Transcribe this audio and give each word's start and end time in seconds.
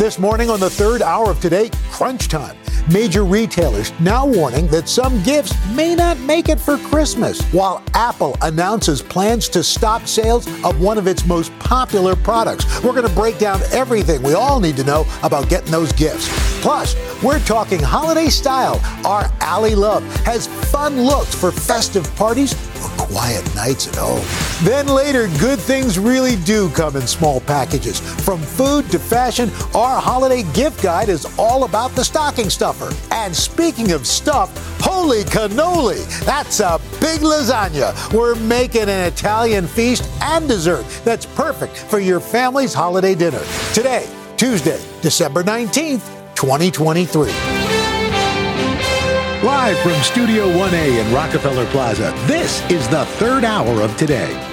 This 0.00 0.18
morning 0.18 0.48
on 0.48 0.60
the 0.60 0.70
third 0.70 1.02
hour 1.02 1.30
of 1.30 1.40
today, 1.40 1.68
crunch 1.90 2.28
time. 2.28 2.56
Major 2.90 3.22
retailers 3.22 3.92
now 4.00 4.26
warning 4.26 4.66
that 4.68 4.88
some 4.88 5.22
gifts 5.24 5.52
may 5.74 5.94
not 5.94 6.18
make 6.20 6.48
it 6.48 6.58
for 6.58 6.78
Christmas, 6.78 7.42
while 7.52 7.82
Apple 7.92 8.34
announces 8.40 9.02
plans 9.02 9.46
to 9.50 9.62
stop 9.62 10.06
sales 10.06 10.46
of 10.64 10.80
one 10.80 10.96
of 10.96 11.06
its 11.06 11.26
most 11.26 11.56
popular 11.58 12.16
products. 12.16 12.82
We're 12.82 12.94
going 12.94 13.06
to 13.06 13.14
break 13.14 13.36
down 13.36 13.60
everything 13.72 14.22
we 14.22 14.32
all 14.32 14.58
need 14.58 14.78
to 14.78 14.84
know 14.84 15.04
about 15.22 15.50
getting 15.50 15.70
those 15.70 15.92
gifts. 15.92 16.30
Plus, 16.62 16.94
we're 17.22 17.40
talking 17.40 17.78
holiday 17.80 18.28
style. 18.28 18.80
Our 19.04 19.30
Ally 19.40 19.74
Love 19.74 20.02
has 20.24 20.46
fun 20.70 21.02
looks 21.02 21.34
for 21.34 21.52
festive 21.52 22.04
parties 22.16 22.54
or 22.82 23.06
quiet 23.06 23.54
nights 23.54 23.88
at 23.88 23.96
home. 23.96 24.24
Then 24.62 24.86
later, 24.86 25.28
good 25.38 25.58
things 25.58 25.98
really 25.98 26.36
do 26.36 26.68
come 26.70 26.96
in 26.96 27.06
small 27.06 27.40
packages. 27.40 28.00
From 28.00 28.40
food 28.40 28.90
to 28.90 28.98
fashion, 28.98 29.50
our 29.74 29.89
holiday 29.98 30.42
gift 30.52 30.82
guide 30.82 31.08
is 31.08 31.26
all 31.38 31.64
about 31.64 31.90
the 31.92 32.04
stocking 32.04 32.50
stuffer. 32.50 32.94
And 33.10 33.34
speaking 33.34 33.92
of 33.92 34.06
stuff, 34.06 34.50
holy 34.80 35.22
cannoli! 35.24 36.04
That's 36.26 36.60
a 36.60 36.78
big 37.00 37.20
lasagna. 37.22 37.94
We're 38.12 38.34
making 38.34 38.82
an 38.82 39.06
Italian 39.06 39.66
feast 39.66 40.08
and 40.20 40.46
dessert 40.46 40.84
that's 41.04 41.24
perfect 41.24 41.76
for 41.76 41.98
your 41.98 42.20
family's 42.20 42.74
holiday 42.74 43.14
dinner. 43.14 43.42
Today, 43.72 44.06
Tuesday, 44.36 44.80
December 45.00 45.42
19th, 45.42 46.04
2023. 46.34 47.32
Live 49.42 49.78
from 49.78 49.94
Studio 50.02 50.46
1A 50.48 51.06
in 51.06 51.14
Rockefeller 51.14 51.64
Plaza, 51.70 52.12
this 52.26 52.62
is 52.70 52.86
the 52.88 53.06
third 53.16 53.42
hour 53.42 53.80
of 53.80 53.96
today. 53.96 54.49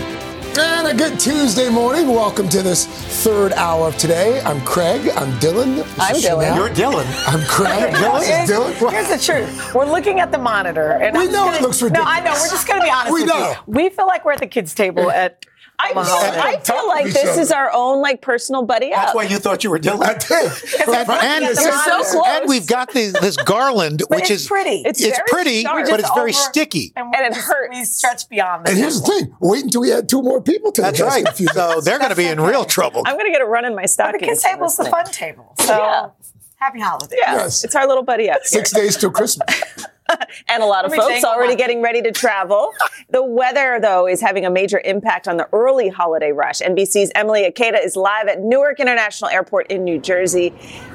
And 0.88 1.02
a 1.02 1.04
good 1.10 1.20
Tuesday 1.20 1.68
morning. 1.68 2.08
Welcome 2.08 2.48
to 2.48 2.62
this 2.62 2.86
third 3.22 3.52
hour 3.54 3.88
of 3.90 3.98
today. 3.98 4.40
I'm 4.42 4.62
Craig. 4.62 5.10
I'm 5.18 5.34
Dylan. 5.40 5.76
This 5.76 6.00
I'm 6.00 6.16
Dylan. 6.16 6.44
Sheinelle. 6.46 6.56
You're 6.56 6.70
Dylan. 6.70 7.28
I'm 7.28 7.42
Craig. 7.46 7.94
Dylan 7.94 8.22
is 8.22 8.50
Dylan. 8.50 8.92
Here's 8.92 9.10
the 9.10 9.18
truth. 9.34 9.74
We're 9.76 9.86
looking 9.86 10.22
at 10.22 10.32
the 10.32 10.38
monitor. 10.38 10.92
And 10.92 11.18
We 11.18 11.26
I'm 11.26 11.32
know 11.34 11.50
it 11.50 11.56
gonna- 11.56 11.68
looks 11.68 11.82
No, 11.82 11.90
I 12.04 12.22
know. 12.22 12.32
We're 12.32 12.48
just 12.50 12.66
going 12.68 12.80
to 12.80 12.86
be 12.86 12.90
honest 12.92 13.12
We 13.14 13.24
with 13.24 13.30
know. 13.34 13.50
you. 13.50 13.56
We 13.68 13.90
feel 13.90 14.08
like 14.08 14.24
we're 14.24 14.32
at 14.32 14.40
the 14.40 14.48
kids' 14.48 14.74
table 14.74 15.12
at 15.12 15.46
I, 15.80 15.92
Omaha. 15.92 16.16
I 16.42 16.59
feel 16.59 16.88
like 16.88 17.06
this 17.06 17.17
other. 17.33 17.42
is 17.42 17.52
our 17.52 17.72
own 17.72 18.02
like 18.02 18.20
personal 18.22 18.64
buddy 18.64 18.89
That's 18.89 19.09
up. 19.11 19.16
why 19.16 19.23
you 19.23 19.38
thought 19.38 19.64
you 19.64 19.70
were 19.70 19.78
Dylan. 19.78 20.02
I 20.03 20.14
did. 20.16 20.52
And, 21.08 21.44
and, 21.44 21.44
You're 21.44 21.53
so 21.56 22.03
close. 22.03 22.16
and 22.28 22.50
we've 22.50 22.66
got 22.66 22.92
this, 22.94 23.14
this 23.14 23.38
garland, 23.38 24.02
But 24.09 24.16
which 24.22 24.31
it's 24.31 24.42
is 24.44 24.47
pretty. 24.47 24.81
It's 24.86 25.00
It's 25.00 25.17
very 25.17 25.28
pretty, 25.28 25.61
sharp. 25.61 25.88
but 25.88 26.00
it's 26.00 26.09
very 26.16 26.31
Over- 26.31 26.39
sticky. 26.39 26.94
And, 26.95 27.14
And 27.16 27.25
it 27.28 27.34
we- 27.36 27.42
hurts. 27.42 27.78
We 27.78 27.86
stretch 27.86 28.28
beyond 28.28 28.66
this. 28.66 28.72
And 28.73 28.80
here's 28.81 29.02
the 29.02 29.08
thing. 29.08 29.36
Wait 29.39 29.64
until 29.66 29.81
we 29.81 29.94
add 29.94 30.09
two 30.09 30.22
more 30.23 30.42
people 30.42 30.72
to 30.72 30.81
That's 30.81 30.97
the 30.97 31.03
desk 31.06 31.14
right. 31.16 31.22
in 31.22 31.28
a 31.28 31.31
few 31.34 31.47
So 31.50 31.67
minutes. 31.67 31.86
they're 31.86 32.00
going 32.00 32.09
to 32.09 32.16
be 32.16 32.25
in 32.25 32.41
real 32.41 32.66
trouble. 32.66 33.03
I'm 33.06 33.16
gonna 33.17 33.30
get 33.31 33.41
a 33.41 33.45
run 33.45 33.64
in 33.66 33.75
my 33.75 33.84
The 33.84 33.88
stockings. 33.88 34.25
kids' 34.28 34.41
from 34.44 34.52
table's 34.53 34.78
the 34.78 34.84
this 34.84 34.91
fun 34.91 35.06
thing. 35.06 35.14
table. 35.14 35.53
So 35.59 35.78
Yeah. 35.78 36.08
happy 36.56 36.80
holidays. 36.80 37.19
Yeah, 37.22 37.36
Yes. 37.36 37.64
it's 37.64 37.75
our 37.75 37.88
little 37.88 38.03
buddy 38.03 38.30
up. 38.31 38.38
here. 38.38 38.45
Six 38.45 38.72
days 38.72 38.97
till 38.97 39.12
Christmas. 39.12 39.47
and 40.47 40.63
a 40.63 40.66
lot 40.66 40.85
of 40.85 40.94
folks 40.94 41.23
already 41.23 41.56
getting 41.56 41.81
ready 41.81 42.01
to 42.01 42.12
travel. 42.12 42.72
the 43.09 43.23
weather, 43.23 43.79
though, 43.81 44.07
is 44.07 44.22
having 44.22 44.45
a 44.45 44.50
major 44.50 44.81
impact 44.84 45.28
on 45.28 45.38
the 45.38 45.47
early 45.53 45.90
holiday 45.90 46.31
rush. 46.31 46.59
NBC's 46.59 47.12
Emily 47.16 47.50
Ikeda 47.50 47.84
is 47.84 47.95
live 47.95 48.28
at 48.28 48.41
Newark 48.41 48.79
International 48.79 49.29
Airport 49.29 49.67
in 49.67 49.84
New 49.84 50.00
Jersey. 50.00 50.50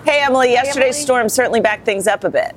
Hey, 0.04 0.20
Emily, 0.22 0.52
yesterday's 0.52 0.96
storm 0.96 1.28
certainly 1.28 1.60
backed 1.60 1.84
things 1.84 2.06
up 2.06 2.24
a 2.24 2.30
bit. 2.30 2.54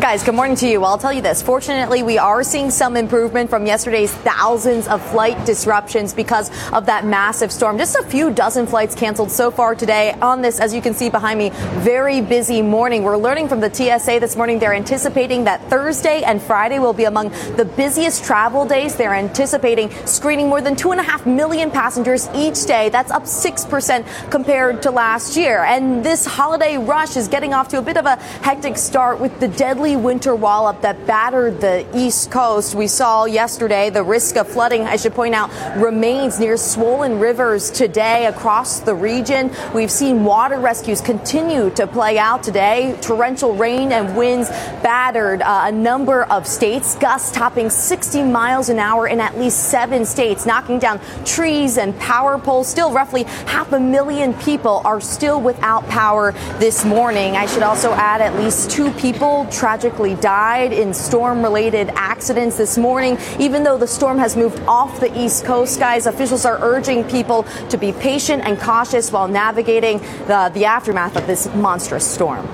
Guys, 0.00 0.22
good 0.22 0.34
morning 0.34 0.56
to 0.56 0.68
you. 0.68 0.84
I'll 0.84 0.98
tell 0.98 1.12
you 1.12 1.22
this. 1.22 1.40
Fortunately, 1.40 2.02
we 2.02 2.18
are 2.18 2.44
seeing 2.44 2.70
some 2.70 2.98
improvement 2.98 3.48
from 3.48 3.64
yesterday's 3.64 4.12
thousands 4.12 4.86
of 4.88 5.02
flight 5.10 5.46
disruptions 5.46 6.12
because 6.12 6.50
of 6.72 6.84
that 6.86 7.06
massive 7.06 7.50
storm. 7.50 7.78
Just 7.78 7.96
a 7.96 8.02
few 8.02 8.30
dozen 8.30 8.66
flights 8.66 8.94
canceled 8.94 9.30
so 9.30 9.50
far 9.50 9.74
today 9.74 10.12
on 10.20 10.42
this, 10.42 10.60
as 10.60 10.74
you 10.74 10.82
can 10.82 10.92
see 10.92 11.08
behind 11.08 11.38
me, 11.38 11.50
very 11.80 12.20
busy 12.20 12.60
morning. 12.60 13.04
We're 13.04 13.16
learning 13.16 13.48
from 13.48 13.60
the 13.60 13.72
TSA 13.72 14.20
this 14.20 14.36
morning 14.36 14.58
they're 14.58 14.74
anticipating 14.74 15.44
that 15.44 15.62
Thursday 15.70 16.22
and 16.22 16.42
Friday 16.42 16.78
will 16.78 16.92
be 16.92 17.04
among 17.04 17.30
the 17.56 17.64
busiest 17.64 18.22
travel 18.22 18.66
days. 18.66 18.96
They're 18.96 19.14
anticipating 19.14 19.90
screening 20.04 20.48
more 20.48 20.60
than 20.60 20.76
two 20.76 20.92
and 20.92 21.00
a 21.00 21.04
half 21.04 21.24
million 21.26 21.70
passengers 21.70 22.28
each 22.34 22.66
day. 22.66 22.90
That's 22.90 23.10
up 23.10 23.22
6% 23.22 24.30
compared 24.30 24.82
to 24.82 24.90
last 24.90 25.36
year. 25.36 25.64
And 25.64 26.04
this 26.04 26.26
holiday 26.26 26.76
rush 26.76 27.16
is 27.16 27.28
getting 27.28 27.54
off 27.54 27.68
to 27.68 27.78
a 27.78 27.82
bit 27.82 27.96
of 27.96 28.04
a 28.04 28.16
hectic 28.42 28.76
start 28.76 29.20
with 29.20 29.40
the 29.40 29.48
deadly 29.48 29.85
winter 29.94 30.34
wallop 30.34 30.80
that 30.80 31.06
battered 31.06 31.60
the 31.60 31.86
East 31.96 32.32
Coast. 32.32 32.74
We 32.74 32.88
saw 32.88 33.26
yesterday 33.26 33.90
the 33.90 34.02
risk 34.02 34.36
of 34.36 34.48
flooding, 34.48 34.82
I 34.82 34.96
should 34.96 35.14
point 35.14 35.36
out, 35.36 35.50
remains 35.76 36.40
near 36.40 36.56
swollen 36.56 37.20
rivers 37.20 37.70
today 37.70 38.26
across 38.26 38.80
the 38.80 38.96
region. 38.96 39.52
We've 39.72 39.90
seen 39.90 40.24
water 40.24 40.58
rescues 40.58 41.00
continue 41.00 41.70
to 41.70 41.86
play 41.86 42.18
out 42.18 42.42
today. 42.42 42.98
Torrential 43.00 43.54
rain 43.54 43.92
and 43.92 44.16
winds 44.16 44.48
battered 44.82 45.42
uh, 45.42 45.66
a 45.66 45.72
number 45.72 46.24
of 46.24 46.48
states, 46.48 46.96
gusts 46.96 47.30
topping 47.30 47.70
60 47.70 48.24
miles 48.24 48.68
an 48.68 48.80
hour 48.80 49.06
in 49.06 49.20
at 49.20 49.38
least 49.38 49.70
seven 49.70 50.04
states, 50.04 50.46
knocking 50.46 50.80
down 50.80 51.00
trees 51.24 51.78
and 51.78 51.96
power 52.00 52.38
poles. 52.38 52.66
Still, 52.66 52.92
roughly 52.92 53.22
half 53.46 53.72
a 53.72 53.78
million 53.78 54.34
people 54.34 54.82
are 54.84 55.00
still 55.00 55.40
without 55.40 55.86
power 55.88 56.32
this 56.58 56.84
morning. 56.84 57.36
I 57.36 57.46
should 57.46 57.62
also 57.62 57.92
add 57.92 58.20
at 58.20 58.34
least 58.34 58.70
two 58.70 58.90
people 58.92 59.46
tragically 59.50 59.75
died 59.76 60.72
in 60.72 60.94
storm 60.94 61.42
related 61.42 61.90
accidents 61.94 62.56
this 62.56 62.78
morning. 62.78 63.18
Even 63.38 63.62
though 63.62 63.78
the 63.78 63.86
storm 63.86 64.18
has 64.18 64.36
moved 64.36 64.58
off 64.60 65.00
the 65.00 65.18
East 65.18 65.44
Coast, 65.44 65.78
guys, 65.78 66.06
officials 66.06 66.44
are 66.44 66.58
urging 66.60 67.04
people 67.04 67.44
to 67.68 67.76
be 67.76 67.92
patient 67.92 68.42
and 68.44 68.58
cautious 68.58 69.12
while 69.12 69.28
navigating 69.28 69.98
the, 70.26 70.50
the 70.54 70.64
aftermath 70.64 71.16
of 71.16 71.26
this 71.26 71.46
monstrous 71.54 72.06
storm. 72.06 72.46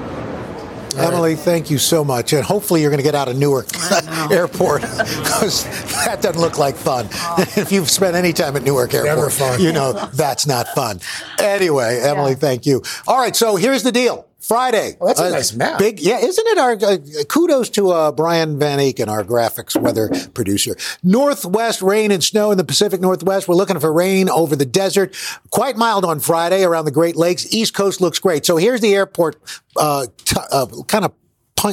Emily, 0.97 1.37
thank 1.37 1.71
you 1.71 1.79
so 1.79 2.05
much. 2.05 2.33
And 2.35 2.45
hopefully 2.45 2.83
you're 2.83 2.91
going 2.91 2.99
to 2.99 3.05
get 3.05 3.15
out 3.15 3.29
of 3.29 3.37
Newark 3.37 3.67
Airport 4.31 4.83
because 4.83 5.65
that 6.05 6.21
doesn't 6.21 6.41
look 6.41 6.59
like 6.59 6.77
fun. 6.77 7.09
Oh. 7.13 7.37
if 7.57 7.73
you've 7.73 7.89
spent 7.91 8.15
any 8.15 8.33
time 8.35 8.57
at 8.57 8.63
Newark 8.63 8.93
Airport, 8.93 9.17
Never 9.17 9.31
fun. 9.31 9.61
you 9.61 9.73
know 9.73 9.93
that's 10.13 10.47
not 10.47 10.69
fun. 10.69 11.01
Anyway, 11.39 12.01
Emily, 12.03 12.35
thank 12.35 12.67
you. 12.67 12.83
All 13.07 13.19
right, 13.19 13.35
so 13.35 13.57
here's 13.57 13.83
the 13.83 13.93
deal. 13.93 14.27
Friday. 14.43 14.97
Oh, 15.01 15.07
that's 15.07 15.21
a 15.21 15.25
Uh, 15.27 15.31
nice 15.31 15.53
map. 15.53 15.79
Big, 15.79 16.01
yeah, 16.01 16.19
isn't 16.19 16.47
it? 16.49 16.59
Our 16.59 16.73
uh, 16.73 17.25
kudos 17.29 17.71
to 17.71 17.91
uh, 17.91 18.13
Brian 18.13 18.59
Van 18.59 18.79
Aken, 18.81 19.09
our 19.09 19.23
graphics 19.23 19.81
weather 19.81 20.11
producer. 20.35 20.77
Northwest 21.03 21.81
rain 21.81 22.11
and 22.11 22.23
snow 22.25 22.51
in 22.51 22.59
the 22.59 22.65
Pacific 22.65 23.01
Northwest. 23.01 23.47
We're 23.47 23.55
looking 23.55 23.79
for 23.79 23.93
rain 23.93 24.29
over 24.29 24.57
the 24.57 24.67
desert. 24.67 25.15
Quite 25.51 25.77
mild 25.77 26.05
on 26.05 26.19
Friday 26.21 26.65
around 26.65 26.87
the 26.87 26.91
Great 26.91 27.17
Lakes. 27.17 27.47
East 27.55 27.73
Coast 27.75 28.01
looks 28.01 28.19
great. 28.19 28.45
So 28.45 28.57
here's 28.57 28.81
the 28.81 28.95
airport, 28.95 29.37
uh, 29.77 30.07
t- 30.25 30.37
uh, 30.51 30.67
kind 30.89 31.05
of 31.05 31.13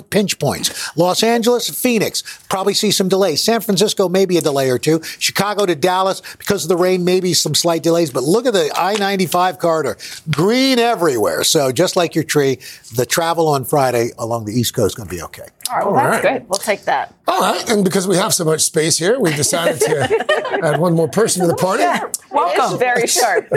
pinch 0.09 0.39
points. 0.39 0.95
Los 0.97 1.23
Angeles, 1.23 1.69
Phoenix, 1.69 2.21
probably 2.49 2.73
see 2.73 2.91
some 2.91 3.09
delays. 3.09 3.43
San 3.43 3.61
Francisco, 3.61 4.09
maybe 4.09 4.37
a 4.37 4.41
delay 4.41 4.69
or 4.69 4.77
two. 4.79 5.01
Chicago 5.03 5.65
to 5.65 5.75
Dallas, 5.75 6.21
because 6.37 6.63
of 6.63 6.69
the 6.69 6.77
rain, 6.77 7.03
maybe 7.03 7.33
some 7.33 7.55
slight 7.55 7.83
delays. 7.83 8.11
But 8.11 8.23
look 8.23 8.45
at 8.45 8.53
the 8.53 8.71
I-95 8.75 9.59
corridor. 9.59 9.97
Green 10.31 10.79
everywhere. 10.79 11.43
So 11.43 11.71
just 11.71 11.95
like 11.95 12.15
your 12.15 12.23
tree, 12.23 12.59
the 12.95 13.05
travel 13.05 13.47
on 13.47 13.65
Friday 13.65 14.11
along 14.17 14.45
the 14.45 14.53
East 14.53 14.73
Coast 14.73 14.91
is 14.91 14.95
going 14.95 15.09
to 15.09 15.15
be 15.15 15.21
okay. 15.23 15.47
All 15.69 15.75
right, 15.77 15.85
well, 15.85 15.95
that's 15.95 16.23
right. 16.25 16.39
good. 16.39 16.49
We'll 16.49 16.59
take 16.59 16.83
that. 16.85 17.13
All 17.27 17.39
right. 17.41 17.69
And 17.69 17.83
because 17.83 18.07
we 18.07 18.15
have 18.15 18.33
so 18.33 18.43
much 18.43 18.61
space 18.61 18.97
here, 18.97 19.19
we 19.19 19.31
decided 19.35 19.79
to 19.81 20.59
add 20.63 20.79
one 20.79 20.93
more 20.95 21.07
person 21.07 21.41
to 21.41 21.47
the 21.47 21.55
party. 21.55 21.83
Welcome. 22.31 22.79
very 22.79 23.05
sharp. 23.07 23.49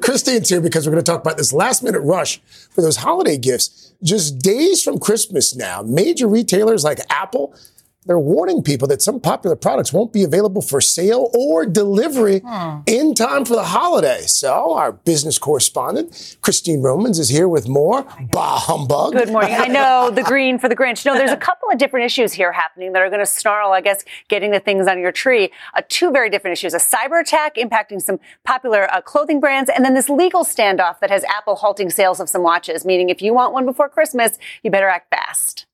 Christine's 0.00 0.48
here 0.48 0.60
because 0.60 0.86
we're 0.86 0.92
going 0.92 1.04
to 1.04 1.10
talk 1.10 1.20
about 1.20 1.36
this 1.36 1.52
last 1.52 1.82
minute 1.82 2.00
rush 2.00 2.40
for 2.70 2.82
those 2.82 2.96
holiday 2.96 3.36
gifts. 3.36 3.92
Just 4.02 4.38
days 4.38 4.82
from 4.82 4.98
Christmas 4.98 5.56
now, 5.56 5.82
major 5.82 6.28
retailers 6.28 6.84
like 6.84 7.00
Apple, 7.10 7.54
they're 8.08 8.18
warning 8.18 8.62
people 8.62 8.88
that 8.88 9.02
some 9.02 9.20
popular 9.20 9.54
products 9.54 9.92
won't 9.92 10.14
be 10.14 10.24
available 10.24 10.62
for 10.62 10.80
sale 10.80 11.30
or 11.34 11.66
delivery 11.66 12.40
in 12.86 13.14
time 13.14 13.44
for 13.44 13.54
the 13.54 13.64
holiday. 13.64 14.22
So 14.22 14.72
our 14.74 14.92
business 14.92 15.38
correspondent, 15.38 16.38
Christine 16.40 16.80
Romans, 16.80 17.18
is 17.18 17.28
here 17.28 17.48
with 17.48 17.68
more. 17.68 18.06
Bah 18.32 18.58
humbug. 18.58 19.12
Good 19.12 19.30
morning. 19.30 19.54
I 19.54 19.66
know 19.66 20.10
the 20.14 20.22
green 20.22 20.58
for 20.58 20.70
the 20.70 20.74
Grinch. 20.74 21.04
No, 21.04 21.14
there's 21.14 21.30
a 21.30 21.36
couple 21.36 21.68
of 21.70 21.76
different 21.76 22.06
issues 22.06 22.32
here 22.32 22.50
happening 22.50 22.94
that 22.94 23.02
are 23.02 23.10
going 23.10 23.20
to 23.20 23.26
snarl, 23.26 23.72
I 23.72 23.82
guess, 23.82 24.02
getting 24.28 24.52
the 24.52 24.60
things 24.60 24.88
on 24.88 24.98
your 24.98 25.12
tree. 25.12 25.50
Uh, 25.74 25.82
two 25.88 26.10
very 26.10 26.30
different 26.30 26.56
issues. 26.56 26.72
A 26.72 26.78
cyber 26.78 27.20
attack 27.20 27.56
impacting 27.56 28.00
some 28.00 28.18
popular 28.42 28.90
uh, 28.90 29.02
clothing 29.02 29.38
brands, 29.38 29.68
and 29.68 29.84
then 29.84 29.92
this 29.92 30.08
legal 30.08 30.44
standoff 30.44 31.00
that 31.00 31.10
has 31.10 31.24
Apple 31.24 31.56
halting 31.56 31.90
sales 31.90 32.20
of 32.20 32.30
some 32.30 32.42
watches, 32.42 32.86
meaning 32.86 33.10
if 33.10 33.20
you 33.20 33.34
want 33.34 33.52
one 33.52 33.66
before 33.66 33.90
Christmas, 33.90 34.38
you 34.62 34.70
better 34.70 34.88
act 34.88 35.10
fast. 35.10 35.66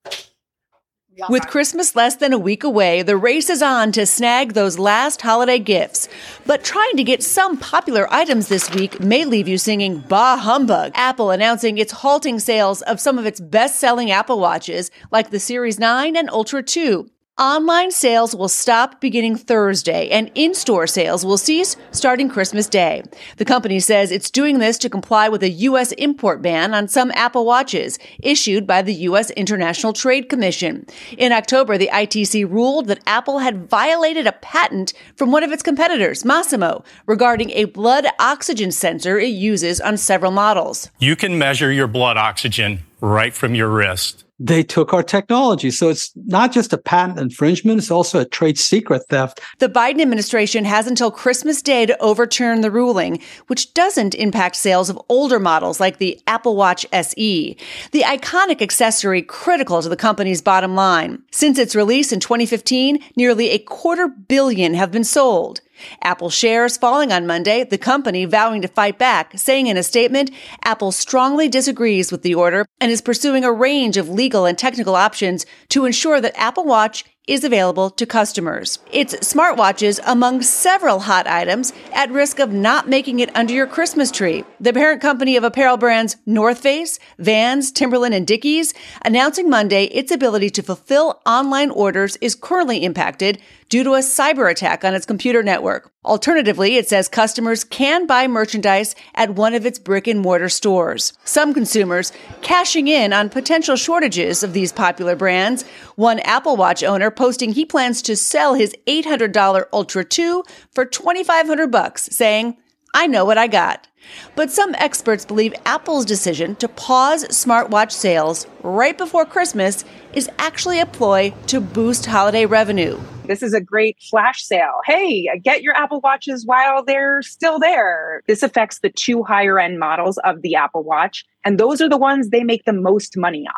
With 1.28 1.46
Christmas 1.46 1.94
less 1.94 2.16
than 2.16 2.32
a 2.32 2.38
week 2.38 2.64
away, 2.64 3.02
the 3.02 3.16
race 3.16 3.48
is 3.48 3.62
on 3.62 3.92
to 3.92 4.04
snag 4.04 4.54
those 4.54 4.78
last 4.78 5.22
holiday 5.22 5.58
gifts. 5.58 6.08
But 6.44 6.64
trying 6.64 6.96
to 6.96 7.04
get 7.04 7.22
some 7.22 7.56
popular 7.56 8.12
items 8.12 8.48
this 8.48 8.70
week 8.72 8.98
may 9.00 9.24
leave 9.24 9.46
you 9.46 9.56
singing 9.56 9.98
bah 10.00 10.36
humbug. 10.36 10.92
Apple 10.94 11.30
announcing 11.30 11.78
it's 11.78 11.92
halting 11.92 12.40
sales 12.40 12.82
of 12.82 13.00
some 13.00 13.18
of 13.18 13.26
its 13.26 13.40
best 13.40 13.78
selling 13.78 14.10
Apple 14.10 14.40
Watches, 14.40 14.90
like 15.12 15.30
the 15.30 15.40
Series 15.40 15.78
9 15.78 16.16
and 16.16 16.28
Ultra 16.30 16.62
2. 16.62 17.08
Online 17.36 17.90
sales 17.90 18.32
will 18.32 18.48
stop 18.48 19.00
beginning 19.00 19.34
Thursday 19.34 20.08
and 20.10 20.30
in-store 20.36 20.86
sales 20.86 21.26
will 21.26 21.36
cease 21.36 21.76
starting 21.90 22.28
Christmas 22.28 22.68
Day. 22.68 23.02
The 23.38 23.44
company 23.44 23.80
says 23.80 24.12
it's 24.12 24.30
doing 24.30 24.60
this 24.60 24.78
to 24.78 24.88
comply 24.88 25.28
with 25.28 25.42
a 25.42 25.48
U.S. 25.50 25.90
import 25.92 26.42
ban 26.42 26.72
on 26.74 26.86
some 26.86 27.10
Apple 27.16 27.44
Watches 27.44 27.98
issued 28.22 28.68
by 28.68 28.82
the 28.82 28.94
U.S. 29.08 29.30
International 29.30 29.92
Trade 29.92 30.28
Commission. 30.28 30.86
In 31.18 31.32
October, 31.32 31.76
the 31.76 31.90
ITC 31.92 32.48
ruled 32.48 32.86
that 32.86 33.02
Apple 33.04 33.40
had 33.40 33.68
violated 33.68 34.28
a 34.28 34.32
patent 34.32 34.92
from 35.16 35.32
one 35.32 35.42
of 35.42 35.50
its 35.50 35.64
competitors, 35.64 36.22
Masimo, 36.22 36.84
regarding 37.06 37.50
a 37.50 37.64
blood 37.64 38.06
oxygen 38.20 38.70
sensor 38.70 39.18
it 39.18 39.26
uses 39.26 39.80
on 39.80 39.96
several 39.96 40.30
models. 40.30 40.88
You 41.00 41.16
can 41.16 41.36
measure 41.36 41.72
your 41.72 41.88
blood 41.88 42.16
oxygen 42.16 42.84
right 43.00 43.34
from 43.34 43.56
your 43.56 43.70
wrist 43.70 44.24
they 44.44 44.62
took 44.62 44.92
our 44.92 45.02
technology. 45.02 45.70
So 45.70 45.88
it's 45.88 46.12
not 46.16 46.52
just 46.52 46.74
a 46.74 46.78
patent 46.78 47.18
infringement, 47.18 47.78
it's 47.78 47.90
also 47.90 48.20
a 48.20 48.26
trade 48.26 48.58
secret 48.58 49.02
theft. 49.08 49.40
The 49.58 49.70
Biden 49.70 50.02
administration 50.02 50.66
has 50.66 50.86
until 50.86 51.10
Christmas 51.10 51.62
Day 51.62 51.86
to 51.86 51.98
overturn 52.02 52.60
the 52.60 52.70
ruling, 52.70 53.22
which 53.46 53.72
doesn't 53.72 54.14
impact 54.14 54.56
sales 54.56 54.90
of 54.90 55.00
older 55.08 55.40
models 55.40 55.80
like 55.80 55.96
the 55.96 56.20
Apple 56.26 56.56
Watch 56.56 56.84
SE, 56.92 57.56
the 57.92 58.02
iconic 58.02 58.60
accessory 58.60 59.22
critical 59.22 59.80
to 59.80 59.88
the 59.88 59.96
company's 59.96 60.42
bottom 60.42 60.74
line. 60.74 61.22
Since 61.30 61.58
its 61.58 61.74
release 61.74 62.12
in 62.12 62.20
2015, 62.20 63.02
nearly 63.16 63.48
a 63.48 63.58
quarter 63.58 64.08
billion 64.08 64.74
have 64.74 64.92
been 64.92 65.04
sold. 65.04 65.62
Apple 66.02 66.30
shares 66.30 66.76
falling 66.76 67.12
on 67.12 67.26
Monday, 67.26 67.64
the 67.64 67.78
company 67.78 68.24
vowing 68.24 68.62
to 68.62 68.68
fight 68.68 68.98
back, 68.98 69.32
saying 69.36 69.66
in 69.66 69.76
a 69.76 69.82
statement, 69.82 70.30
Apple 70.64 70.92
strongly 70.92 71.48
disagrees 71.48 72.10
with 72.10 72.22
the 72.22 72.34
order 72.34 72.66
and 72.80 72.90
is 72.90 73.00
pursuing 73.00 73.44
a 73.44 73.52
range 73.52 73.96
of 73.96 74.08
legal 74.08 74.46
and 74.46 74.58
technical 74.58 74.94
options 74.94 75.46
to 75.68 75.84
ensure 75.84 76.20
that 76.20 76.36
Apple 76.36 76.64
Watch 76.64 77.04
is 77.26 77.44
available 77.44 77.90
to 77.90 78.04
customers. 78.04 78.78
It's 78.92 79.14
smartwatches 79.16 80.00
among 80.06 80.42
several 80.42 81.00
hot 81.00 81.26
items 81.26 81.72
at 81.94 82.10
risk 82.10 82.38
of 82.38 82.52
not 82.52 82.88
making 82.88 83.20
it 83.20 83.34
under 83.34 83.54
your 83.54 83.66
Christmas 83.66 84.10
tree. 84.10 84.44
The 84.60 84.72
parent 84.72 85.00
company 85.00 85.36
of 85.36 85.44
apparel 85.44 85.76
brands 85.76 86.16
North 86.26 86.58
Face, 86.58 86.98
Vans, 87.18 87.72
Timberland, 87.72 88.14
and 88.14 88.26
Dickies 88.26 88.74
announcing 89.02 89.48
Monday 89.48 89.84
its 89.84 90.12
ability 90.12 90.50
to 90.50 90.62
fulfill 90.62 91.22
online 91.24 91.70
orders 91.70 92.16
is 92.20 92.34
currently 92.34 92.84
impacted 92.84 93.40
due 93.68 93.84
to 93.84 93.94
a 93.94 94.00
cyber 94.00 94.50
attack 94.50 94.84
on 94.84 94.94
its 94.94 95.06
computer 95.06 95.42
network. 95.42 95.93
Alternatively, 96.04 96.76
it 96.76 96.86
says 96.86 97.08
customers 97.08 97.64
can 97.64 98.06
buy 98.06 98.26
merchandise 98.26 98.94
at 99.14 99.30
one 99.30 99.54
of 99.54 99.64
its 99.64 99.78
brick 99.78 100.06
and 100.06 100.20
mortar 100.20 100.50
stores. 100.50 101.14
Some 101.24 101.54
consumers 101.54 102.12
cashing 102.42 102.88
in 102.88 103.14
on 103.14 103.30
potential 103.30 103.76
shortages 103.76 104.42
of 104.42 104.52
these 104.52 104.70
popular 104.70 105.16
brands. 105.16 105.64
One 105.96 106.18
Apple 106.20 106.56
Watch 106.56 106.84
owner 106.84 107.10
posting 107.10 107.52
he 107.52 107.64
plans 107.64 108.02
to 108.02 108.16
sell 108.16 108.52
his 108.52 108.74
$800 108.86 109.64
Ultra 109.72 110.04
2 110.04 110.44
for 110.70 110.84
2500 110.84 111.70
bucks, 111.70 112.10
saying, 112.12 112.58
I 112.92 113.06
know 113.06 113.24
what 113.24 113.38
I 113.38 113.48
got. 113.48 113.88
But 114.36 114.50
some 114.50 114.74
experts 114.76 115.24
believe 115.24 115.54
Apple's 115.64 116.04
decision 116.04 116.54
to 116.56 116.68
pause 116.68 117.24
smartwatch 117.28 117.92
sales 117.92 118.46
right 118.62 118.96
before 118.96 119.24
Christmas 119.24 119.84
is 120.14 120.30
actually 120.38 120.80
a 120.80 120.86
ploy 120.86 121.32
to 121.48 121.60
boost 121.60 122.06
holiday 122.06 122.46
revenue. 122.46 122.98
This 123.26 123.42
is 123.42 123.54
a 123.54 123.60
great 123.60 123.96
flash 124.10 124.42
sale. 124.42 124.80
Hey, 124.84 125.28
get 125.42 125.62
your 125.62 125.74
Apple 125.74 126.00
Watches 126.00 126.44
while 126.46 126.84
they're 126.84 127.22
still 127.22 127.58
there. 127.58 128.22
This 128.26 128.42
affects 128.42 128.80
the 128.80 128.90
two 128.90 129.22
higher 129.22 129.58
end 129.58 129.78
models 129.78 130.18
of 130.18 130.42
the 130.42 130.54
Apple 130.54 130.82
Watch, 130.82 131.24
and 131.44 131.58
those 131.58 131.80
are 131.80 131.88
the 131.88 131.96
ones 131.96 132.30
they 132.30 132.44
make 132.44 132.64
the 132.64 132.72
most 132.72 133.16
money 133.16 133.46
on. 133.46 133.54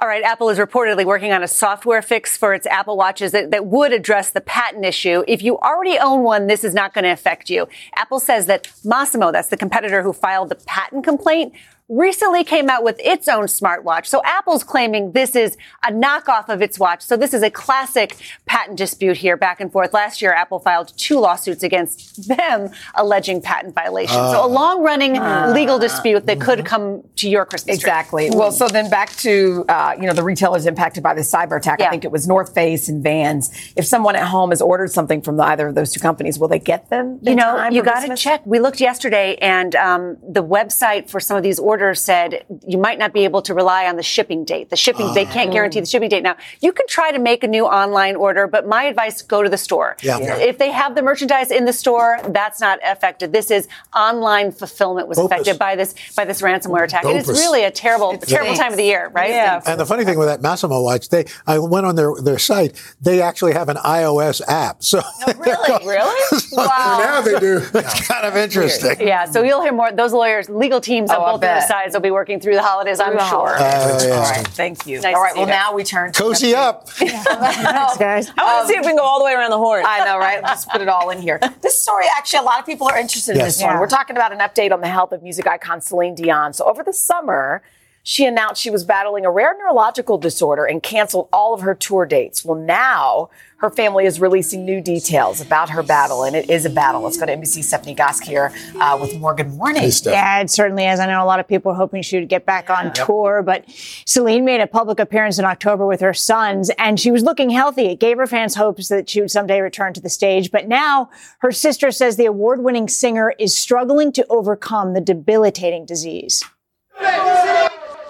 All 0.00 0.08
right, 0.08 0.24
Apple 0.24 0.48
is 0.48 0.58
reportedly 0.58 1.04
working 1.04 1.32
on 1.32 1.44
a 1.44 1.48
software 1.48 2.02
fix 2.02 2.36
for 2.36 2.52
its 2.52 2.66
Apple 2.66 2.96
Watches 2.96 3.30
that, 3.30 3.52
that 3.52 3.66
would 3.66 3.92
address 3.92 4.32
the 4.32 4.40
patent 4.40 4.84
issue. 4.84 5.22
If 5.28 5.40
you 5.40 5.56
already 5.58 5.96
own 5.98 6.24
one, 6.24 6.48
this 6.48 6.64
is 6.64 6.74
not 6.74 6.94
going 6.94 7.04
to 7.04 7.10
affect 7.10 7.48
you. 7.48 7.68
Apple 7.94 8.18
says 8.18 8.46
that 8.46 8.64
Masimo, 8.84 9.30
that's 9.30 9.48
the 9.48 9.56
competitor 9.56 10.02
who 10.02 10.12
filed 10.12 10.48
the 10.48 10.56
patent 10.66 11.04
complaint, 11.04 11.52
recently 11.88 12.44
came 12.44 12.70
out 12.70 12.82
with 12.82 12.98
its 13.00 13.28
own 13.28 13.44
smartwatch. 13.44 14.06
So 14.06 14.22
Apple's 14.24 14.64
claiming 14.64 15.12
this 15.12 15.36
is 15.36 15.58
a 15.86 15.92
knockoff 15.92 16.48
of 16.48 16.62
its 16.62 16.78
watch. 16.78 17.02
So 17.02 17.16
this 17.16 17.34
is 17.34 17.42
a 17.42 17.50
classic 17.50 18.16
patent 18.46 18.78
dispute 18.78 19.18
here 19.18 19.36
back 19.36 19.60
and 19.60 19.70
forth. 19.70 19.92
Last 19.92 20.22
year, 20.22 20.32
Apple 20.32 20.60
filed 20.60 20.96
two 20.96 21.20
lawsuits 21.20 21.62
against 21.62 22.26
them 22.26 22.70
alleging 22.94 23.42
patent 23.42 23.74
violations. 23.74 24.16
Uh, 24.16 24.32
so 24.32 24.46
a 24.46 24.48
long 24.48 24.82
running 24.82 25.18
uh, 25.18 25.52
legal 25.54 25.78
dispute 25.78 26.24
that 26.24 26.40
could 26.40 26.64
come 26.64 27.02
to 27.16 27.28
your 27.28 27.44
Christmas 27.44 27.76
Exactly. 27.76 28.28
Tree. 28.30 28.38
Well, 28.38 28.50
so 28.50 28.66
then 28.66 28.88
back 28.88 29.14
to, 29.16 29.66
uh, 29.68 29.94
you 30.00 30.06
know, 30.06 30.14
the 30.14 30.24
retailers 30.24 30.64
impacted 30.64 31.02
by 31.02 31.12
the 31.12 31.20
cyber 31.20 31.58
attack. 31.58 31.80
Yeah. 31.80 31.88
I 31.88 31.90
think 31.90 32.04
it 32.06 32.10
was 32.10 32.26
North 32.26 32.54
Face 32.54 32.88
and 32.88 33.02
Vans. 33.02 33.50
If 33.76 33.84
someone 33.84 34.16
at 34.16 34.26
home 34.26 34.50
has 34.50 34.62
ordered 34.62 34.90
something 34.90 35.20
from 35.20 35.38
either 35.38 35.68
of 35.68 35.74
those 35.74 35.92
two 35.92 36.00
companies, 36.00 36.38
will 36.38 36.48
they 36.48 36.58
get 36.58 36.88
them? 36.88 37.18
You 37.20 37.34
know, 37.34 37.68
you 37.68 37.82
got 37.82 38.06
to 38.06 38.16
check. 38.16 38.40
We 38.46 38.58
looked 38.58 38.80
yesterday 38.80 39.36
and 39.36 39.76
um, 39.76 40.16
the 40.26 40.42
website 40.42 41.10
for 41.10 41.20
some 41.20 41.36
of 41.36 41.42
these 41.42 41.58
orders 41.58 41.73
order 41.74 41.92
said 41.92 42.44
you 42.64 42.78
might 42.78 43.00
not 43.00 43.12
be 43.12 43.24
able 43.24 43.42
to 43.42 43.52
rely 43.52 43.86
on 43.86 43.96
the 43.96 44.02
shipping 44.04 44.44
date. 44.44 44.70
The 44.70 44.76
shipping, 44.76 45.12
they 45.12 45.24
can't 45.24 45.50
oh. 45.50 45.52
guarantee 45.52 45.80
the 45.80 45.86
shipping 45.86 46.08
date. 46.08 46.22
Now, 46.22 46.36
you 46.60 46.72
can 46.72 46.86
try 46.86 47.10
to 47.10 47.18
make 47.18 47.42
a 47.42 47.48
new 47.48 47.64
online 47.64 48.14
order, 48.14 48.46
but 48.46 48.64
my 48.64 48.84
advice, 48.84 49.22
go 49.22 49.42
to 49.42 49.48
the 49.48 49.58
store. 49.58 49.96
Yeah. 50.00 50.18
Yeah. 50.20 50.36
If 50.36 50.58
they 50.58 50.70
have 50.70 50.94
the 50.94 51.02
merchandise 51.02 51.50
in 51.50 51.64
the 51.64 51.72
store, 51.72 52.20
that's 52.28 52.60
not 52.60 52.78
affected. 52.84 53.32
This 53.32 53.50
is 53.50 53.66
online 53.92 54.52
fulfillment 54.52 55.08
was 55.08 55.18
Opus. 55.18 55.32
affected 55.32 55.58
by 55.58 55.74
this, 55.74 55.96
by 56.14 56.24
this 56.24 56.42
ransomware 56.42 56.84
attack. 56.84 57.04
And 57.04 57.18
it's 57.18 57.28
really 57.28 57.64
a 57.64 57.72
terrible, 57.72 58.12
It 58.12 58.20
terrible 58.22 58.54
stinks. 58.54 58.60
time 58.60 58.70
of 58.72 58.76
the 58.78 58.84
year, 58.84 59.10
right? 59.12 59.30
Yeah. 59.30 59.60
And 59.66 59.80
the 59.80 59.86
funny 59.86 60.04
thing 60.04 60.16
with 60.16 60.28
that 60.28 60.40
Masimo 60.42 60.80
watch, 60.80 61.08
they 61.08 61.24
I 61.44 61.58
went 61.58 61.86
on 61.86 61.96
their, 61.96 62.12
their 62.22 62.38
site. 62.38 62.80
They 63.00 63.20
actually 63.20 63.54
have 63.54 63.68
an 63.68 63.78
iOS 63.78 64.40
app. 64.46 64.84
So 64.84 65.00
oh, 65.02 65.32
Really? 65.44 65.86
really? 65.86 66.20
Wow. 66.52 67.00
Now 67.02 67.20
they 67.20 67.38
do. 67.40 67.56
it's 67.74 68.06
kind 68.06 68.24
of 68.24 68.36
interesting. 68.36 68.96
Yeah, 69.00 69.24
so 69.24 69.42
you'll 69.42 69.62
hear 69.62 69.72
more. 69.72 69.90
Those 69.90 70.12
lawyers, 70.12 70.48
legal 70.48 70.80
teams 70.80 71.10
on 71.10 71.16
Oh, 71.16 71.22
I 71.22 71.24
both 71.26 71.34
of 71.36 71.40
those 71.40 71.48
bet. 71.48 71.63
Sides 71.66 71.94
will 71.94 72.00
be 72.00 72.10
working 72.10 72.40
through 72.40 72.54
the 72.54 72.62
holidays, 72.62 73.00
I'm 73.00 73.12
sure. 73.12 73.54
holidays. 73.56 74.04
Oh, 74.04 74.08
yeah. 74.08 74.14
All 74.14 74.22
right. 74.22 74.46
Thank 74.48 74.86
you. 74.86 75.00
Nice 75.00 75.06
all 75.06 75.12
to 75.12 75.18
right. 75.20 75.32
see 75.34 75.38
Well, 75.40 75.48
now 75.48 75.74
we 75.74 75.84
turn 75.84 76.12
to 76.12 76.20
Cozy 76.22 76.54
up. 76.54 76.88
Thanks, 76.90 77.96
guys. 77.96 78.30
I 78.36 78.44
want 78.44 78.66
to 78.68 78.72
see 78.72 78.78
if 78.78 78.82
we 78.82 78.88
can 78.88 78.96
go 78.96 79.02
all 79.02 79.18
the 79.18 79.24
way 79.24 79.32
around 79.32 79.50
the 79.50 79.58
horn. 79.58 79.84
I 79.86 80.04
know, 80.04 80.18
right? 80.18 80.42
Let's 80.42 80.64
put 80.64 80.80
it 80.80 80.88
all 80.88 81.10
in 81.10 81.20
here. 81.20 81.38
This 81.62 81.80
story, 81.80 82.04
actually, 82.14 82.40
a 82.40 82.42
lot 82.42 82.60
of 82.60 82.66
people 82.66 82.88
are 82.88 82.98
interested 82.98 83.32
in 83.32 83.38
Yes. 83.38 83.56
this 83.56 83.64
one. 83.64 83.78
We're 83.78 83.86
talking 83.88 84.16
about 84.16 84.32
an 84.32 84.38
update 84.40 84.70
on 84.72 84.80
the 84.82 84.88
health 84.88 85.12
of 85.12 85.22
music 85.22 85.46
icon 85.46 85.80
Celine 85.80 86.14
Dion. 86.14 86.52
So, 86.52 86.64
over 86.66 86.82
the 86.82 86.92
summer, 86.92 87.62
she 88.04 88.26
announced 88.26 88.60
she 88.60 88.70
was 88.70 88.84
battling 88.84 89.24
a 89.24 89.30
rare 89.30 89.56
neurological 89.58 90.18
disorder 90.18 90.66
and 90.66 90.82
canceled 90.82 91.26
all 91.32 91.54
of 91.54 91.62
her 91.62 91.74
tour 91.74 92.04
dates. 92.04 92.44
Well, 92.44 92.58
now 92.58 93.30
her 93.56 93.70
family 93.70 94.04
is 94.04 94.20
releasing 94.20 94.66
new 94.66 94.82
details 94.82 95.40
about 95.40 95.70
her 95.70 95.82
battle, 95.82 96.22
and 96.22 96.36
it 96.36 96.50
is 96.50 96.66
a 96.66 96.70
battle. 96.70 97.00
Let's 97.00 97.16
go 97.16 97.24
to 97.24 97.34
NBC's 97.34 97.66
Stephanie 97.66 97.94
Gosk 97.94 98.22
here 98.22 98.52
uh, 98.78 98.98
with 99.00 99.18
more. 99.18 99.34
Good 99.34 99.54
morning. 99.54 99.80
Hey, 99.80 99.90
Yeah, 100.04 100.40
it 100.42 100.50
certainly 100.50 100.84
is. 100.84 101.00
I 101.00 101.06
know 101.06 101.24
a 101.24 101.24
lot 101.24 101.40
of 101.40 101.48
people 101.48 101.72
are 101.72 101.76
hoping 101.76 102.02
she 102.02 102.18
would 102.20 102.28
get 102.28 102.44
back 102.44 102.68
on 102.68 102.92
tour, 102.92 103.42
but 103.42 103.64
Celine 104.04 104.44
made 104.44 104.60
a 104.60 104.66
public 104.66 105.00
appearance 105.00 105.38
in 105.38 105.46
October 105.46 105.86
with 105.86 106.02
her 106.02 106.12
sons, 106.12 106.70
and 106.76 107.00
she 107.00 107.10
was 107.10 107.22
looking 107.22 107.48
healthy. 107.48 107.86
It 107.86 108.00
gave 108.00 108.18
her 108.18 108.26
fans 108.26 108.54
hopes 108.54 108.88
that 108.88 109.08
she 109.08 109.22
would 109.22 109.30
someday 109.30 109.62
return 109.62 109.94
to 109.94 110.00
the 110.02 110.10
stage. 110.10 110.50
But 110.50 110.68
now 110.68 111.08
her 111.38 111.52
sister 111.52 111.90
says 111.90 112.16
the 112.16 112.26
award 112.26 112.62
winning 112.62 112.86
singer 112.86 113.32
is 113.38 113.56
struggling 113.56 114.12
to 114.12 114.26
overcome 114.28 114.92
the 114.92 115.00
debilitating 115.00 115.86
disease. 115.86 116.44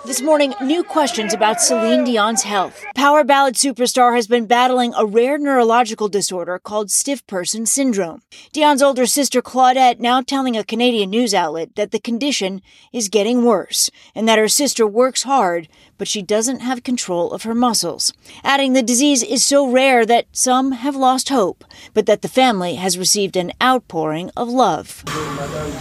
This 0.07 0.21
morning, 0.21 0.53
new 0.61 0.85
questions 0.85 1.33
about 1.33 1.63
Celine 1.63 2.05
Dion's 2.05 2.43
health. 2.43 2.85
Power 2.95 3.25
ballad 3.25 3.55
superstar 3.55 4.15
has 4.15 4.27
been 4.27 4.45
battling 4.45 4.93
a 4.95 5.07
rare 5.07 5.39
neurological 5.39 6.09
disorder 6.09 6.59
called 6.59 6.91
stiff 6.91 7.27
person 7.27 7.65
syndrome. 7.65 8.21
Dion's 8.53 8.83
older 8.83 9.07
sister 9.07 9.41
Claudette 9.41 10.01
now 10.01 10.21
telling 10.21 10.59
a 10.59 10.63
Canadian 10.63 11.09
news 11.09 11.33
outlet 11.33 11.75
that 11.77 11.91
the 11.91 11.99
condition 11.99 12.61
is 12.93 13.09
getting 13.09 13.45
worse 13.45 13.91
and 14.15 14.29
that 14.29 14.39
her 14.39 14.47
sister 14.47 14.87
works 14.87 15.23
hard, 15.23 15.69
but 15.99 16.09
she 16.09 16.23
doesn't 16.23 16.61
have 16.61 16.83
control 16.83 17.33
of 17.33 17.43
her 17.45 17.55
muscles. 17.55 18.13
Adding 18.43 18.73
the 18.73 18.83
disease 18.83 19.23
is 19.23 19.45
so 19.45 19.69
rare 19.69 20.05
that 20.07 20.27
some 20.33 20.73
have 20.73 20.97
lost 20.97 21.29
hope, 21.29 21.65
but 21.93 22.07
that 22.07 22.23
the 22.23 22.29
family 22.29 22.77
has 22.77 22.99
received 22.99 23.37
an 23.37 23.53
outpouring 23.63 24.31
of 24.37 24.49
love. 24.49 25.03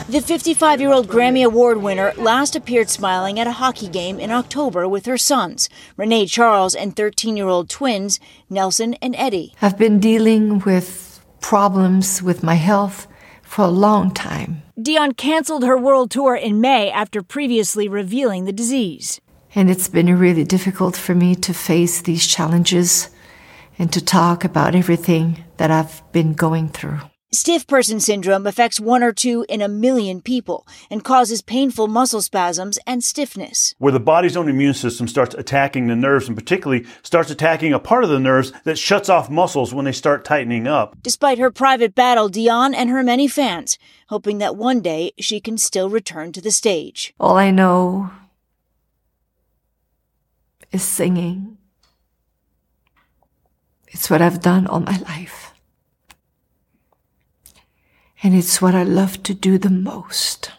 The 0.10 0.22
55 0.25 0.82
year 0.82 0.91
old 0.91 1.08
Grammy 1.08 1.46
Award 1.46 1.77
winner 1.82 2.13
last 2.17 2.55
appeared 2.55 2.89
smiling 2.89 3.39
at 3.39 3.48
a 3.48 3.53
hockey 3.53 3.88
game 3.88 4.20
in 4.20 4.32
October 4.32 4.88
with 4.88 5.05
her 5.05 5.17
sons, 5.17 5.70
Renee 5.98 6.25
Charles 6.25 6.75
and 6.75 6.96
13 6.96 7.38
year 7.38 7.48
old 7.48 7.70
twins, 7.70 8.20
Nelson 8.50 8.96
and 8.96 9.15
Eddie. 9.15 9.53
I've 9.62 9.77
been 9.77 10.00
dealing 10.00 10.60
with 10.60 11.24
problems 11.39 12.22
with 12.22 12.43
my 12.43 12.55
health 12.55 13.08
for 13.41 13.65
a 13.65 13.70
long 13.70 14.12
time. 14.12 14.63
Dion 14.82 15.13
canceled 15.13 15.63
her 15.63 15.77
world 15.77 16.10
tour 16.10 16.36
in 16.36 16.60
May 16.60 16.89
after 16.89 17.22
previously 17.22 17.88
revealing 17.88 18.46
the 18.46 18.51
disease. 18.51 19.22
And 19.55 19.69
it's 19.69 19.88
been 19.88 20.17
really 20.17 20.43
difficult 20.43 20.95
for 20.95 21.13
me 21.13 21.36
to 21.36 21.53
face 21.53 22.01
these 22.01 22.25
challenges 22.25 23.10
and 23.77 23.91
to 23.93 24.03
talk 24.03 24.43
about 24.43 24.75
everything 24.75 25.43
that 25.57 25.72
I've 25.72 26.01
been 26.12 26.33
going 26.33 26.69
through. 26.69 27.00
Stiff 27.31 27.65
person 27.65 28.00
syndrome 28.00 28.45
affects 28.45 28.79
one 28.79 29.01
or 29.01 29.12
two 29.12 29.43
in 29.50 29.60
a 29.60 29.67
million 29.67 30.22
people 30.22 30.67
and 30.91 31.03
causes 31.03 31.41
painful 31.41 31.88
muscle 31.88 32.22
spasms 32.22 32.77
and 32.86 33.03
stiffness. 33.03 33.74
Where 33.79 33.91
the 33.91 34.00
body's 34.00 34.38
own 34.38 34.48
immune 34.48 34.75
system 34.75 35.07
starts 35.07 35.33
attacking 35.33 35.88
the 35.88 35.95
nerves 35.95 36.27
and 36.27 36.38
particularly 36.38 36.86
starts 37.01 37.31
attacking 37.31 37.74
a 37.74 37.79
part 37.79 38.03
of 38.03 38.12
the 38.12 38.19
nerves 38.19 38.53
that 38.65 38.77
shuts 38.77 39.10
off 39.10 39.31
muscles 39.31 39.74
when 39.74 39.86
they 39.86 39.91
start 39.91 40.24
tightening 40.24 40.67
up. 40.67 40.95
Despite 41.01 41.39
her 41.39 41.50
private 41.50 41.95
battle, 41.95 42.29
Dion 42.29 42.75
and 42.75 42.91
her 42.91 43.01
many 43.01 43.27
fans 43.27 43.79
hoping 44.10 44.38
that 44.38 44.55
one 44.55 44.81
day 44.81 45.12
she 45.19 45.39
can 45.39 45.57
still 45.57 45.89
return 45.89 46.33
to 46.33 46.41
the 46.41 46.51
stage. 46.51 47.15
All 47.19 47.36
I 47.36 47.50
know 47.50 48.12
is 50.74 50.84
singing. 50.84 51.58
It's 53.88 54.10
what 54.10 54.22
I've 54.22 54.42
done 54.42 54.68
all 54.68 54.80
my 54.80 54.98
life. 54.98 55.53
And 58.24 58.34
it's 58.34 58.62
what 58.62 58.74
I 58.74 58.84
love 58.84 59.22
to 59.24 59.34
do 59.34 59.58
the 59.58 59.70
most. 59.70 60.51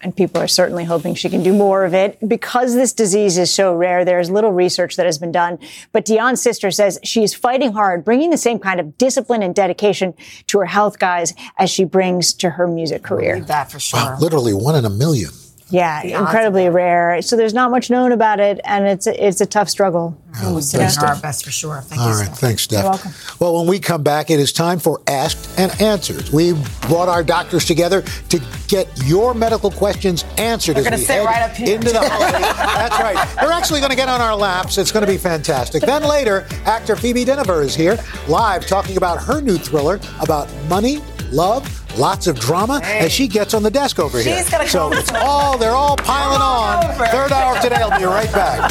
And 0.00 0.14
people 0.14 0.40
are 0.40 0.48
certainly 0.48 0.84
hoping 0.84 1.14
she 1.14 1.30
can 1.30 1.42
do 1.42 1.52
more 1.52 1.84
of 1.84 1.94
it. 1.94 2.18
Because 2.26 2.74
this 2.74 2.92
disease 2.92 3.38
is 3.38 3.52
so 3.52 3.74
rare, 3.74 4.04
there's 4.04 4.30
little 4.30 4.52
research 4.52 4.96
that 4.96 5.06
has 5.06 5.18
been 5.18 5.32
done. 5.32 5.58
But 5.92 6.04
Dion's 6.04 6.42
sister 6.42 6.70
says 6.70 6.98
she's 7.02 7.34
fighting 7.34 7.72
hard, 7.72 8.04
bringing 8.04 8.30
the 8.30 8.36
same 8.36 8.58
kind 8.58 8.80
of 8.80 8.96
discipline 8.98 9.42
and 9.42 9.54
dedication 9.54 10.14
to 10.48 10.58
her 10.58 10.66
health 10.66 10.98
guys 10.98 11.34
as 11.58 11.70
she 11.70 11.84
brings 11.84 12.34
to 12.34 12.50
her 12.50 12.66
music 12.66 13.02
career. 13.02 13.40
that 13.40 13.70
for 13.70 13.80
sure. 13.80 13.98
Wow, 13.98 14.18
literally 14.20 14.52
one 14.52 14.76
in 14.76 14.84
a 14.84 14.90
million. 14.90 15.30
Yeah, 15.70 16.02
incredibly 16.02 16.68
rare. 16.68 17.22
So 17.22 17.36
there's 17.36 17.54
not 17.54 17.70
much 17.70 17.88
known 17.90 18.12
about 18.12 18.38
it, 18.38 18.60
and 18.64 18.86
it's 18.86 19.06
a, 19.06 19.26
it's 19.26 19.40
a 19.40 19.46
tough 19.46 19.68
struggle. 19.70 20.16
Oh, 20.42 20.54
We're 20.54 20.60
doing 20.60 20.88
our 21.02 21.16
best 21.20 21.44
for 21.44 21.50
sure. 21.50 21.80
Thank 21.80 22.00
All 22.02 22.10
you. 22.10 22.14
right, 22.16 22.26
Steph. 22.26 22.38
thanks, 22.38 22.62
Steph. 22.62 22.82
You're 22.82 22.90
welcome. 22.90 23.12
Well, 23.40 23.56
when 23.58 23.66
we 23.66 23.78
come 23.80 24.02
back, 24.02 24.30
it 24.30 24.38
is 24.38 24.52
time 24.52 24.78
for 24.78 25.00
Asked 25.06 25.58
and 25.58 25.72
Answered. 25.80 26.28
We 26.30 26.52
brought 26.82 27.08
our 27.08 27.24
doctors 27.24 27.64
together 27.64 28.02
to 28.28 28.42
get 28.68 28.88
your 29.06 29.32
medical 29.32 29.70
questions 29.70 30.24
answered 30.38 30.76
They're 30.76 30.84
gonna 30.84 30.96
we 30.96 31.02
sit 31.02 31.24
right 31.24 31.42
up 31.42 31.52
here. 31.56 31.76
into 31.76 31.90
the 31.92 32.00
holiday. 32.08 32.40
That's 32.40 33.00
right. 33.00 33.36
They're 33.40 33.52
actually 33.52 33.80
going 33.80 33.90
to 33.90 33.96
get 33.96 34.08
on 34.10 34.20
our 34.20 34.36
laps. 34.36 34.76
It's 34.76 34.92
going 34.92 35.06
to 35.06 35.10
be 35.10 35.18
fantastic. 35.18 35.82
Then 35.82 36.02
later, 36.04 36.46
actor 36.66 36.94
Phoebe 36.94 37.24
Dynevor 37.24 37.64
is 37.64 37.74
here, 37.74 37.98
live, 38.28 38.66
talking 38.66 38.96
about 38.98 39.22
her 39.22 39.40
new 39.40 39.56
thriller 39.56 39.98
about 40.20 40.48
money, 40.68 40.98
love, 41.32 41.80
lots 41.96 42.26
of 42.26 42.38
drama 42.38 42.80
as 42.84 43.12
she 43.12 43.28
gets 43.28 43.54
on 43.54 43.62
the 43.62 43.70
desk 43.70 43.98
over 43.98 44.18
here. 44.18 44.36
She's 44.36 44.50
gonna 44.50 44.66
so 44.66 44.92
it's 44.92 45.12
all 45.12 45.58
they're 45.58 45.70
all 45.70 45.96
piling 45.96 46.42
on. 46.42 46.84
over. 46.84 47.06
Third 47.06 47.32
hour 47.32 47.60
today. 47.60 47.76
I'll 47.76 47.98
be 47.98 48.04
right 48.04 48.32
back. 48.32 48.70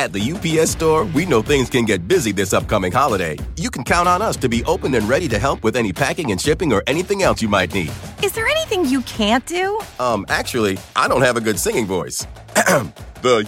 At 0.00 0.12
the 0.12 0.30
UPS 0.30 0.70
store, 0.70 1.06
we 1.06 1.26
know 1.26 1.42
things 1.42 1.68
can 1.68 1.84
get 1.84 2.06
busy 2.06 2.30
this 2.30 2.52
upcoming 2.52 2.92
holiday. 2.92 3.36
You 3.56 3.68
can 3.68 3.82
count 3.82 4.06
on 4.06 4.22
us 4.22 4.36
to 4.36 4.48
be 4.48 4.62
open 4.62 4.94
and 4.94 5.08
ready 5.08 5.26
to 5.26 5.40
help 5.40 5.64
with 5.64 5.74
any 5.74 5.92
packing 5.92 6.30
and 6.30 6.40
shipping 6.40 6.72
or 6.72 6.84
anything 6.86 7.24
else 7.24 7.42
you 7.42 7.48
might 7.48 7.74
need. 7.74 7.90
Is 8.22 8.32
there 8.32 8.46
anything 8.46 8.84
you 8.84 9.02
can't 9.02 9.44
do? 9.44 9.80
Um, 9.98 10.24
actually, 10.28 10.78
I 10.94 11.08
don't 11.08 11.22
have 11.22 11.36
a 11.36 11.40
good 11.40 11.58
singing 11.58 11.84
voice. 11.84 12.24
the 12.54 13.44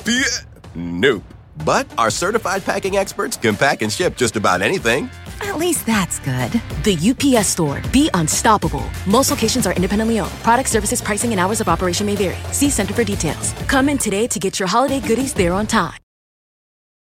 UPS. 0.00 0.46
Nope. 0.74 1.22
But 1.64 1.86
our 1.98 2.10
certified 2.10 2.64
packing 2.64 2.96
experts 2.96 3.36
can 3.36 3.54
pack 3.54 3.82
and 3.82 3.92
ship 3.92 4.16
just 4.16 4.34
about 4.34 4.60
anything. 4.60 5.08
At 5.42 5.56
least 5.58 5.86
that's 5.86 6.18
good. 6.20 6.52
The 6.84 6.96
UPS 7.10 7.48
store. 7.48 7.82
Be 7.92 8.08
unstoppable. 8.14 8.84
Most 9.06 9.30
locations 9.30 9.66
are 9.66 9.72
independently 9.74 10.20
owned. 10.20 10.32
Product 10.42 10.68
services, 10.68 11.02
pricing, 11.02 11.32
and 11.32 11.40
hours 11.40 11.60
of 11.60 11.68
operation 11.68 12.06
may 12.06 12.14
vary. 12.16 12.38
See 12.52 12.70
Center 12.70 12.94
for 12.94 13.04
details. 13.04 13.52
Come 13.66 13.88
in 13.88 13.98
today 13.98 14.26
to 14.28 14.38
get 14.38 14.58
your 14.58 14.68
holiday 14.68 15.00
goodies 15.00 15.34
there 15.34 15.52
on 15.52 15.66
time. 15.66 15.98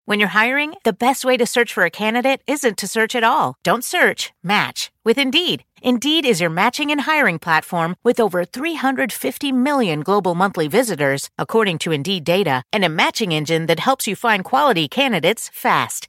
When 0.09 0.21
you're 0.21 0.31
hiring, 0.31 0.75
the 0.85 0.95
best 0.95 1.23
way 1.23 1.37
to 1.37 1.45
search 1.45 1.71
for 1.71 1.85
a 1.85 1.91
candidate 1.91 2.41
isn't 2.47 2.79
to 2.79 2.89
search 2.89 3.15
at 3.15 3.25
all. 3.25 3.57
Don't 3.63 3.85
search, 3.85 4.33
match 4.43 4.91
with 5.09 5.17
Indeed. 5.19 5.65
Indeed 5.81 6.27
is 6.27 6.41
your 6.41 6.51
matching 6.51 6.91
and 6.91 7.01
hiring 7.03 7.39
platform 7.39 7.97
with 8.05 8.21
over 8.21 8.45
350 8.45 9.53
million 9.53 10.01
global 10.03 10.35
monthly 10.35 10.69
visitors, 10.69 11.31
according 11.39 11.79
to 11.79 11.93
Indeed 11.93 12.25
data, 12.25 12.63
and 12.73 12.85
a 12.85 12.91
matching 12.91 13.33
engine 13.33 13.67
that 13.67 13.81
helps 13.81 14.07
you 14.07 14.15
find 14.15 14.45
quality 14.45 14.87
candidates 14.87 15.51
fast. 15.53 16.09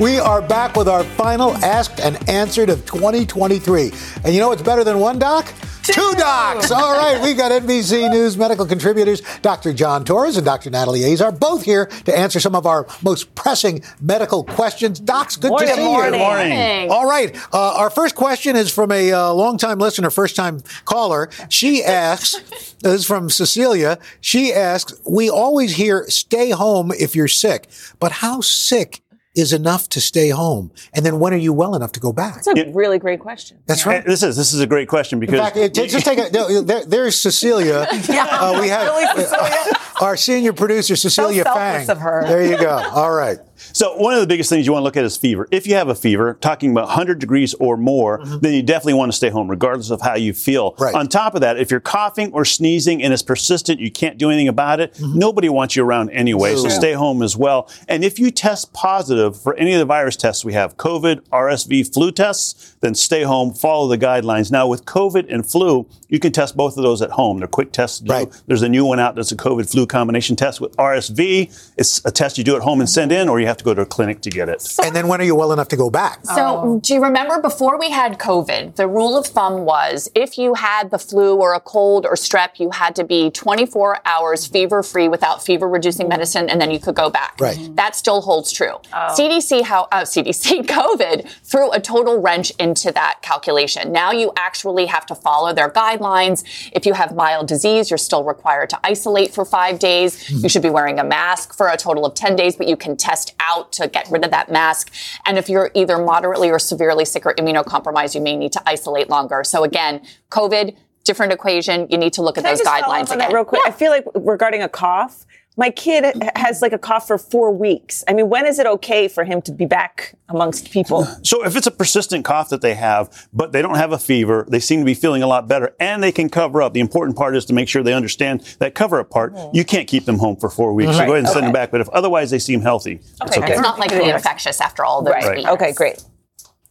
We 0.00 0.18
are 0.18 0.40
back 0.40 0.76
with 0.76 0.88
our 0.88 1.04
final 1.04 1.54
asked 1.56 2.00
and 2.00 2.26
answered 2.26 2.70
of 2.70 2.86
2023. 2.86 3.92
And 4.24 4.32
you 4.32 4.40
know 4.40 4.48
what's 4.48 4.62
better 4.62 4.82
than 4.82 4.98
one 4.98 5.18
doc? 5.18 5.52
Two, 5.82 6.14
docs. 6.16 6.70
All 6.70 6.96
right, 6.96 7.20
we've 7.22 7.36
got 7.36 7.52
NBC 7.52 8.10
News 8.10 8.34
medical 8.38 8.64
contributors 8.64 9.20
Dr. 9.42 9.74
John 9.74 10.06
Torres 10.06 10.38
and 10.38 10.46
Dr. 10.46 10.70
Natalie 10.70 11.04
Azar 11.12 11.32
both 11.32 11.64
here 11.64 11.84
to 12.06 12.16
answer 12.16 12.40
some 12.40 12.54
of 12.54 12.64
our 12.64 12.86
most 13.02 13.34
pressing 13.34 13.82
medical 14.00 14.42
questions. 14.42 14.98
Docs, 15.00 15.36
good 15.36 15.50
Morning, 15.50 15.68
to 15.68 15.74
see 15.74 15.84
morning. 15.84 16.14
you. 16.14 16.18
Morning. 16.18 16.90
All 16.90 17.06
right, 17.06 17.36
uh, 17.52 17.74
our 17.76 17.90
first 17.90 18.14
question 18.14 18.56
is 18.56 18.72
from 18.72 18.90
a 18.92 19.12
uh, 19.12 19.34
longtime 19.34 19.78
listener, 19.78 20.08
first 20.08 20.34
time 20.34 20.62
caller. 20.86 21.28
She 21.50 21.84
asks, 21.84 22.40
this 22.80 23.00
is 23.00 23.06
from 23.06 23.28
Cecilia. 23.28 23.98
She 24.22 24.50
asks, 24.54 24.94
we 25.06 25.28
always 25.28 25.76
hear 25.76 26.06
stay 26.08 26.52
home 26.52 26.90
if 26.98 27.14
you're 27.14 27.28
sick, 27.28 27.68
but 27.98 28.12
how 28.12 28.40
sick 28.40 29.02
is 29.34 29.52
enough 29.52 29.88
to 29.90 30.00
stay 30.00 30.30
home? 30.30 30.72
And 30.92 31.06
then 31.06 31.20
when 31.20 31.32
are 31.32 31.36
you 31.38 31.52
well 31.52 31.74
enough 31.74 31.92
to 31.92 32.00
go 32.00 32.12
back? 32.12 32.42
That's 32.42 32.48
a 32.48 32.70
really 32.72 32.98
great 32.98 33.20
question. 33.20 33.58
That's 33.66 33.86
right. 33.86 34.04
This 34.04 34.22
is 34.22 34.36
this 34.36 34.52
is 34.52 34.60
a 34.60 34.66
great 34.66 34.88
question 34.88 35.16
In 35.16 35.20
because 35.20 35.40
fact, 35.40 35.56
it, 35.56 35.74
just 35.74 36.04
take 36.04 36.18
a, 36.18 36.30
no, 36.32 36.62
there, 36.62 36.84
there's 36.84 37.20
Cecilia. 37.20 37.86
Uh, 38.10 38.58
we 38.60 38.68
have 38.68 38.86
Really, 38.86 39.06
Cecilia? 39.24 39.72
our 40.00 40.16
senior 40.16 40.52
producer, 40.52 40.96
Cecilia 40.96 41.42
selfless 41.42 41.86
Fang. 41.86 41.90
of 41.90 41.98
her. 41.98 42.24
There 42.26 42.44
you 42.44 42.58
go. 42.58 42.70
All 42.70 43.12
right. 43.12 43.38
So 43.72 43.96
one 43.96 44.14
of 44.14 44.20
the 44.20 44.26
biggest 44.26 44.50
things 44.50 44.66
you 44.66 44.72
want 44.72 44.80
to 44.82 44.84
look 44.84 44.96
at 44.96 45.04
is 45.04 45.16
fever. 45.16 45.46
If 45.50 45.66
you 45.66 45.74
have 45.74 45.88
a 45.88 45.94
fever, 45.94 46.34
talking 46.40 46.70
about 46.72 46.86
100 46.86 47.18
degrees 47.18 47.54
or 47.54 47.76
more, 47.76 48.18
Mm-hmm. 48.20 48.38
then 48.40 48.52
you 48.54 48.62
definitely 48.62 48.94
want 48.94 49.10
to 49.12 49.16
stay 49.16 49.28
home, 49.30 49.48
regardless 49.48 49.90
of 49.90 50.00
how 50.00 50.14
you 50.14 50.32
feel. 50.32 50.74
On 50.94 51.08
top 51.08 51.34
of 51.34 51.40
that, 51.42 51.58
if 51.58 51.70
you're 51.70 51.80
coughing 51.80 52.32
or 52.32 52.44
sneezing 52.44 53.02
and 53.02 53.12
it's 53.12 53.22
persistent, 53.22 53.80
you 53.80 53.90
can't 53.90 54.18
do 54.18 54.28
anything 54.30 54.48
about 54.48 54.80
it. 54.80 54.98
Nobody 55.00 55.48
wants 55.48 55.76
you 55.76 55.84
around 55.84 56.10
anyway, 56.10 56.54
so 56.54 56.60
Mm-hmm. 56.60 56.68
Yeah. 56.70 56.78
stay 56.78 56.92
home 56.92 57.22
as 57.22 57.36
well. 57.36 57.68
And 57.88 58.04
if 58.04 58.18
you 58.18 58.30
test 58.30 58.72
positive 58.72 59.40
for 59.40 59.54
any 59.54 59.72
of 59.72 59.78
the 59.78 59.84
virus 59.84 60.16
tests 60.16 60.44
we 60.44 60.52
have, 60.54 60.76
COVID, 60.76 61.20
RSV, 61.28 61.92
flu 61.92 62.10
tests, 62.12 62.69
then 62.80 62.94
stay 62.94 63.22
home, 63.22 63.52
follow 63.52 63.88
the 63.88 63.98
guidelines. 63.98 64.50
Now 64.50 64.66
with 64.66 64.84
COVID 64.84 65.32
and 65.32 65.48
flu, 65.48 65.86
you 66.08 66.18
can 66.18 66.32
test 66.32 66.56
both 66.56 66.76
of 66.76 66.82
those 66.82 67.02
at 67.02 67.10
home. 67.10 67.38
They're 67.38 67.48
quick 67.48 67.72
tests 67.72 67.98
to 68.00 68.04
do. 68.04 68.30
There's 68.46 68.62
a 68.62 68.68
new 68.68 68.84
one 68.84 68.98
out 68.98 69.14
that's 69.14 69.32
a 69.32 69.36
COVID 69.36 69.70
flu 69.70 69.86
combination 69.86 70.34
test 70.34 70.60
with 70.60 70.74
RSV. 70.76 71.72
It's 71.76 72.04
a 72.04 72.10
test 72.10 72.38
you 72.38 72.44
do 72.44 72.56
at 72.56 72.62
home 72.62 72.80
and 72.80 72.88
send 72.88 73.12
in, 73.12 73.28
or 73.28 73.38
you 73.38 73.46
have 73.46 73.58
to 73.58 73.64
go 73.64 73.74
to 73.74 73.82
a 73.82 73.86
clinic 73.86 74.22
to 74.22 74.30
get 74.30 74.48
it. 74.48 74.66
And 74.82 74.96
then 74.96 75.08
when 75.08 75.20
are 75.20 75.24
you 75.24 75.34
well 75.34 75.52
enough 75.52 75.68
to 75.68 75.76
go 75.76 75.90
back? 75.90 76.24
So, 76.24 76.80
do 76.82 76.94
you 76.94 77.02
remember 77.02 77.40
before 77.40 77.78
we 77.78 77.90
had 77.90 78.18
COVID, 78.18 78.76
the 78.76 78.88
rule 78.88 79.16
of 79.16 79.26
thumb 79.26 79.64
was 79.64 80.10
if 80.14 80.38
you 80.38 80.54
had 80.54 80.90
the 80.90 80.98
flu 80.98 81.36
or 81.36 81.54
a 81.54 81.60
cold 81.60 82.06
or 82.06 82.14
strep, 82.14 82.58
you 82.58 82.70
had 82.70 82.96
to 82.96 83.04
be 83.04 83.30
24 83.30 84.00
hours 84.06 84.46
fever 84.46 84.82
free 84.82 85.08
without 85.08 85.44
fever 85.44 85.68
reducing 85.68 86.08
medicine, 86.08 86.48
and 86.48 86.60
then 86.60 86.70
you 86.70 86.78
could 86.78 86.94
go 86.94 87.10
back. 87.10 87.36
Right. 87.38 87.58
That 87.76 87.94
still 87.94 88.22
holds 88.22 88.52
true. 88.52 88.76
CDC, 88.92 89.62
how 89.62 89.88
uh, 89.92 90.02
CDC, 90.02 90.66
COVID 90.66 91.28
threw 91.44 91.70
a 91.72 91.80
total 91.80 92.20
wrench 92.20 92.52
into 92.70 92.92
that 92.92 93.20
calculation. 93.20 93.90
Now 93.90 94.12
you 94.12 94.32
actually 94.36 94.86
have 94.86 95.04
to 95.06 95.14
follow 95.14 95.52
their 95.52 95.68
guidelines. 95.68 96.44
If 96.72 96.86
you 96.86 96.94
have 96.94 97.14
mild 97.16 97.48
disease, 97.48 97.90
you're 97.90 97.98
still 97.98 98.22
required 98.22 98.70
to 98.70 98.78
isolate 98.84 99.34
for 99.34 99.44
five 99.44 99.80
days. 99.80 100.30
You 100.30 100.48
should 100.48 100.62
be 100.62 100.70
wearing 100.70 101.00
a 101.00 101.04
mask 101.04 101.52
for 101.52 101.66
a 101.68 101.76
total 101.76 102.06
of 102.06 102.14
10 102.14 102.36
days, 102.36 102.54
but 102.54 102.68
you 102.68 102.76
can 102.76 102.96
test 102.96 103.34
out 103.40 103.72
to 103.72 103.88
get 103.88 104.08
rid 104.08 104.24
of 104.24 104.30
that 104.30 104.50
mask. 104.52 104.92
And 105.26 105.36
if 105.36 105.48
you're 105.48 105.70
either 105.74 105.98
moderately 105.98 106.48
or 106.48 106.60
severely 106.60 107.04
sick 107.04 107.26
or 107.26 107.34
immunocompromised, 107.34 108.14
you 108.14 108.20
may 108.20 108.36
need 108.36 108.52
to 108.52 108.62
isolate 108.66 109.10
longer. 109.10 109.42
So 109.42 109.64
again, 109.64 110.02
COVID, 110.30 110.76
different 111.02 111.32
equation. 111.32 111.88
You 111.90 111.98
need 111.98 112.12
to 112.12 112.22
look 112.22 112.38
at 112.38 112.44
Can 112.44 112.52
I 112.52 112.56
those 112.56 112.66
guidelines 112.66 113.12
again. 113.12 113.32
real 113.32 113.44
quick? 113.44 113.62
I 113.66 113.72
feel 113.72 113.90
like 113.90 114.04
regarding 114.14 114.62
a 114.62 114.68
cough, 114.68 115.26
my 115.56 115.68
kid 115.70 116.04
has 116.36 116.62
like 116.62 116.72
a 116.72 116.78
cough 116.78 117.06
for 117.06 117.18
four 117.18 117.52
weeks. 117.52 118.02
I 118.08 118.12
mean, 118.14 118.28
when 118.30 118.46
is 118.46 118.58
it 118.58 118.66
okay 118.66 119.08
for 119.08 119.24
him 119.24 119.42
to 119.42 119.52
be 119.52 119.66
back 119.66 120.14
amongst 120.28 120.70
people? 120.70 121.04
So 121.22 121.44
if 121.44 121.54
it's 121.56 121.66
a 121.66 121.70
persistent 121.70 122.24
cough 122.24 122.48
that 122.50 122.62
they 122.62 122.74
have, 122.74 123.28
but 123.32 123.52
they 123.52 123.60
don't 123.60 123.74
have 123.74 123.92
a 123.92 123.98
fever, 123.98 124.46
they 124.48 124.60
seem 124.60 124.80
to 124.80 124.86
be 124.86 124.94
feeling 124.94 125.22
a 125.22 125.26
lot 125.26 125.48
better, 125.48 125.74
and 125.78 126.02
they 126.02 126.12
can 126.12 126.30
cover 126.30 126.62
up. 126.62 126.72
The 126.72 126.80
important 126.80 127.16
part 127.18 127.36
is 127.36 127.44
to 127.46 127.52
make 127.52 127.68
sure 127.68 127.82
they 127.82 127.92
understand 127.92 128.40
that 128.60 128.74
cover 128.74 129.00
up 129.00 129.10
part. 129.10 129.34
Mm-hmm. 129.34 129.56
You 129.56 129.64
can't 129.64 129.86
keep 129.88 130.04
them 130.06 130.18
home 130.18 130.36
for 130.36 130.48
four 130.48 130.72
weeks. 130.72 130.92
So 130.92 131.04
go 131.04 131.12
ahead 131.12 131.24
and 131.24 131.28
send 131.28 131.44
them 131.46 131.52
back. 131.52 131.70
But 131.70 131.80
if 131.82 131.88
otherwise 131.90 132.30
they 132.30 132.38
seem 132.38 132.60
healthy, 132.62 133.00
it's 133.22 133.36
okay. 133.36 133.52
It's 133.52 133.60
not 133.60 133.78
like 133.78 133.90
the 133.90 134.14
infectious 134.14 134.60
after 134.60 134.84
all 134.84 135.02
those 135.02 135.12
Right. 135.14 135.36
weeks. 135.38 135.48
Okay, 135.50 135.72
great. 135.72 136.02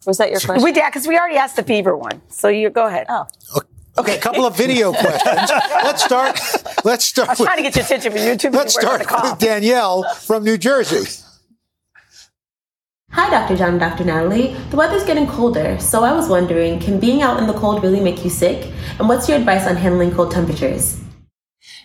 Was 0.07 0.17
that 0.17 0.31
your 0.31 0.39
question? 0.45 0.63
We, 0.63 0.74
yeah, 0.74 0.89
because 0.89 1.05
we 1.05 1.17
already 1.17 1.36
asked 1.38 1.57
the 1.57 1.63
fever 1.63 1.95
one. 1.95 2.21
So 2.29 2.48
you 2.48 2.69
go 2.69 2.88
ahead. 2.88 3.05
Oh. 3.09 3.27
Okay, 4.00 4.18
a 4.18 4.22
couple 4.22 4.46
of 4.46 4.56
video 4.56 4.94
questions. 5.06 5.51
Let's 5.84 6.03
start. 6.03 6.39
Let's 6.86 7.03
start. 7.03 7.29
I 7.29 7.32
was 7.34 7.39
trying 7.39 7.58
to 7.58 7.63
get 7.63 7.75
your 7.75 7.84
attention 7.84 8.12
for 8.13 8.18
YouTube. 8.18 8.56
Let's 8.56 8.74
start 8.74 9.06
with 9.24 9.39
Danielle 9.39 10.03
from 10.15 10.46
New 10.46 10.58
Jersey. 10.58 11.25
Hi, 13.12 13.29
Dr. 13.29 13.58
John 13.58 13.72
and 13.72 13.79
Dr. 13.79 14.06
Natalie. 14.06 14.56
The 14.70 14.77
weather's 14.77 15.03
getting 15.03 15.27
colder, 15.27 15.77
so 15.79 16.03
I 16.06 16.13
was 16.13 16.29
wondering 16.29 16.79
can 16.79 17.00
being 17.00 17.22
out 17.22 17.39
in 17.39 17.48
the 17.48 17.53
cold 17.53 17.84
really 17.84 18.00
make 18.00 18.24
you 18.24 18.29
sick? 18.29 18.72
And 19.00 19.10
what's 19.10 19.27
your 19.27 19.38
advice 19.38 19.68
on 19.68 19.75
handling 19.75 20.12
cold 20.12 20.32
temperatures? 20.32 20.98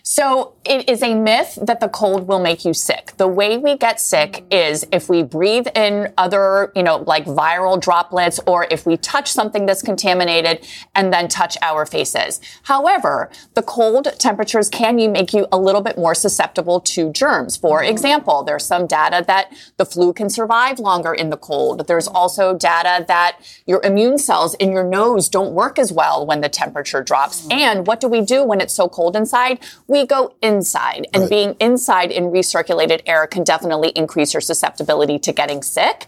So 0.03 0.54
it 0.65 0.89
is 0.89 1.03
a 1.03 1.13
myth 1.13 1.57
that 1.61 1.79
the 1.79 1.89
cold 1.89 2.27
will 2.27 2.39
make 2.39 2.65
you 2.65 2.73
sick. 2.73 3.13
The 3.17 3.27
way 3.27 3.57
we 3.57 3.77
get 3.77 3.99
sick 3.99 4.43
mm. 4.49 4.69
is 4.69 4.85
if 4.91 5.09
we 5.09 5.23
breathe 5.23 5.67
in 5.75 6.13
other, 6.17 6.71
you 6.75 6.83
know, 6.83 6.97
like 6.97 7.25
viral 7.25 7.79
droplets 7.79 8.39
or 8.45 8.67
if 8.71 8.85
we 8.85 8.97
touch 8.97 9.31
something 9.31 9.65
that's 9.65 9.81
contaminated 9.81 10.65
and 10.95 11.13
then 11.13 11.27
touch 11.27 11.57
our 11.61 11.85
faces. 11.85 12.41
However, 12.63 13.29
the 13.53 13.61
cold 13.61 14.07
temperatures 14.19 14.69
can 14.69 14.95
make 15.11 15.33
you 15.33 15.47
a 15.51 15.57
little 15.57 15.81
bit 15.81 15.97
more 15.97 16.15
susceptible 16.15 16.79
to 16.79 17.11
germs. 17.11 17.57
For 17.57 17.81
mm-hmm. 17.81 17.91
example, 17.91 18.43
there's 18.43 18.65
some 18.65 18.87
data 18.87 19.23
that 19.27 19.51
the 19.77 19.85
flu 19.85 20.13
can 20.13 20.29
survive 20.29 20.79
longer 20.79 21.13
in 21.13 21.29
the 21.29 21.37
cold. 21.37 21.87
There's 21.87 22.07
mm. 22.07 22.15
also 22.15 22.57
data 22.57 23.05
that 23.07 23.39
your 23.65 23.81
immune 23.83 24.17
cells 24.17 24.55
in 24.55 24.71
your 24.71 24.83
nose 24.83 25.29
don't 25.29 25.53
work 25.53 25.77
as 25.77 25.91
well 25.91 26.25
when 26.25 26.41
the 26.41 26.49
temperature 26.49 27.03
drops. 27.03 27.45
Mm. 27.47 27.53
And 27.53 27.87
what 27.87 27.99
do 27.99 28.07
we 28.07 28.21
do 28.21 28.43
when 28.43 28.61
it's 28.61 28.73
so 28.73 28.87
cold 28.87 29.15
inside? 29.15 29.59
We 29.87 30.05
go 30.05 30.33
inside. 30.55 31.07
And 31.13 31.29
being 31.29 31.55
inside 31.59 32.11
in 32.11 32.25
recirculated 32.25 33.01
air 33.05 33.27
can 33.27 33.43
definitely 33.43 33.89
increase 33.89 34.33
your 34.33 34.41
susceptibility 34.41 35.19
to 35.19 35.31
getting 35.31 35.61
sick. 35.61 36.07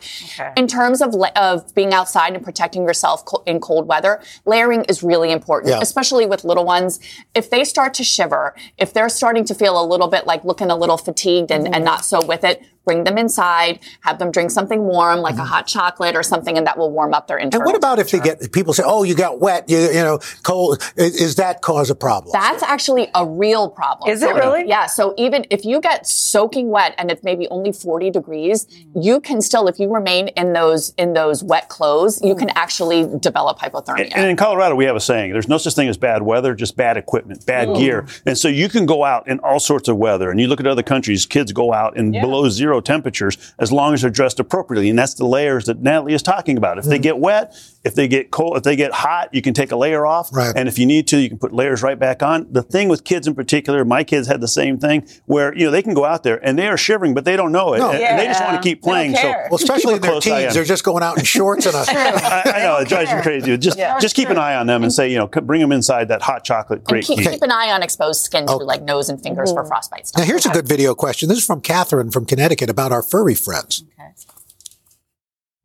In 0.55 0.67
terms 0.67 1.01
of, 1.01 1.15
of 1.35 1.73
being 1.75 1.93
outside 1.93 2.33
and 2.33 2.43
protecting 2.43 2.83
yourself 2.83 3.25
co- 3.25 3.43
in 3.45 3.59
cold 3.59 3.87
weather, 3.87 4.21
layering 4.45 4.83
is 4.85 5.03
really 5.03 5.31
important, 5.31 5.73
Yeah. 5.73 5.79
especially 5.81 6.25
with 6.25 6.43
little 6.43 6.65
ones. 6.65 6.99
If 7.35 7.49
they 7.49 7.63
start 7.63 7.93
to 7.95 8.03
shiver, 8.03 8.55
if 8.77 8.93
they're 8.93 9.09
starting 9.09 9.45
to 9.45 9.55
feel 9.55 9.81
a 9.81 9.85
little 9.85 10.07
bit 10.07 10.25
like 10.25 10.43
looking 10.43 10.69
a 10.71 10.75
little 10.75 10.97
fatigued 10.97 11.51
and, 11.51 11.65
and 11.65 11.75
mm-hmm. 11.75 11.83
not 11.83 12.05
so 12.05 12.25
with 12.25 12.43
it, 12.43 12.61
bring 12.87 13.03
them 13.03 13.17
inside, 13.17 13.79
have 14.01 14.17
them 14.17 14.31
drink 14.31 14.49
something 14.49 14.81
warm, 14.83 15.19
like 15.19 15.35
a 15.35 15.39
mm-hmm. 15.39 15.45
hot 15.45 15.67
chocolate 15.67 16.15
or 16.15 16.23
something, 16.23 16.57
and 16.57 16.65
that 16.65 16.77
will 16.77 16.89
warm 16.89 17.13
up 17.13 17.27
their 17.27 17.37
internal. 17.37 17.61
And 17.61 17.65
what 17.65 17.75
about 17.75 17.99
if 17.99 18.09
they 18.09 18.19
get 18.19 18.51
people 18.53 18.73
say, 18.73 18.83
"Oh, 18.85 19.03
you 19.03 19.13
got 19.13 19.39
wet," 19.41 19.69
you, 19.69 19.77
you 19.77 20.03
know, 20.07 20.19
cold? 20.43 20.81
Is, 20.95 21.21
is 21.21 21.35
that 21.35 21.61
cause 21.61 21.89
a 21.89 21.95
problem? 21.95 22.31
That's 22.31 22.63
actually 22.63 23.09
a 23.13 23.25
real 23.27 23.69
problem. 23.69 24.09
Is 24.09 24.23
it 24.23 24.29
So- 24.29 24.35
really? 24.35 24.67
Yeah. 24.67 24.85
So 24.87 25.13
even 25.17 25.45
if 25.49 25.65
you 25.65 25.81
get 25.81 26.07
soaking 26.07 26.69
wet 26.69 26.95
and 26.97 27.11
it's 27.11 27.23
maybe 27.23 27.47
only 27.49 27.73
40 27.73 28.09
degrees, 28.09 28.65
mm. 28.65 29.03
you 29.03 29.19
can 29.19 29.41
still, 29.41 29.67
if 29.67 29.79
you 29.79 29.93
remain 29.93 30.29
in 30.29 30.53
those 30.53 30.93
in 30.97 31.13
those 31.13 31.43
wet 31.43 31.67
clothes, 31.67 32.21
you 32.23 32.33
mm. 32.35 32.39
can 32.39 32.49
actually 32.51 33.05
develop 33.19 33.59
hypothermia. 33.59 34.11
And 34.15 34.25
in 34.25 34.37
Colorado, 34.37 34.75
we 34.75 34.85
have 34.85 34.95
a 34.95 35.01
saying: 35.01 35.33
"There's 35.33 35.49
no 35.49 35.57
such 35.57 35.75
thing 35.75 35.89
as 35.89 35.97
bad 35.97 36.21
weather, 36.21 36.55
just 36.55 36.77
bad 36.77 36.95
equipment, 36.95 37.45
bad 37.45 37.67
Mm. 37.67 37.77
gear." 37.77 38.05
And 38.25 38.37
so 38.37 38.47
you 38.47 38.69
can 38.69 38.85
go 38.85 39.03
out 39.03 39.27
in 39.27 39.39
all 39.39 39.59
sorts 39.59 39.89
of 39.89 39.97
weather. 39.97 40.31
And 40.31 40.39
you 40.39 40.47
look 40.47 40.61
at 40.61 40.67
other 40.67 40.83
countries; 40.83 41.25
kids 41.25 41.51
go 41.51 41.73
out 41.73 41.97
in 41.97 42.11
below 42.11 42.47
zero 42.47 42.76
temperatures 42.81 43.53
as 43.59 43.71
long 43.71 43.93
as 43.93 44.01
they're 44.01 44.11
dressed 44.11 44.39
appropriately. 44.39 44.89
And 44.89 44.97
that's 44.97 45.13
the 45.13 45.25
layers 45.25 45.65
that 45.65 45.81
Natalie 45.81 46.13
is 46.13 46.23
talking 46.23 46.57
about. 46.57 46.77
If 46.77 46.85
they 46.85 46.97
hmm. 46.97 47.03
get 47.03 47.17
wet, 47.19 47.55
if 47.83 47.95
they 47.95 48.07
get 48.07 48.31
cold, 48.31 48.57
if 48.57 48.63
they 48.63 48.75
get 48.75 48.91
hot, 48.91 49.33
you 49.33 49.41
can 49.41 49.53
take 49.53 49.71
a 49.71 49.75
layer 49.75 50.05
off. 50.05 50.29
Right. 50.35 50.53
And 50.55 50.67
if 50.67 50.77
you 50.77 50.85
need 50.85 51.07
to, 51.07 51.19
you 51.19 51.29
can 51.29 51.37
put 51.37 51.53
layers 51.53 51.81
right 51.81 51.97
back 51.97 52.21
on. 52.21 52.47
The 52.51 52.61
thing 52.61 52.89
with 52.89 53.03
kids 53.03 53.27
in 53.27 53.33
particular, 53.35 53.85
my 53.85 54.03
kids 54.03 54.27
had 54.27 54.41
the 54.41 54.47
same 54.47 54.77
thing, 54.77 55.07
where 55.25 55.55
you 55.57 55.65
know 55.65 55.71
they 55.71 55.81
can 55.81 55.93
go 55.93 56.05
out 56.05 56.23
there 56.23 56.43
and 56.45 56.59
they 56.59 56.67
are 56.67 56.77
shivering, 56.77 57.13
but 57.13 57.25
they 57.25 57.35
don't 57.35 57.51
know 57.51 57.73
it, 57.73 57.79
No. 57.79 57.91
and, 57.91 58.01
and 58.03 58.19
they 58.19 58.25
just 58.25 58.43
want 58.43 58.61
to 58.61 58.67
keep 58.67 58.81
playing. 58.81 59.15
So. 59.15 59.21
Well, 59.23 59.55
especially 59.55 59.95
keep 59.95 60.03
in 60.03 60.09
a 60.09 60.11
their 60.11 60.21
teens, 60.21 60.53
they're 60.53 60.63
just 60.63 60.83
going 60.83 61.03
out 61.03 61.17
in 61.17 61.23
shorts 61.23 61.65
and 61.65 61.75
a. 61.75 61.79
I, 61.87 62.41
I 62.55 62.63
know 62.63 62.77
it 62.77 62.89
drives 62.89 63.11
you 63.11 63.21
crazy. 63.21 63.57
Just 63.57 63.77
Yeah. 63.77 63.99
just 63.99 64.15
keep 64.15 64.29
an 64.29 64.37
eye 64.37 64.55
on 64.55 64.67
them 64.67 64.83
and 64.83 64.91
say, 64.91 65.09
you 65.09 65.17
know, 65.17 65.27
bring 65.27 65.61
them 65.61 65.71
inside 65.71 66.09
that 66.09 66.21
hot 66.21 66.43
chocolate. 66.43 66.79
And 66.79 66.87
Great 66.87 67.05
keep, 67.05 67.19
keep 67.19 67.41
an 67.41 67.51
eye 67.51 67.71
on 67.71 67.83
exposed 67.83 68.21
skin 68.21 68.45
Oh. 68.47 68.57
through 68.57 68.67
like 68.67 68.81
nose 68.83 69.09
and 69.09 69.21
fingers 69.21 69.51
for 69.51 69.61
mm-hmm. 69.61 69.69
frostbite 69.69 70.07
stuff. 70.07 70.19
Now, 70.19 70.25
here's 70.25 70.45
a 70.45 70.49
good 70.49 70.67
video 70.67 70.93
question. 70.95 71.29
This 71.29 71.39
is 71.39 71.45
from 71.45 71.61
Catherine 71.61 72.11
from 72.11 72.25
Connecticut 72.25 72.66
about 72.69 72.91
our 72.91 73.03
furry 73.03 73.35
friends. 73.35 73.83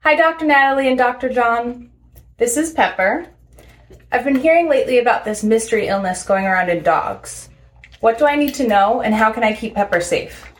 Hi, 0.02 0.16
Dr. 0.16 0.46
Natalie 0.46 0.88
and 0.88 0.98
Dr. 0.98 1.28
John. 1.28 1.90
This 2.36 2.56
is 2.56 2.72
Pepper. 2.72 3.28
I've 4.10 4.24
been 4.24 4.36
hearing 4.36 4.68
lately 4.68 4.98
about 4.98 5.24
this 5.24 5.44
mystery 5.44 5.86
illness 5.86 6.24
going 6.24 6.44
around 6.44 6.68
in 6.68 6.82
dogs. 6.82 7.48
What 8.00 8.18
do 8.18 8.26
I 8.26 8.36
need 8.36 8.54
to 8.56 8.66
know, 8.66 9.00
and 9.00 9.14
how 9.14 9.32
can 9.32 9.44
I 9.44 9.54
keep 9.54 9.74
Pepper 9.74 10.00
safe? 10.00 10.51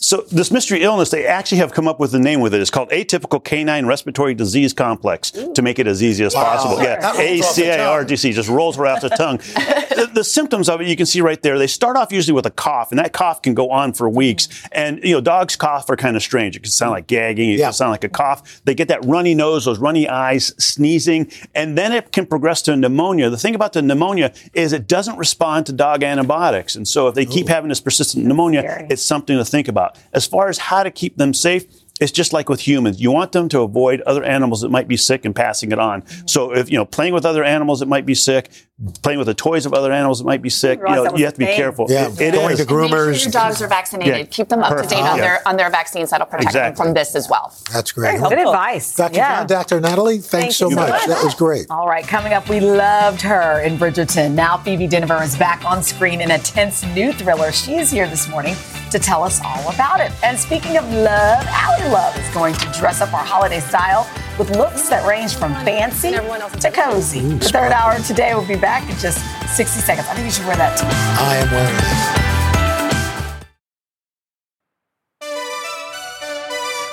So 0.00 0.18
this 0.30 0.52
mystery 0.52 0.82
illness, 0.84 1.10
they 1.10 1.26
actually 1.26 1.58
have 1.58 1.72
come 1.72 1.88
up 1.88 1.98
with 1.98 2.14
a 2.14 2.20
name 2.20 2.40
with 2.40 2.54
it. 2.54 2.60
It's 2.60 2.70
called 2.70 2.90
atypical 2.90 3.42
canine 3.42 3.84
respiratory 3.84 4.32
disease 4.32 4.72
complex 4.72 5.32
to 5.32 5.60
make 5.60 5.80
it 5.80 5.88
as 5.88 6.02
easy 6.04 6.22
as 6.24 6.34
Wow. 6.36 6.44
possible. 6.44 6.82
Yeah, 6.82 7.18
A 7.18 7.40
C 7.42 7.64
A 7.64 7.84
R 7.84 8.04
D 8.04 8.14
C 8.14 8.32
just 8.32 8.48
rolls 8.48 8.78
right 8.78 8.92
off 8.92 9.00
the 9.02 9.08
tongue. 9.08 9.38
the, 9.98 10.08
the 10.14 10.22
symptoms 10.22 10.68
of 10.68 10.80
it 10.80 10.86
you 10.86 10.94
can 10.94 11.04
see 11.06 11.20
right 11.20 11.42
there. 11.42 11.58
They 11.58 11.66
start 11.66 11.96
off 11.96 12.12
usually 12.12 12.34
with 12.34 12.46
a 12.46 12.50
cough, 12.52 12.92
and 12.92 12.98
that 13.00 13.12
cough 13.12 13.42
can 13.42 13.54
go 13.54 13.70
on 13.70 13.92
for 13.92 14.08
weeks. 14.08 14.48
And 14.70 15.00
you 15.02 15.14
know, 15.14 15.20
dogs 15.20 15.56
cough 15.56 15.90
are 15.90 15.96
kind 15.96 16.14
of 16.14 16.22
strange. 16.22 16.54
It 16.56 16.60
can 16.60 16.70
sound 16.70 16.92
like 16.92 17.08
gagging. 17.08 17.50
It 17.50 17.58
can 17.58 17.72
sound 17.72 17.90
like 17.90 18.04
a 18.04 18.08
cough. 18.08 18.60
They 18.64 18.76
get 18.76 18.86
that 18.88 19.04
runny 19.04 19.34
nose, 19.34 19.64
those 19.64 19.80
runny 19.80 20.08
eyes, 20.08 20.54
sneezing, 20.64 21.28
and 21.56 21.76
then 21.76 21.90
it 21.92 22.12
can 22.12 22.24
progress 22.24 22.62
to 22.62 22.76
pneumonia. 22.76 23.30
The 23.30 23.36
thing 23.36 23.56
about 23.56 23.72
the 23.72 23.82
pneumonia 23.82 24.32
is 24.54 24.72
it 24.72 24.86
doesn't 24.86 25.16
respond 25.16 25.66
to 25.66 25.72
dog 25.72 26.04
antibiotics, 26.04 26.76
and 26.76 26.86
so 26.86 27.08
if 27.08 27.16
they 27.16 27.26
keep 27.26 27.48
having 27.48 27.68
this 27.68 27.80
persistent 27.80 28.24
pneumonia, 28.24 28.86
it's 28.88 29.02
something 29.02 29.36
to 29.36 29.44
think 29.44 29.66
about. 29.66 29.87
As 30.12 30.26
far 30.26 30.48
as 30.48 30.58
how 30.58 30.82
to 30.82 30.90
keep 30.90 31.16
them 31.16 31.34
safe. 31.34 31.64
It's 32.00 32.12
just 32.12 32.32
like 32.32 32.48
with 32.48 32.60
humans. 32.60 33.00
You 33.00 33.10
want 33.10 33.32
them 33.32 33.48
to 33.50 33.60
avoid 33.60 34.00
other 34.02 34.22
animals 34.24 34.60
that 34.60 34.70
might 34.70 34.88
be 34.88 34.96
sick 34.96 35.24
and 35.24 35.34
passing 35.34 35.72
it 35.72 35.78
on. 35.78 36.02
Mm-hmm. 36.02 36.26
So 36.26 36.54
if, 36.54 36.70
you 36.70 36.76
know, 36.78 36.84
playing 36.84 37.14
with 37.14 37.26
other 37.26 37.42
animals 37.44 37.80
that 37.80 37.86
might 37.86 38.06
be 38.06 38.14
sick, 38.14 38.50
playing 39.02 39.18
with 39.18 39.26
the 39.26 39.34
toys 39.34 39.66
of 39.66 39.74
other 39.74 39.90
animals 39.92 40.18
that 40.20 40.24
might 40.24 40.40
be 40.40 40.50
sick, 40.50 40.78
you 40.78 40.94
know, 40.94 41.16
you 41.16 41.24
have 41.24 41.32
to 41.34 41.38
be 41.40 41.44
a 41.44 41.48
thing. 41.48 41.56
careful. 41.56 41.86
Yeah, 41.88 42.06
It- 42.08 42.20
it 42.20 42.34
going 42.34 42.52
is. 42.52 42.60
to 42.60 42.64
groomers. 42.66 43.06
Make 43.10 43.16
sure 43.16 43.22
your 43.24 43.32
dogs 43.32 43.60
are 43.62 43.66
vaccinated. 43.66 44.16
Yeah. 44.16 44.24
Keep 44.30 44.48
them 44.50 44.60
up 44.62 44.70
Perfect. 44.70 44.90
to 44.90 44.94
date 44.94 45.02
on 45.02 45.16
Yeah. 45.18 45.22
their 45.24 45.48
on 45.48 45.56
their 45.56 45.70
vaccines. 45.70 46.10
That'll 46.10 46.26
protect 46.26 46.44
Exactly. 46.50 46.76
them 46.76 46.86
from 46.86 46.94
this 46.94 47.16
as 47.16 47.28
well. 47.28 47.52
That's 47.72 47.90
great. 47.90 48.20
Good 48.20 48.38
advice. 48.38 48.94
Dr. 48.94 49.16
Yeah. 49.16 49.38
John, 49.38 49.46
Dr. 49.48 49.80
Natalie, 49.80 50.18
thanks 50.18 50.30
Thank 50.30 50.52
so 50.52 50.70
much. 50.70 50.88
much. 50.90 51.06
That 51.06 51.24
was 51.24 51.34
great. 51.34 51.66
All 51.70 51.88
right, 51.88 52.06
coming 52.06 52.32
up, 52.32 52.48
we 52.48 52.60
loved 52.60 53.20
her 53.22 53.60
in 53.62 53.76
Bridgerton. 53.78 54.32
Now 54.32 54.58
Phoebe 54.58 54.86
Dynevor 54.86 55.24
is 55.24 55.36
back 55.36 55.64
on 55.64 55.82
screen 55.82 56.20
in 56.20 56.30
a 56.30 56.38
tense 56.38 56.84
new 56.94 57.12
thriller. 57.12 57.50
She 57.50 57.74
is 57.74 57.90
here 57.90 58.06
this 58.06 58.28
morning 58.28 58.54
to 58.92 58.98
tell 59.00 59.24
us 59.24 59.40
all 59.44 59.68
about 59.70 60.00
it. 60.00 60.12
And 60.22 60.38
speaking 60.38 60.76
of 60.76 60.84
love, 60.92 61.44
Ally 61.48 61.87
Love 61.90 62.14
is 62.18 62.28
going 62.34 62.54
to 62.54 62.66
dress 62.78 63.00
up 63.00 63.14
our 63.14 63.24
holiday 63.24 63.60
style 63.60 64.06
with 64.38 64.50
looks 64.50 64.90
that 64.90 65.08
range 65.08 65.36
from 65.36 65.54
fancy 65.64 66.10
to 66.10 66.70
cozy. 66.70 67.20
The 67.20 67.48
third 67.48 67.72
hour 67.72 67.98
today 68.00 68.34
will 68.34 68.46
be 68.46 68.56
back 68.56 68.82
in 68.90 68.98
just 68.98 69.24
60 69.56 69.80
seconds. 69.80 70.06
I 70.06 70.14
think 70.14 70.26
you 70.26 70.30
should 70.30 70.46
wear 70.46 70.56
that 70.56 70.76
too. 70.76 70.86
I 70.86 71.36
am 71.36 71.50
wearing 71.50 72.24
it. 72.24 72.27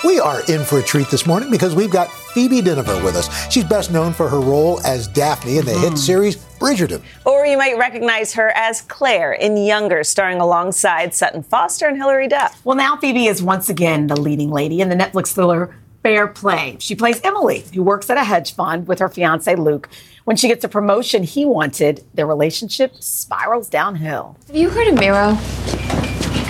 We 0.05 0.19
are 0.19 0.41
in 0.49 0.63
for 0.63 0.77
a 0.77 0.83
treat 0.83 1.09
this 1.09 1.25
morning 1.25 1.49
because 1.49 1.73
we've 1.73 1.89
got 1.89 2.11
Phoebe 2.11 2.61
Dynevor 2.61 3.03
with 3.03 3.15
us. 3.15 3.51
She's 3.51 3.63
best 3.63 3.91
known 3.91 4.13
for 4.13 4.29
her 4.29 4.39
role 4.39 4.79
as 4.85 5.07
Daphne 5.07 5.57
in 5.57 5.65
the 5.65 5.73
hit 5.73 5.89
hmm. 5.89 5.95
series 5.95 6.35
Bridgerton. 6.35 7.01
Or 7.25 7.43
you 7.47 7.57
might 7.57 7.75
recognize 7.79 8.31
her 8.35 8.49
as 8.49 8.81
Claire 8.83 9.33
in 9.33 9.57
Younger, 9.57 10.03
starring 10.03 10.39
alongside 10.39 11.15
Sutton 11.15 11.41
Foster 11.41 11.87
and 11.87 11.97
Hilary 11.97 12.27
Duff. 12.27 12.63
Well, 12.63 12.77
now 12.77 12.97
Phoebe 12.97 13.25
is 13.25 13.41
once 13.41 13.67
again 13.67 14.05
the 14.05 14.15
leading 14.15 14.51
lady 14.51 14.79
in 14.79 14.89
the 14.89 14.95
Netflix 14.95 15.33
thriller 15.33 15.75
Fair 16.03 16.27
Play. 16.27 16.77
She 16.79 16.93
plays 16.93 17.19
Emily, 17.23 17.65
who 17.73 17.81
works 17.81 18.07
at 18.11 18.17
a 18.17 18.23
hedge 18.23 18.53
fund 18.53 18.87
with 18.87 18.99
her 18.99 19.09
fiance 19.09 19.55
Luke. 19.55 19.89
When 20.25 20.37
she 20.37 20.47
gets 20.47 20.63
a 20.63 20.69
promotion 20.69 21.23
he 21.23 21.45
wanted, 21.45 22.05
their 22.13 22.27
relationship 22.27 22.93
spirals 22.97 23.69
downhill. 23.69 24.37
Have 24.45 24.55
you 24.55 24.69
heard 24.69 24.87
of 24.87 24.99
Miro? 24.99 25.35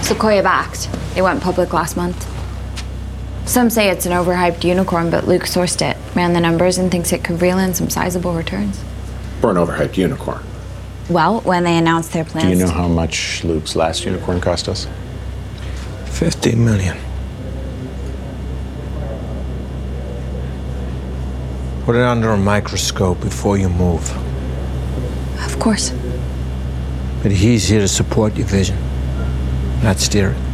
Sequoia 0.02 0.44
backed. 0.44 0.90
It 1.16 1.22
went 1.22 1.42
public 1.42 1.72
last 1.72 1.96
month. 1.96 2.35
Some 3.46 3.70
say 3.70 3.90
it's 3.90 4.06
an 4.08 4.12
overhyped 4.12 4.64
unicorn, 4.64 5.12
but 5.12 5.28
Luke 5.28 5.44
sourced 5.44 5.82
it, 5.82 5.98
ran 6.16 6.34
the 6.34 6.40
numbers, 6.40 6.78
and 6.80 6.92
thinks 6.92 7.14
it 7.14 7.24
could 7.24 7.42
reel 7.42 7.60
in 7.60 7.74
some 7.74 7.90
sizable 7.90 8.34
returns. 8.34 8.84
For 9.40 9.52
an 9.52 9.58
overhyped 9.58 9.98
unicorn. 9.98 10.44
Well, 11.10 11.42
when 11.42 11.64
they 11.64 11.78
announced 11.78 12.12
their 12.12 12.26
plans. 12.26 12.48
Do 12.48 12.58
you 12.58 12.66
know 12.66 12.72
how 12.72 12.88
much 12.88 13.44
Luke's 13.44 13.76
last 13.76 14.04
unicorn 14.04 14.42
cost 14.42 14.68
us? 14.68 14.88
50 16.06 16.56
million. 16.56 16.98
Put 21.84 21.96
it 21.96 22.02
under 22.02 22.32
a 22.32 22.38
microscope 22.38 23.22
before 23.22 23.60
you 23.60 23.70
move. 23.70 24.10
Of 25.46 25.60
course. 25.60 25.94
But 27.22 27.32
he's 27.32 27.68
here 27.68 27.82
to 27.82 27.88
support 27.88 28.36
your 28.36 28.48
vision, 28.48 28.78
not 29.84 30.00
steer 30.00 30.32
it. 30.32 30.45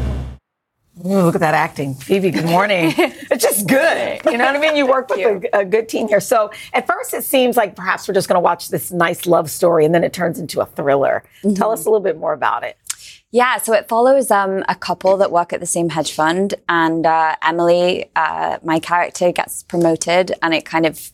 Ooh, 1.06 1.24
look 1.24 1.36
at 1.36 1.42
that 1.42 1.56
acting. 1.56 1.96
Phoebe, 1.96 2.30
good 2.30 2.46
morning. 2.46 2.94
it's 2.98 3.44
just 3.44 3.68
good. 3.68 4.22
You 4.26 4.38
know 4.38 4.46
what 4.46 4.56
I 4.56 4.60
mean? 4.60 4.76
You 4.76 4.86
work 4.86 5.10
with 5.16 5.46
a, 5.46 5.60
a, 5.60 5.66
good 5.66 5.90
team 5.90 6.08
here. 6.08 6.20
So 6.20 6.52
at 6.74 6.86
first 6.86 7.14
it 7.14 7.24
seems 7.24 7.58
like 7.58 7.76
perhaps 7.76 8.08
we're 8.08 8.14
just 8.14 8.28
going 8.28 8.36
to 8.36 8.42
watch 8.42 8.70
this 8.70 8.92
nice 8.92 9.26
love 9.26 9.50
story 9.50 9.86
and 9.86 9.96
then 9.96 10.04
it 10.04 10.14
turns 10.14 10.38
into 10.38 10.62
a 10.62 10.66
thriller. 10.66 11.24
Mm-hmm. 11.44 11.56
Tell 11.56 11.72
us 11.72 11.86
a 11.86 11.90
little 11.90 12.04
bit 12.04 12.18
more 12.18 12.34
about 12.34 12.64
it. 12.64 12.78
Yeah, 13.32 13.58
so 13.58 13.74
it 13.74 13.88
follows 13.88 14.30
um, 14.30 14.64
a 14.68 14.76
couple 14.76 15.16
that 15.18 15.32
work 15.32 15.54
at 15.54 15.62
the 15.62 15.66
same 15.66 15.88
hedge 15.88 16.12
fund, 16.12 16.54
and 16.68 17.06
uh, 17.06 17.38
Emily, 17.42 18.12
uh, 18.14 18.58
my 18.62 18.78
character, 18.80 19.32
gets 19.32 19.64
promoted, 19.64 20.34
and 20.42 20.54
it 20.54 20.66
kind 20.66 20.86
of, 20.86 21.12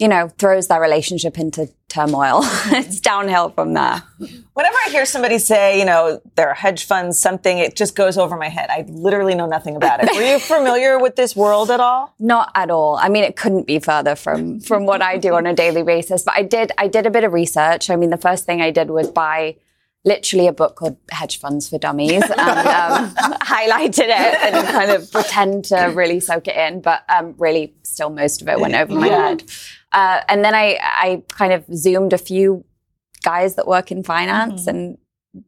you 0.00 0.08
know, 0.08 0.28
throws 0.38 0.66
their 0.68 0.80
relationship 0.80 1.38
into 1.38 1.68
turmoil. 1.88 2.40
it's 2.42 3.00
downhill 3.00 3.50
from 3.50 3.74
there. 3.74 4.02
Whenever 4.54 4.76
I 4.86 4.88
hear 4.90 5.04
somebody 5.04 5.38
say, 5.38 5.78
you 5.78 5.84
know, 5.84 6.22
their 6.36 6.54
hedge 6.54 6.86
funds, 6.86 7.20
something, 7.20 7.58
it 7.58 7.76
just 7.76 7.94
goes 7.94 8.16
over 8.16 8.34
my 8.34 8.48
head. 8.48 8.70
I 8.70 8.86
literally 8.88 9.34
know 9.34 9.44
nothing 9.44 9.76
about 9.76 10.02
it. 10.02 10.10
Were 10.14 10.22
you 10.22 10.38
familiar 10.40 10.98
with 10.98 11.16
this 11.16 11.36
world 11.36 11.70
at 11.70 11.80
all? 11.80 12.14
Not 12.18 12.50
at 12.54 12.70
all. 12.70 12.96
I 12.96 13.10
mean, 13.10 13.24
it 13.24 13.36
couldn't 13.36 13.66
be 13.66 13.78
further 13.78 14.16
from 14.16 14.60
from 14.60 14.86
what 14.86 15.02
I 15.02 15.18
do 15.18 15.34
on 15.34 15.44
a 15.44 15.54
daily 15.54 15.82
basis. 15.82 16.22
But 16.22 16.34
I 16.34 16.44
did 16.44 16.72
I 16.78 16.88
did 16.88 17.04
a 17.04 17.10
bit 17.10 17.24
of 17.24 17.34
research. 17.34 17.90
I 17.90 17.96
mean, 17.96 18.08
the 18.08 18.16
first 18.16 18.46
thing 18.46 18.62
I 18.62 18.70
did 18.70 18.88
was 18.88 19.10
buy 19.10 19.56
literally 20.04 20.46
a 20.46 20.52
book 20.52 20.76
called 20.76 20.96
Hedge 21.10 21.38
Funds 21.38 21.68
for 21.68 21.78
Dummies 21.78 22.22
and 22.22 22.32
um, 22.32 23.10
highlighted 23.42 24.08
it 24.08 24.10
and 24.10 24.66
kind 24.68 24.90
of 24.90 25.10
pretend 25.12 25.66
to 25.66 25.92
really 25.94 26.20
soak 26.20 26.48
it 26.48 26.56
in. 26.56 26.80
But 26.80 27.04
um, 27.08 27.34
really, 27.36 27.74
still 27.90 28.10
most 28.10 28.42
of 28.42 28.48
it 28.48 28.60
went 28.60 28.74
over 28.74 28.94
my 28.94 29.08
head. 29.08 29.42
Uh, 29.92 30.20
and 30.28 30.44
then 30.44 30.54
I, 30.54 30.78
I 30.80 31.22
kind 31.28 31.52
of 31.52 31.64
zoomed 31.74 32.12
a 32.12 32.18
few 32.18 32.64
guys 33.22 33.56
that 33.56 33.66
work 33.66 33.90
in 33.90 34.02
finance 34.02 34.62
mm-hmm. 34.62 34.70
and 34.70 34.98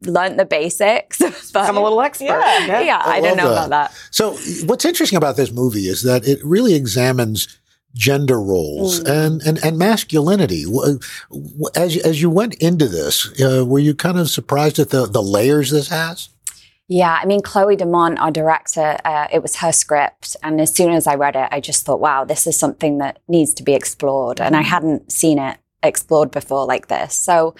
learned 0.01 0.39
the 0.39 0.45
basics. 0.45 1.21
But 1.53 1.69
I'm 1.69 1.77
a 1.77 1.83
little 1.83 2.01
expert. 2.01 2.25
Yeah, 2.25 2.65
yeah, 2.65 2.81
yeah 2.81 3.01
I, 3.05 3.17
I 3.17 3.21
don't 3.21 3.37
know 3.37 3.49
that. 3.49 3.67
about 3.67 3.69
that. 3.69 4.01
So 4.09 4.33
what's 4.65 4.85
interesting 4.85 5.17
about 5.17 5.35
this 5.35 5.51
movie 5.51 5.87
is 5.87 6.01
that 6.01 6.27
it 6.27 6.43
really 6.43 6.73
examines 6.73 7.59
gender 7.93 8.41
roles 8.41 9.01
mm. 9.01 9.09
and, 9.09 9.41
and, 9.43 9.63
and 9.63 9.77
masculinity. 9.77 10.65
As, 11.75 11.97
as 11.97 12.21
you 12.23 12.31
went 12.31 12.55
into 12.55 12.87
this, 12.87 13.39
uh, 13.39 13.63
were 13.65 13.79
you 13.79 13.93
kind 13.93 14.17
of 14.17 14.29
surprised 14.31 14.79
at 14.79 14.89
the, 14.89 15.05
the 15.05 15.21
layers 15.21 15.69
this 15.69 15.89
has? 15.89 16.29
Yeah, 16.93 17.17
I 17.19 17.25
mean, 17.25 17.41
Chloe 17.41 17.75
Domont, 17.75 18.19
our 18.19 18.29
director, 18.29 18.99
uh, 19.03 19.25
it 19.33 19.41
was 19.41 19.55
her 19.55 19.71
script. 19.71 20.37
And 20.43 20.61
as 20.61 20.71
soon 20.71 20.91
as 20.91 21.07
I 21.07 21.15
read 21.15 21.35
it, 21.35 21.49
I 21.51 21.59
just 21.59 21.87
thought, 21.87 21.99
wow, 21.99 22.23
this 22.23 22.45
is 22.45 22.55
something 22.55 22.99
that 22.99 23.17
needs 23.27 23.51
to 23.55 23.63
be 23.63 23.73
explored. 23.73 24.39
And 24.39 24.55
I 24.55 24.61
mm. 24.61 24.65
hadn't 24.65 25.11
seen 25.11 25.39
it 25.39 25.57
explored 25.81 26.29
before 26.29 26.67
like 26.67 26.89
this. 26.89 27.15
So 27.15 27.55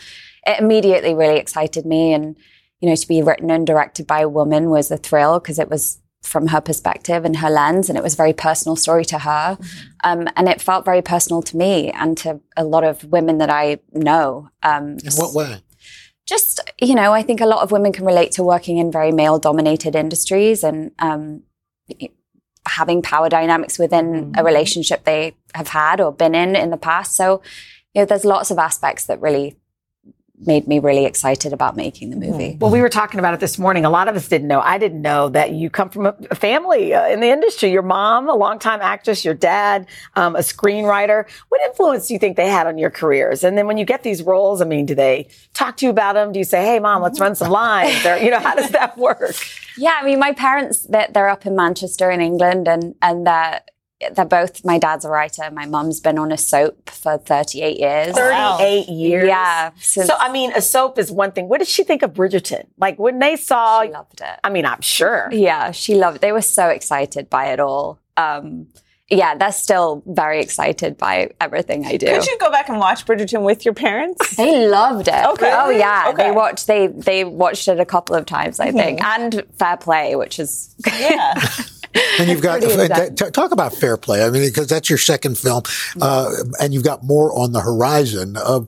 it 0.46 0.60
immediately 0.60 1.16
really 1.16 1.40
excited 1.40 1.84
me. 1.84 2.14
And, 2.14 2.36
you 2.80 2.88
know, 2.88 2.96
to 2.96 3.08
be 3.08 3.24
written 3.24 3.50
and 3.50 3.66
directed 3.66 4.06
by 4.06 4.20
a 4.20 4.30
woman 4.30 4.70
was 4.70 4.92
a 4.92 4.98
thrill 4.98 5.40
because 5.40 5.58
it 5.58 5.68
was 5.68 5.98
from 6.22 6.50
her 6.50 6.62
perspective 6.62 7.26
and 7.26 7.38
her 7.38 7.50
lens, 7.50 7.90
and 7.90 7.98
it 7.98 8.04
was 8.04 8.14
a 8.14 8.18
very 8.18 8.34
personal 8.34 8.76
story 8.76 9.04
to 9.06 9.18
her. 9.18 9.58
Mm-hmm. 9.60 9.90
Um, 10.04 10.30
and 10.36 10.48
it 10.48 10.62
felt 10.62 10.86
very 10.86 11.02
personal 11.02 11.42
to 11.42 11.58
me 11.58 11.90
and 11.90 12.16
to 12.20 12.40
a 12.56 12.64
lot 12.64 12.84
of 12.84 13.04
women 13.06 13.40
that 13.40 13.50
I 13.50 13.80
know. 13.94 14.52
Um, 14.62 15.00
in 15.04 15.12
what 15.16 15.34
way? 15.34 15.64
Just, 16.26 16.62
you 16.82 16.96
know, 16.96 17.12
I 17.14 17.22
think 17.22 17.42
a 17.42 17.46
lot 17.46 17.64
of 17.64 17.72
women 17.72 17.92
can 17.92 18.06
relate 18.06 18.32
to 18.34 18.44
working 18.44 18.78
in 18.78 18.92
very 18.92 19.12
male 19.12 19.40
dominated 19.40 19.96
industries 19.96 20.64
and 20.64 20.92
um, 21.00 21.44
having 22.66 23.02
power 23.02 23.30
dynamics 23.30 23.78
within 23.78 24.14
mm-hmm. 24.14 24.40
a 24.40 24.44
relationship 24.44 25.04
they 25.04 25.36
have 25.54 25.70
had 25.70 26.00
or 26.00 26.14
been 26.14 26.34
in 26.34 26.56
in 26.56 26.70
the 26.70 26.78
past. 26.78 27.16
So, 27.16 27.42
you 27.94 28.02
know, 28.02 28.06
there's 28.06 28.26
lots 28.26 28.52
of 28.52 28.58
aspects 28.58 29.06
that 29.06 29.22
really 29.22 29.58
made 30.40 30.68
me 30.68 30.80
really 30.80 31.06
excited 31.06 31.54
about 31.54 31.76
making 31.76 32.10
the 32.10 32.16
movie. 32.16 32.58
Well, 32.60 32.72
we 32.72 32.82
were 32.82 32.90
talking 32.90 33.20
about 33.20 33.34
it 33.34 33.40
this 33.40 33.60
morning. 33.60 33.86
A 33.86 33.90
lot 33.90 34.08
of 34.08 34.16
us 34.16 34.28
didn't 34.28 34.48
know. 34.48 34.60
I 34.62 34.78
didn't 34.78 35.02
know 35.02 35.30
that 35.30 35.52
you 35.52 35.70
come 35.70 35.90
from 35.90 36.08
a 36.08 36.36
family 36.36 36.94
uh, 36.94 37.08
in 37.08 37.20
the 37.20 37.30
industry. 37.30 37.72
Your 37.72 37.84
mom, 37.84 38.28
a 38.28 38.34
longtime 38.34 38.82
actress, 38.82 39.24
your 39.24 39.36
dad, 39.36 39.88
um, 40.16 40.36
a 40.36 40.40
screenwriter. 40.40 41.30
What 41.50 41.62
influence 41.62 42.08
do 42.08 42.14
you 42.14 42.20
think 42.20 42.36
they 42.36 42.50
had 42.50 42.66
on 42.68 42.78
your 42.78 42.90
careers? 42.90 43.44
And 43.44 43.58
then 43.58 43.68
when 43.68 43.78
you 43.78 43.86
get 43.86 44.04
these 44.04 44.24
roles, 44.24 44.62
I 44.62 44.66
mean, 44.66 44.86
do 44.86 44.96
they 44.96 45.28
talk 45.54 45.78
to 45.78 45.86
you 45.86 45.92
about 45.92 46.14
them? 46.14 46.32
Do 46.32 46.40
you 46.40 46.46
say, 46.46 46.66
"Hey, 46.66 46.80
mom, 46.80 47.02
let's 47.02 47.20
run 47.20 47.36
some 47.36 47.52
lines"? 47.52 48.06
or 48.06 48.18
you 48.18 48.32
know, 48.32 48.40
how 48.40 48.56
does 48.56 48.72
that 48.72 48.98
work? 48.98 49.36
Yeah, 49.76 49.98
I 50.00 50.06
mean, 50.06 50.20
my 50.20 50.34
parents 50.34 50.86
they're, 50.88 51.28
up 51.28 51.48
in 51.48 51.56
Manchester 51.56 52.12
in 52.12 52.22
England, 52.22 52.68
and 52.68 52.94
and 53.02 53.26
that 53.26 53.72
they're 54.12 54.26
both 54.26 54.64
my 54.66 54.78
dad's 54.78 55.06
a 55.06 55.10
writer 55.10 55.50
my 55.52 55.66
mom's 55.66 56.00
been 56.00 56.18
on 56.18 56.32
a 56.32 56.38
soap 56.38 56.90
for 56.90 57.18
38 57.18 57.80
years 57.80 58.16
38 58.16 58.90
years 58.90 59.28
yeah 59.28 59.72
since, 59.80 60.08
so 60.08 60.16
i 60.20 60.32
mean 60.32 60.52
a 60.54 60.62
soap 60.62 60.98
is 60.98 61.12
one 61.12 61.32
thing 61.32 61.48
what 61.48 61.60
did 61.60 61.68
she 61.68 61.84
think 61.84 62.02
of 62.02 62.14
bridgerton 62.14 62.66
like 62.78 62.98
when 63.00 63.20
they 63.20 63.36
saw 63.36 63.84
she 63.84 63.90
loved 63.90 64.22
it 64.22 64.40
i 64.44 64.50
mean 64.50 64.66
i'm 64.66 64.82
sure 64.82 65.30
yeah 65.32 65.72
she 65.72 65.96
loved 65.96 66.18
it 66.18 66.22
they 66.22 66.32
were 66.32 66.42
so 66.42 66.68
excited 66.70 67.30
by 67.30 67.48
it 67.48 67.60
all 67.60 68.00
um, 68.16 68.68
yeah, 69.10 69.36
they're 69.36 69.52
still 69.52 70.02
very 70.06 70.42
excited 70.42 70.98
by 70.98 71.32
everything 71.40 71.86
I 71.86 71.98
do. 71.98 72.08
Could 72.08 72.26
you 72.26 72.38
go 72.40 72.50
back 72.50 72.70
and 72.70 72.80
watch 72.80 73.06
Bridgerton 73.06 73.44
with 73.44 73.66
your 73.66 73.74
parents? 73.74 74.36
They 74.36 74.68
loved 74.68 75.08
it. 75.08 75.26
Okay. 75.34 75.52
Oh 75.54 75.70
yeah, 75.70 76.06
okay. 76.10 76.24
they 76.24 76.32
watched 76.32 76.68
they 76.68 76.88
they 76.88 77.24
watched 77.24 77.68
it 77.68 77.80
a 77.80 77.86
couple 77.86 78.16
of 78.16 78.26
times, 78.26 78.60
I 78.60 78.72
think, 78.72 79.00
mm-hmm. 79.00 79.24
and 79.36 79.44
Fair 79.58 79.78
Play, 79.78 80.16
which 80.16 80.40
is 80.40 80.76
yeah. 80.88 81.36
and 82.20 82.30
you've 82.30 82.42
got 82.42 82.62
talk 83.34 83.52
about 83.52 83.74
fair 83.74 83.98
play. 83.98 84.24
I 84.24 84.30
mean, 84.30 84.48
because 84.48 84.68
that's 84.68 84.90
your 84.90 84.98
second 84.98 85.38
film, 85.38 85.64
uh, 86.02 86.32
and 86.60 86.74
you've 86.74 86.84
got 86.84 87.04
more 87.04 87.38
on 87.38 87.52
the 87.52 87.62
horizon. 87.62 88.36
Uh, 88.38 88.62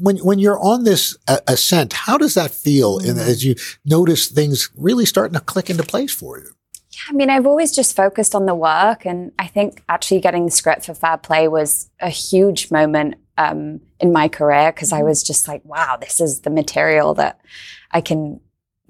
when 0.00 0.18
when 0.18 0.38
you're 0.38 0.58
on 0.58 0.84
this 0.84 1.16
uh, 1.28 1.38
ascent, 1.46 1.92
how 1.92 2.18
does 2.18 2.34
that 2.34 2.50
feel? 2.50 3.00
Mm. 3.00 3.10
In, 3.10 3.18
as 3.18 3.44
you 3.44 3.54
notice 3.84 4.26
things 4.26 4.70
really 4.76 5.06
starting 5.06 5.34
to 5.34 5.44
click 5.44 5.70
into 5.70 5.82
place 5.82 6.12
for 6.12 6.38
you. 6.38 6.50
Yeah, 6.90 7.00
I 7.10 7.12
mean, 7.12 7.30
I've 7.30 7.46
always 7.46 7.74
just 7.74 7.94
focused 7.96 8.34
on 8.34 8.46
the 8.46 8.54
work, 8.54 9.04
and 9.04 9.32
I 9.38 9.46
think 9.46 9.82
actually 9.88 10.20
getting 10.20 10.44
the 10.44 10.50
script 10.50 10.86
for 10.86 10.94
Fair 10.94 11.16
Play 11.16 11.48
was 11.48 11.90
a 12.00 12.10
huge 12.10 12.70
moment 12.70 13.16
um, 13.38 13.80
in 14.00 14.12
my 14.12 14.28
career 14.28 14.72
because. 14.72 14.92
I 14.92 15.02
was 15.02 15.22
just 15.22 15.48
like, 15.48 15.64
wow, 15.64 15.96
this 16.00 16.20
is 16.20 16.40
the 16.40 16.50
material 16.50 17.14
that 17.14 17.40
I 17.90 18.00
can 18.00 18.40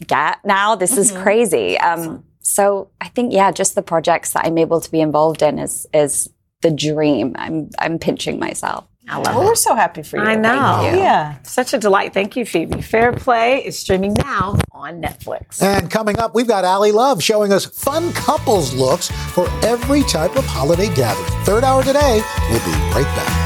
get 0.06 0.44
now. 0.44 0.74
This 0.74 0.92
mm-hmm. 0.92 1.00
is 1.00 1.12
crazy. 1.12 1.78
Um, 1.78 2.24
so 2.44 2.90
I 3.00 3.08
think, 3.08 3.32
yeah, 3.32 3.50
just 3.50 3.74
the 3.74 3.82
projects 3.82 4.32
that 4.32 4.46
I'm 4.46 4.58
able 4.58 4.80
to 4.80 4.90
be 4.90 5.00
involved 5.00 5.42
in 5.42 5.58
is, 5.58 5.86
is 5.92 6.30
the 6.62 6.70
dream. 6.70 7.34
I'm, 7.36 7.70
I'm 7.78 7.98
pinching 7.98 8.38
myself. 8.38 8.86
I 9.08 9.16
love 9.16 9.34
well, 9.34 9.42
it. 9.42 9.44
We're 9.46 9.54
so 9.54 9.74
happy 9.74 10.02
for 10.02 10.16
you. 10.16 10.22
I 10.22 10.34
know. 10.34 10.80
Yeah. 10.94 11.36
Such 11.42 11.74
a 11.74 11.78
delight. 11.78 12.14
Thank 12.14 12.36
you, 12.36 12.46
Phoebe. 12.46 12.80
Fair 12.80 13.12
Play 13.12 13.64
is 13.64 13.78
streaming 13.78 14.14
now 14.14 14.56
on 14.72 15.02
Netflix. 15.02 15.62
And 15.62 15.90
coming 15.90 16.18
up, 16.18 16.34
we've 16.34 16.48
got 16.48 16.64
Ally 16.64 16.90
Love 16.90 17.22
showing 17.22 17.52
us 17.52 17.66
fun 17.66 18.12
couples 18.14 18.72
looks 18.72 19.10
for 19.32 19.48
every 19.62 20.02
type 20.04 20.36
of 20.36 20.46
holiday 20.46 20.92
gathering. 20.94 21.44
Third 21.44 21.64
hour 21.64 21.82
today. 21.82 22.22
We'll 22.50 22.64
be 22.64 22.72
right 22.94 23.04
back. 23.14 23.43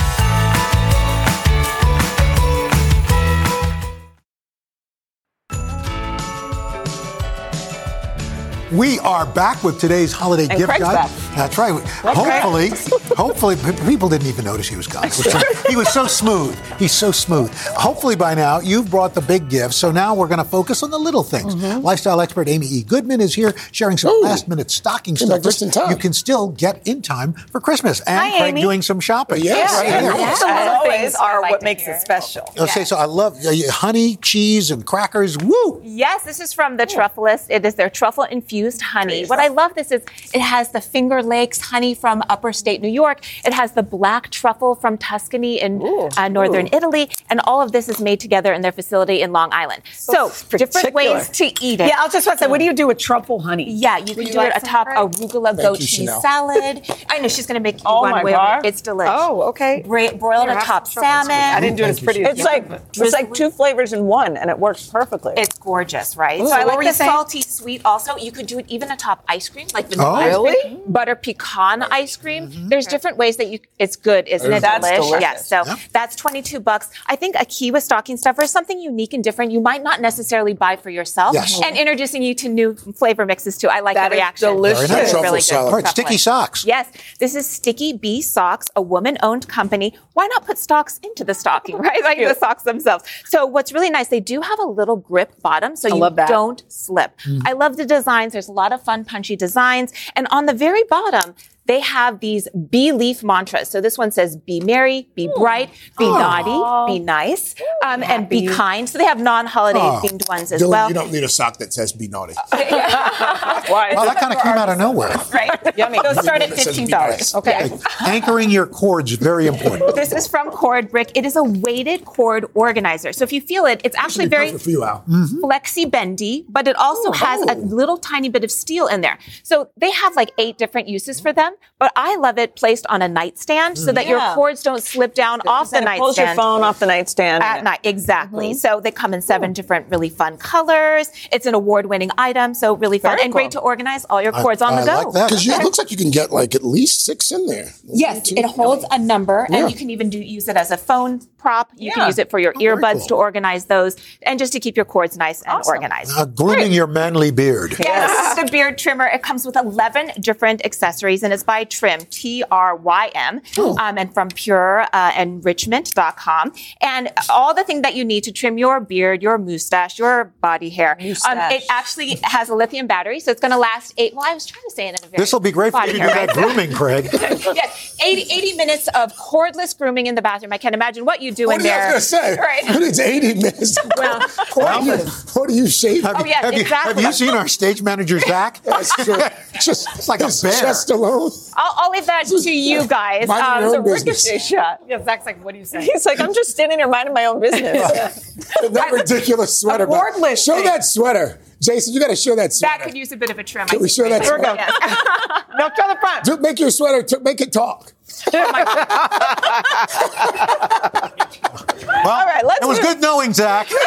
We 8.71 8.99
are 9.01 9.25
back 9.25 9.65
with 9.65 9.81
today's 9.81 10.13
holiday 10.13 10.47
And 10.49 10.59
gift 10.59 10.69
Craig's 10.69 10.85
guide. 10.85 10.95
back. 11.09 11.11
That's 11.39 11.57
right. 11.57 11.73
hopefully, 12.03 12.71
hopefully, 13.17 13.57
people 13.87 14.09
didn't 14.09 14.27
even 14.27 14.45
notice 14.45 14.69
he 14.69 14.77
was 14.77 14.89
gone. 14.89 15.05
Was 15.05 15.15
so- 15.31 15.39
he 15.69 15.77
was 15.77 15.89
so 15.93 16.07
smooth. 16.07 16.59
He's 16.79 16.91
so 16.93 17.13
smooth. 17.13 17.55
Hopefully, 17.77 18.17
by 18.17 18.35
now, 18.35 18.59
you've 18.61 18.91
brought 18.91 19.15
the 19.15 19.21
big 19.21 19.49
gifts. 19.49 19.77
So 19.77 19.91
now 19.93 20.15
we're 20.15 20.27
going 20.27 20.39
to 20.39 20.45
focus 20.45 20.83
on 20.83 20.91
the 20.91 20.99
little 20.99 21.23
things. 21.23 21.55
Mm-hmm. 21.55 21.83
Lifestyle 21.83 22.21
expert 22.21 22.49
Amy 22.49 22.67
E. 22.67 22.83
Goodman 22.83 23.21
is 23.21 23.35
here 23.35 23.55
sharing 23.71 23.97
some 23.99 24.21
last 24.23 24.49
minute 24.49 24.71
stocking 24.71 25.15
Came 25.15 25.29
stuffers 25.29 25.45
just 25.45 25.63
in 25.63 25.71
time. 25.71 25.91
you 25.91 25.97
can 25.97 26.13
still 26.13 26.49
get 26.49 26.87
in 26.87 27.03
time 27.03 27.33
for 27.33 27.61
Christmas. 27.61 28.01
And 28.01 28.19
Hi, 28.19 28.39
Craig 28.39 28.49
Amy. 28.51 28.61
doing 28.63 28.83
some 28.83 28.99
shopping. 29.01 29.43
Yes. 29.43 29.73
Right 29.79 29.89
Yeah. 29.89 30.01
here. 30.01 30.11
Yeah. 30.13 30.35
The 30.35 30.47
little 30.47 30.75
Always 30.75 31.01
things 31.01 31.15
are 31.15 31.41
like 31.41 31.51
what 31.53 31.63
makes 31.63 31.83
hear. 31.85 31.95
it 31.95 32.01
special. 32.01 32.53
Okay, 32.59 32.85
so 32.85 32.97
I 32.97 33.05
love 33.05 33.37
uh, 33.45 33.53
honey, 33.71 34.17
cheese, 34.17 34.71
and 34.73 34.85
crackers. 34.85 35.39
Woo! 35.39 35.81
Yes, 35.85 36.25
this 36.25 36.41
is 36.41 36.53
from 36.53 36.77
the 36.77 36.87
Truffleist. 36.87 37.47
It 37.49 37.65
is 37.65 37.77
their 37.77 37.91
truffle 37.91 38.25
infused 38.25 38.83
honey. 38.83 39.25
What 39.27 39.39
I 39.39 39.49
love 39.49 39.75
this 39.75 39.93
is 39.93 40.03
it 40.35 40.41
has 40.41 40.73
the 40.73 40.81
Finger 40.81 41.23
Lakes 41.29 41.61
honey 41.61 41.95
from 41.95 42.23
upper 42.29 42.53
state 42.53 42.81
New 42.81 42.89
York. 42.89 43.21
It 43.45 43.53
has 43.55 43.73
the 43.73 43.83
black 43.83 44.31
truffle 44.31 44.75
from 44.75 44.99
Tuscany 44.99 45.61
in 45.61 45.83
uh, 46.17 46.29
northern 46.29 46.69
Italy, 46.73 47.11
and 47.31 47.41
all 47.45 47.61
of 47.63 47.73
this 47.73 47.89
is 47.89 48.01
made 48.01 48.21
together 48.21 48.53
in 48.53 48.63
their 48.63 48.73
facility 48.73 49.21
in 49.23 49.33
Long 49.33 49.51
Island. 49.53 49.83
So, 49.93 50.31
different 50.57 50.95
ways 50.95 51.29
to 51.31 51.45
eat 51.65 51.81
it. 51.81 51.89
Yeah, 51.89 52.01
I 52.01 52.05
was 52.05 52.13
just 52.13 52.27
about 52.27 52.35
to 52.39 52.45
say, 52.45 52.47
what 52.51 52.59
do 52.59 52.65
you 52.65 52.73
do 52.73 52.87
with 52.87 52.99
truffle 52.99 53.41
honey? 53.41 53.71
Yeah, 53.71 53.99
you 53.99 54.15
can 54.15 54.27
you 54.27 54.33
do 54.33 54.39
like 54.39 54.57
it 54.57 54.61
some, 54.63 54.69
atop 54.71 54.87
Craig? 54.87 54.99
arugula 54.99 55.47
Thank 55.57 55.61
goat 55.61 55.81
you, 55.81 55.87
cheese 55.87 56.09
Sheinelle. 56.11 56.21
salad. 56.23 56.91
I 57.11 57.19
know 57.21 57.29
she's 57.29 57.47
going 57.47 57.55
to 57.55 57.61
make 57.61 57.77
you 57.77 57.83
Oh 57.87 58.01
one 58.01 58.11
my 58.11 58.25
way. 58.25 58.33
God. 58.33 58.65
It's 58.67 58.81
delicious. 58.81 59.15
Oh, 59.17 59.43
okay. 59.51 59.83
Bra- 59.87 60.13
broiled 60.13 60.45
Here, 60.49 60.55
have 60.55 60.63
atop 60.65 60.87
salmon. 60.89 61.31
I 61.33 61.61
didn't 61.61 61.77
do 61.77 61.85
it 61.85 61.89
as 61.89 62.01
pretty 62.01 62.25
as 62.25 62.37
It's 62.39 62.45
like 62.45 62.67
it's 62.97 63.13
like 63.13 63.33
two 63.35 63.51
flavors 63.51 63.93
in 63.93 64.05
one, 64.05 64.37
and 64.37 64.51
it 64.51 64.59
works 64.59 64.87
perfectly. 64.89 65.35
It's 65.37 65.57
gorgeous, 65.59 66.17
right? 66.17 66.41
Ooh, 66.41 66.47
so 66.49 66.53
I 66.55 66.65
like 66.65 66.87
the 66.87 66.93
salty 66.93 67.43
sweet 67.43 67.83
also. 67.85 68.17
You 68.17 68.33
could 68.33 68.47
do 68.47 68.59
it 68.59 68.67
even 68.69 68.91
atop 68.91 69.23
ice 69.29 69.49
cream, 69.49 69.67
like 69.75 69.89
vanilla 69.89 70.09
Oh. 70.09 70.47
ice 70.47 70.61
cream, 70.63 70.75
Really? 70.75 70.83
Butter 71.09 71.21
pecan 71.21 71.83
ice 71.85 72.17
cream. 72.17 72.49
Mm-hmm. 72.49 72.69
There's 72.69 72.87
different 72.87 73.17
ways 73.17 73.37
that 73.37 73.49
you 73.49 73.59
it's 73.79 73.97
good, 73.97 74.29
isn't 74.29 74.53
it? 74.53 74.61
That's 74.61 74.87
Delish? 74.87 74.97
delicious. 74.97 75.21
Yes. 75.21 75.49
So 75.49 75.65
that's 75.93 76.17
22 76.17 76.61
bucks. 76.61 76.91
I 77.07 77.17
think 77.17 77.37
a 77.39 77.45
key 77.45 77.71
with 77.71 77.83
stocking 77.83 78.17
stuffer 78.17 78.43
is 78.43 78.51
something 78.51 78.79
unique 78.81 79.13
and 79.15 79.25
different 79.25 79.53
you 79.53 79.61
might 79.61 79.83
not 79.83 80.01
necessarily 80.01 80.53
buy 80.53 80.77
for 80.77 80.91
yourself. 80.91 81.35
Yes. 81.35 81.61
And 81.65 81.77
introducing 81.77 82.23
you 82.23 82.35
to 82.37 82.49
new 82.49 82.75
flavor 82.75 83.25
mixes 83.27 83.57
too. 83.57 83.69
I 83.69 83.81
like 83.81 83.95
That 83.95 84.09
the 84.11 84.17
is 84.17 84.19
reaction. 84.19 84.49
delicious. 84.49 84.89
Very 84.89 85.01
nice. 85.03 85.11
Truffle 85.11 85.23
really 85.23 85.39
good. 85.39 85.45
salad. 85.45 85.73
All 85.73 85.79
right, 85.81 85.89
sticky 85.89 86.19
socks. 86.19 86.65
Yes, 86.67 86.89
this 87.19 87.35
is 87.35 87.49
Sticky 87.49 87.93
Bee 87.95 88.21
Socks, 88.21 88.69
a 88.77 88.83
woman-owned 88.83 89.49
company. 89.49 89.97
Why 90.19 90.27
not 90.27 90.45
put 90.45 90.59
stocks 90.59 90.99
into 91.05 91.23
the 91.23 91.33
stocking, 91.33 91.79
right? 91.89 92.03
Like 92.03 92.19
the 92.19 92.35
socks 92.35 92.65
themselves. 92.65 93.05
So 93.27 93.47
what's 93.47 93.71
really 93.73 93.89
nice, 93.89 94.09
they 94.09 94.19
do 94.19 94.41
have 94.41 94.59
a 94.59 94.67
little 94.67 94.97
grip 94.97 95.41
bottom, 95.43 95.77
so 95.77 95.89
I 95.89 95.95
you 95.95 96.01
love 96.01 96.17
that. 96.17 96.27
don't 96.27 96.65
slip. 96.67 97.17
Mm. 97.21 97.43
I 97.47 97.53
love 97.53 97.77
the 97.77 97.87
designs. 97.87 98.33
There's 98.33 98.49
a 98.49 98.53
lot 98.53 98.73
of 98.73 98.83
fun, 98.83 99.05
punchy 99.05 99.37
designs, 99.37 99.93
and 100.17 100.27
on 100.33 100.47
the 100.47 100.55
very 100.55 100.83
bottom. 100.91 101.37
They 101.69 101.81
have 101.81 102.19
these 102.21 102.49
bee 102.71 102.91
leaf 102.93 103.23
mantras. 103.23 103.69
So 103.69 103.81
this 103.81 103.97
one 103.97 104.11
says, 104.11 104.37
be 104.37 104.59
merry, 104.61 105.09
be 105.15 105.31
bright, 105.37 105.71
be 105.99 106.07
naughty, 106.07 106.59
be 106.93 106.99
nice, 106.99 107.55
um, 107.85 108.03
and 108.03 108.29
be 108.29 108.47
kind. 108.49 108.89
So 108.89 108.99
they 108.99 109.05
have 109.05 109.21
non-holiday 109.21 109.79
Oh. 109.81 110.01
themed 110.03 110.29
ones 110.29 110.51
as 110.51 110.61
Dylan, 110.63 110.69
well. 110.71 110.89
you 110.89 110.95
don't 110.95 111.13
need 111.13 111.23
a 111.25 111.29
sock 111.29 111.59
that 111.59 111.73
says 111.73 111.93
"Be 111.93 112.09
naughty." 112.09 112.35
Why? 112.53 113.93
Well, 113.95 114.05
that 114.07 114.17
kind 114.19 114.33
of 114.35 114.43
came 114.43 114.55
out 114.55 114.69
of 114.69 114.79
nowhere. 114.79 115.15
right? 115.33 115.51
Yummy. 115.77 115.99
Those 116.03 116.21
start 116.23 116.43
at 116.43 116.51
That 116.51 116.59
says 116.59 116.77
be 116.77 116.87
$15. 116.87 116.91
nice. 116.91 117.35
Okay. 117.35 117.71
Anchoring 118.07 118.51
your 118.51 118.67
cords 118.67 119.13
is 119.13 119.19
very 119.19 119.47
important. 119.47 119.95
This 119.99 120.13
is 120.13 120.29
from 120.29 120.51
Cord 120.51 120.91
Brick. 120.91 121.11
It 121.17 121.25
is 121.27 121.35
a 121.37 121.43
weighted 121.43 122.05
cord 122.05 122.47
organizer. 122.55 123.13
So 123.13 123.25
if 123.25 123.33
you 123.33 123.41
feel 123.41 123.67
it, 123.67 123.81
it's 123.85 123.97
actually 123.97 124.27
very 124.27 124.47
perfect 124.47 124.65
for 124.65 124.71
you, 124.71 124.85
Al. 124.85 125.05
flexi 125.43 125.91
bendy, 125.91 126.45
but 126.49 126.69
it 126.69 126.77
also 126.77 127.11
has 127.13 127.43
a 127.43 127.55
little 127.57 127.97
tiny 127.99 128.29
bit 128.29 128.45
of 128.45 128.51
steel 128.51 128.87
in 128.87 129.01
there. 129.01 129.19
So 129.43 129.71
they 129.77 129.91
have 129.91 130.15
like 130.17 130.31
eight 130.39 130.57
different 130.57 130.89
uses 130.89 131.19
for 131.21 131.33
them, 131.33 131.53
but 131.79 131.93
I 131.97 132.17
love 132.17 132.39
it 132.39 132.57
placed 132.57 132.87
on 132.89 133.03
a 133.03 133.09
nightstand 133.09 133.79
so 133.79 133.93
that 133.93 134.07
your 134.07 134.21
cords 134.35 134.63
don't 134.63 134.83
slip 134.83 135.15
down 135.15 135.41
off 135.47 135.71
the 135.71 135.77
And 135.79 135.87
it 135.87 135.99
pulls 135.99 136.17
your 136.17 136.27
nightstand. 136.27 136.37
phone 136.45 136.63
off 136.63 136.79
the 136.81 136.87
nightstand. 136.87 137.45
At 137.45 137.63
night, 137.65 137.81
exactly. 137.85 138.55
So 138.55 138.81
they 138.81 138.91
come 138.91 139.15
in 139.15 139.23
seven 139.23 139.53
different 139.53 139.89
really 139.91 140.09
fun 140.09 140.39
colors. 140.39 141.11
It's 141.31 141.47
an 141.47 141.55
award-winning 141.55 142.11
item, 142.19 142.55
so 142.55 142.75
really 142.75 142.99
fun 142.99 143.13
Very 143.13 143.25
and 143.25 143.33
great 143.33 143.53
to 143.53 143.61
organize 143.61 144.05
all 144.11 144.21
your 144.23 144.33
cords 144.33 144.61
on 144.63 144.75
I 144.75 144.81
the 144.81 144.87
go. 144.87 144.93
like 145.09 145.13
that. 145.15 145.29
Because 145.29 145.47
it 145.47 145.63
looks 145.63 145.79
like 145.79 145.91
you 145.91 145.97
can 145.97 146.11
get 146.11 146.31
like 146.33 146.55
at 146.55 146.65
least 146.65 147.05
six 147.05 147.31
in 147.31 147.47
there. 147.47 147.73
Yes, 147.85 148.31
it 148.33 148.45
holds 148.45 148.85
a 148.91 148.99
number, 148.99 149.47
Yeah. 149.51 149.59
and 149.59 149.71
you 149.71 149.77
can 149.77 149.91
even 149.91 150.11
do 150.11 150.19
use 150.19 150.49
it 150.49 150.57
as 150.57 150.71
a 150.71 150.77
phone 150.77 151.21
prop. 151.39 151.71
You 151.77 151.93
can 151.93 152.07
use 152.07 152.19
it 152.19 152.31
for 152.31 152.39
your 152.39 152.53
Oh, 152.57 152.61
earbuds 152.61 152.99
cool. 153.01 153.07
to 153.09 153.15
organize 153.15 153.67
those, 153.67 153.97
and 154.23 154.39
just 154.39 154.53
to 154.55 154.61
keep 154.61 154.77
your 154.77 154.85
cords 154.85 155.17
nice 155.17 155.43
and 155.43 155.63
organized. 155.67 156.13
Uh, 156.19 156.25
grooming 156.25 156.73
your 156.73 156.87
manly 156.89 157.31
beard. 157.31 157.77
Yes, 157.79 158.11
this 158.11 158.39
is 158.39 158.45
the 158.47 158.53
beard 158.53 158.79
trimmer. 158.79 159.07
It 159.07 159.23
comes 159.23 159.47
with 159.47 159.57
11 159.57 160.11
different 160.21 160.65
accessories, 160.65 161.23
and 161.23 161.33
it's 161.33 161.45
by 161.49 161.65
Trym, 161.65 162.01
T 162.11 162.45
R 162.51 162.77
Y 162.77 163.11
M, 163.15 163.41
um, 163.59 163.97
and 163.99 164.13
from 164.13 164.29
Pure 164.29 164.87
uh, 164.93 165.13
Enrichment.com. 165.17 166.53
And 166.83 167.11
all 167.31 167.55
the 167.55 167.65
things 167.65 167.83
that 167.83 167.95
you 167.95 168.05
need 168.05 168.23
to 168.25 168.33
trim 168.33 168.59
your 168.59 168.81
beard, 168.81 169.23
your 169.23 169.39
mustache, 169.39 169.99
your 169.99 170.25
body 170.43 170.69
hair. 170.69 170.97
Um, 171.01 171.39
it 171.51 171.65
actually 171.71 172.19
has 172.23 172.51
a 172.51 172.55
lithium 172.55 172.87
battery, 172.87 173.19
so 173.21 173.31
it's 173.31 173.41
going 173.41 173.53
to 173.53 173.59
last 173.59 173.95
eight. 173.97 174.15
Well, 174.15 174.27
I 174.29 174.35
was 174.35 174.45
trying 174.47 174.63
to 174.69 174.75
say 174.75 174.89
it 174.89 175.01
in 175.01 175.05
a 175.07 175.09
very 175.09 175.17
This 175.23 175.33
will 175.33 175.41
be 175.41 175.51
great 175.51 175.73
for 175.73 175.79
you 175.87 175.87
body 175.87 175.93
to 175.95 175.99
do 175.99 176.15
that 176.15 176.29
grooming, 176.35 176.73
Craig. 176.73 177.09
yes, 177.13 177.97
80, 178.05 178.23
80 178.33 178.53
minutes 178.55 178.89
of 178.89 179.15
cordless 179.17 179.77
grooming 179.77 180.07
in 180.07 180.15
the 180.15 180.23
bathroom. 180.23 180.53
I 180.53 180.59
can't 180.59 180.75
imagine 180.75 181.07
what 181.07 181.23
you 181.23 181.33
do 181.33 181.47
What 181.47 181.61
in 181.61 181.61
are 181.63 181.65
you 181.65 181.71
there. 181.71 181.89
going 181.89 181.95
to 181.95 182.01
say? 182.01 182.37
Right. 182.49 182.63
But 182.67 182.83
it's 182.83 182.99
80 182.99 183.35
minutes. 183.35 183.79
Well, 183.97 184.21
what, 184.55 184.81
do 184.83 184.87
you, 184.87 184.97
what 185.33 185.49
do 185.49 185.55
you 185.55 185.67
shave? 185.67 186.03
Have, 186.03 186.17
Oh, 186.17 186.25
you, 186.25 186.27
yes, 186.29 186.45
have, 186.45 186.55
you, 186.55 186.61
exactly. 186.61 186.95
have 186.95 187.03
you 187.03 187.13
seen 187.13 187.31
our 187.35 187.49
stage 187.49 187.81
manager, 187.83 188.19
Zach? 188.21 188.63
That's 188.65 188.95
true. 189.05 189.17
just, 189.61 189.89
it's 189.97 190.09
like 190.09 190.21
a 190.21 190.29
bear. 190.43 190.53
chest 190.53 190.91
alone. 190.91 191.28
I'll, 191.57 191.73
I'll 191.77 191.91
leave 191.91 192.07
that 192.07 192.27
to 192.27 192.51
you 192.51 192.87
guys. 192.87 193.27
Mind 193.29 193.41
your 193.41 193.57
Um, 193.57 193.65
own 193.65 193.71
so 193.73 193.83
business. 193.83 194.27
Ricochet 194.31 194.39
shot. 194.55 194.81
yeah, 194.87 195.03
Zach's 195.05 195.27
like, 195.27 195.43
what 195.45 195.53
do 195.53 195.59
you 195.59 195.65
say? 195.65 195.83
He's 195.85 196.07
like, 196.07 196.21
I'm 196.21 196.33
just 196.35 196.51
standing 196.51 196.79
here 196.79 196.89
minding 196.89 197.15
my 197.15 197.25
own 197.27 197.41
business. 197.41 198.35
That 198.71 198.93
ridiculous 198.93 199.61
sweater. 199.61 199.87
but 199.87 200.37
Show 200.39 200.63
that 200.63 200.85
sweater. 200.85 201.39
Jason, 201.61 201.93
you 201.95 202.01
got 202.01 202.09
to 202.09 202.17
show 202.17 202.37
that 202.37 202.53
sweater. 202.53 202.79
That 202.79 202.85
could 202.87 202.97
use 202.97 203.11
a 203.13 203.17
bit 203.17 203.31
of 203.31 203.39
a 203.39 203.45
trim. 203.45 203.67
Can 203.67 203.79
I 203.79 203.83
we 203.83 203.89
think, 203.89 203.97
show 203.97 204.09
that 204.09 204.23
there. 204.23 204.39
sweater? 204.39 204.55
Yes. 204.57 205.43
No, 205.59 205.69
to 205.69 205.75
the 205.89 205.97
front. 206.01 206.25
Do- 206.25 206.37
make 206.39 206.61
your 206.61 206.71
sweater, 206.71 207.03
t- 207.03 207.17
make 207.23 207.41
it 207.41 207.53
talk. 207.53 207.93
Well, 212.05 212.21
All 212.21 212.27
right, 212.27 212.45
let's 212.45 212.65
it 212.65 212.69
was 212.69 212.79
move- 212.79 212.87
good 212.87 213.01
knowing 213.01 213.33
Zach. 213.33 213.69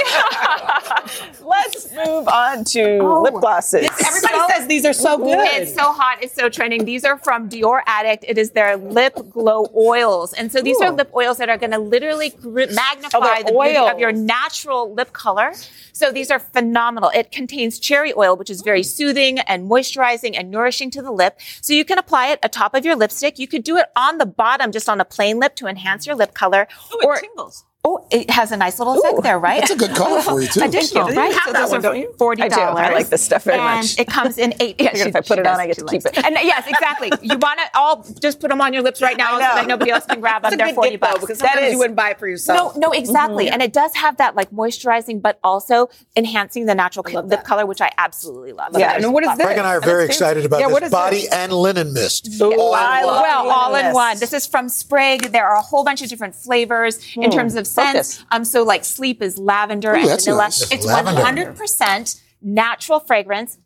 Let's 1.42 1.92
move 1.92 2.28
on 2.28 2.64
to 2.66 3.00
oh. 3.00 3.24
lip 3.24 3.34
glosses. 3.34 3.90
Everybody 4.06 4.54
says 4.54 4.68
these 4.68 4.86
are 4.86 4.94
so 4.94 5.18
good. 5.18 5.40
It's 5.40 5.74
so 5.74 5.92
hot. 5.92 6.24
It's 6.24 6.34
so 6.34 6.50
trending. 6.50 6.86
These 6.86 7.04
are 7.04 7.18
from 7.18 7.50
Dior 7.50 7.82
Addict. 7.86 8.26
It 8.28 8.38
is 8.38 8.52
their 8.52 8.78
lip 8.78 9.18
glow 9.30 9.68
oils. 9.76 10.34
And 10.34 10.52
so 10.52 10.62
these 10.62 10.80
are 10.82 10.92
lip 10.92 11.12
oils 11.16 11.38
that 11.38 11.50
are 11.50 11.58
going 11.58 11.72
to 11.72 11.80
literally 11.80 12.30
gr- 12.30 12.72
magnify 12.74 13.18
Oh, 13.18 13.22
they're 13.22 13.44
the 13.44 13.52
beauty 13.52 13.78
of 13.78 14.00
your 14.00 14.12
natural 14.12 14.94
lip 14.94 15.14
color. 15.14 15.54
So 15.94 16.12
these 16.12 16.32
are 16.32 16.40
phenomenal. 16.40 17.12
It 17.14 17.32
contains 17.32 17.80
cherry 17.80 18.14
oil, 18.16 18.36
which 18.36 18.50
is 18.50 18.62
very 18.62 18.82
mm. 18.82 18.86
soothing 18.86 19.40
and 19.40 19.70
moisturizing 19.70 20.38
and 20.38 20.50
nourishing 20.50 20.90
to 20.92 21.02
the 21.02 21.12
lip. 21.12 21.40
So 21.62 21.74
you 21.74 21.86
can 21.86 21.98
apply 21.98 22.28
it 22.28 22.40
atop 22.44 22.74
of 22.74 22.86
your 22.86 22.96
lipstick. 22.96 23.40
You 23.40 23.48
could 23.48 23.64
do 23.64 23.78
it 23.78 23.88
on 23.96 24.11
the 24.18 24.26
bottom, 24.26 24.72
just 24.72 24.90
on 24.90 25.00
a 25.02 25.06
plain 25.06 25.40
lip 25.40 25.56
to 25.56 25.68
enhance 25.68 26.06
your 26.06 26.16
lip 26.16 26.34
color. 26.34 26.68
or, 27.04 27.18
tingles. 27.20 27.66
Oh, 27.84 28.06
it 28.12 28.30
has 28.30 28.52
a 28.52 28.58
nice 28.58 28.78
little 28.78 29.00
effect 29.00 29.24
there, 29.24 29.40
right? 29.40 29.60
That's 29.60 29.72
a 29.72 29.76
good 29.76 29.96
color 29.96 30.22
for 30.22 30.40
you, 30.40 30.48
too. 30.54 30.62
Additional, 30.62 31.10
You 31.12 31.18
right? 31.18 31.34
have 31.34 31.44
So 31.46 31.54
that 31.54 31.62
those 31.62 31.72
one, 31.72 31.80
are 31.80 31.82
don't 31.82 31.98
you? 32.00 32.14
forty 32.16 32.44
I 32.44 32.48
do. 32.48 32.56
dollars. 32.56 32.78
I 32.78 32.94
like 32.94 33.10
this 33.10 33.24
stuff 33.24 33.44
very 33.44 33.58
and 33.58 33.80
much. 33.80 33.98
It 33.98 34.08
comes 34.08 34.38
in 34.38 34.54
eight. 34.60 34.76
Yeah, 34.82 34.92
Figured 34.92 35.08
if 35.10 35.16
I 35.16 35.22
put 35.22 35.40
it 35.40 35.46
on, 35.48 35.60
I 35.60 35.68
get 35.68 35.78
to 35.78 35.86
keep 35.86 36.06
it. 36.06 36.18
And 36.26 36.36
uh, 36.36 36.40
yes, 36.42 36.68
exactly. 36.68 37.12
You 37.22 37.38
want 37.38 37.60
to 37.60 37.80
all 37.80 38.06
just 38.20 38.40
put 38.40 38.50
them 38.50 38.62
on 38.62 38.74
your 38.74 38.82
lips 38.84 39.02
right 39.02 39.18
now, 39.18 39.34
so 39.34 39.40
that 39.40 39.68
nobody 39.68 39.92
else 39.92 40.06
can 40.06 40.20
grab 40.20 40.44
them. 40.44 40.58
They're 40.58 40.74
forty 40.74 40.92
gift, 40.92 41.02
though, 41.04 41.10
bucks. 41.10 41.22
because 41.22 41.40
That 41.40 41.54
sometimes 41.54 41.68
is- 41.68 41.74
you 41.74 41.80
wouldn't 41.80 41.96
buy 41.96 42.12
it 42.12 42.20
for 42.20 42.28
yourself. 42.28 42.76
no, 42.76 42.88
no, 42.88 42.92
exactly. 42.92 43.46
Mm-hmm. 43.46 43.54
And 43.54 43.62
it 43.62 43.74
does 43.74 43.96
have 43.96 44.18
that 44.18 44.36
like 44.36 44.52
moisturizing, 44.52 45.22
but 45.22 45.40
also 45.44 45.90
enhancing 46.16 46.66
the 46.66 46.76
natural 46.76 47.04
co- 47.04 47.22
lip 47.22 47.44
color, 47.44 47.66
which 47.66 47.82
I 47.82 47.92
absolutely 47.98 48.54
love. 48.54 48.78
Yeah, 48.78 48.96
and 48.96 49.14
what 49.14 49.24
is 49.24 49.36
this? 49.38 49.46
Craig 49.46 49.58
and 49.58 49.68
I 49.68 49.76
are 49.76 49.82
very 49.82 50.06
excited 50.06 50.46
about 50.46 50.80
this 50.80 50.92
body 50.92 51.28
and 51.32 51.52
linen 51.52 51.94
mist. 51.94 52.28
Ooh, 52.42 52.50
well, 52.50 53.50
all 53.50 53.76
in 53.76 53.94
one. 53.94 54.20
This 54.20 54.34
is 54.34 54.46
from 54.46 54.70
Sprig. 54.70 55.32
There 55.32 55.48
are 55.48 55.58
a 55.58 55.62
whole 55.62 55.84
bunch 55.84 56.02
of 56.02 56.10
different 56.10 56.36
flavors 56.36 57.00
in 57.16 57.24
hmm. 57.24 57.30
terms 57.30 57.56
of 57.56 57.68
scents. 57.72 58.18
Focus. 58.18 58.26
Um, 58.32 58.46
so 58.46 58.64
like 58.64 58.86
sleep 58.86 59.22
is 59.22 59.38
lavender 59.38 59.94
and 59.94 60.08
vanilla. 60.08 60.38
nice. 60.44 60.72
It's 60.72 60.86
100% 60.86 62.22
natural 62.42 63.00
fragrance 63.00 63.58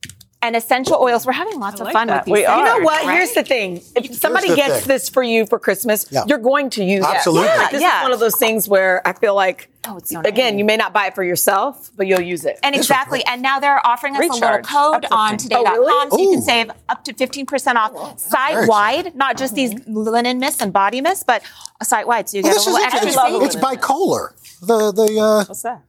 and 0.41 0.55
essential 0.55 0.97
oils. 1.01 1.25
We're 1.25 1.33
having 1.33 1.59
lots 1.59 1.81
of 1.81 1.91
fun 1.91 2.07
that. 2.07 2.17
with 2.17 2.25
these. 2.25 2.33
We 2.33 2.45
are. 2.45 2.57
You 2.59 2.65
know 2.65 2.85
what? 2.85 3.05
right? 3.05 3.15
Here's 3.15 3.33
the 3.33 3.43
thing. 3.43 3.81
If 3.95 4.13
somebody 4.15 4.55
gets 4.55 4.79
thing. 4.79 4.87
this 4.87 5.09
for 5.09 5.23
you 5.23 5.45
for 5.45 5.57
Christmas, 5.59 6.05
Yeah. 6.11 6.23
you're 6.27 6.37
going 6.37 6.69
to 6.71 6.83
use 6.83 7.03
Absolutely. 7.05 7.47
it. 7.47 7.55
Yeah, 7.55 7.67
This 7.71 7.81
yeah. 7.81 7.99
is 7.99 8.03
one 8.03 8.11
of 8.11 8.19
those 8.19 8.37
things 8.37 8.67
where 8.69 9.01
I 9.07 9.13
feel 9.13 9.33
like, 9.33 9.69
Oh, 9.87 9.97
it's 9.97 10.09
so 10.09 10.19
again, 10.21 10.53
nice. 10.53 10.59
you 10.59 10.65
may 10.65 10.77
not 10.77 10.93
buy 10.93 11.07
it 11.07 11.15
for 11.15 11.23
yourself, 11.23 11.91
but 11.95 12.07
you'll 12.07 12.21
use 12.21 12.43
it. 12.45 12.59
And 12.63 12.75
exactly. 12.75 13.23
And 13.25 13.41
now 13.41 13.59
they're 13.59 13.85
offering 13.85 14.15
us 14.15 14.19
Recharge. 14.21 14.41
a 14.41 14.45
little 14.79 14.91
code 14.93 15.05
on 15.11 15.31
15. 15.31 15.37
today.com 15.49 15.73
Oh, 15.77 15.79
really? 15.79 16.09
so 16.09 16.19
you 16.19 16.29
can 16.31 16.41
save 16.41 16.71
up 16.89 17.03
to 17.05 17.13
15% 17.13 17.75
off 17.75 18.19
site 18.19 18.67
wide, 18.67 19.15
not 19.15 19.37
just 19.37 19.53
these 19.55 19.73
linen 19.87 20.39
mists 20.39 20.61
and 20.61 20.73
body 20.73 21.01
mists, 21.01 21.23
but 21.23 21.43
site 21.83 22.07
wide. 22.07 22.27
So 22.29 22.37
you 22.37 22.43
Well, 22.43 22.53
get 22.53 22.55
this 22.55 22.67
a 22.67 22.69
is 22.69 22.73
little 22.73 22.85
extra 22.85 23.07
interesting. 23.07 23.33
savings. 23.33 23.55
It's 23.55 23.63
bipolar. 23.63 24.29
The 24.61 24.91
the 24.91 25.19
uh, 25.19 25.45
What's 25.45 25.61
that? 25.63 25.81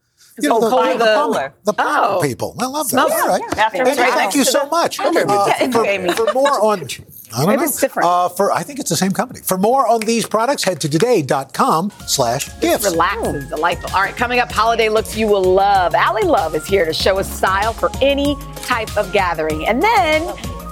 you 0.42 0.50
know, 0.50 0.60
the, 0.60 0.66
Oh, 0.66 0.92
the, 0.92 0.98
the- 0.98 1.04
plumber, 1.04 1.54
the 1.64 1.72
plumber 1.72 2.16
Oh. 2.16 2.20
people. 2.22 2.54
I 2.58 2.66
love 2.66 2.86
that. 2.88 2.90
Smells- 2.90 3.12
All 3.12 3.28
right. 3.28 3.40
yeah. 3.48 3.54
Bathroom's 3.54 3.98
right 3.98 4.12
thank 4.12 4.34
you 4.34 4.44
so 4.44 4.66
much. 4.68 4.98
bathroom. 4.98 5.24
Uh, 5.30 6.12
for, 6.12 6.26
for 6.26 6.32
more 6.34 6.60
on, 6.62 6.80
I 7.34 7.38
don't 7.38 7.46
Maybe 7.48 7.56
know. 7.58 7.64
it's 7.64 7.80
different. 7.80 8.08
Uh, 8.08 8.28
for 8.28 8.52
I 8.52 8.62
think 8.62 8.78
it's 8.78 8.90
the 8.90 8.96
same 8.96 9.10
company. 9.12 9.40
For 9.40 9.58
more 9.58 9.86
on 9.86 10.00
these 10.00 10.26
products, 10.26 10.62
head 10.64 10.80
to 10.82 10.88
today.com 10.88 11.92
slash 12.06 12.48
gifts. 12.60 12.84
Relaxes, 12.84 13.48
delightful. 13.48 13.90
All 13.94 14.00
right, 14.02 14.14
coming 14.16 14.38
up, 14.38 14.50
holiday 14.50 14.88
looks 14.88 15.16
you 15.16 15.26
will 15.26 15.42
love. 15.42 15.94
Ally 15.94 16.20
Love 16.20 16.54
is 16.54 16.66
here 16.66 16.84
to 16.84 16.92
show 16.94 17.18
us 17.18 17.30
style 17.30 17.72
for 17.72 17.90
any 18.00 18.36
type 18.56 18.96
of 18.96 19.12
gathering. 19.12 19.66
And 19.66 19.82
then 19.82 20.22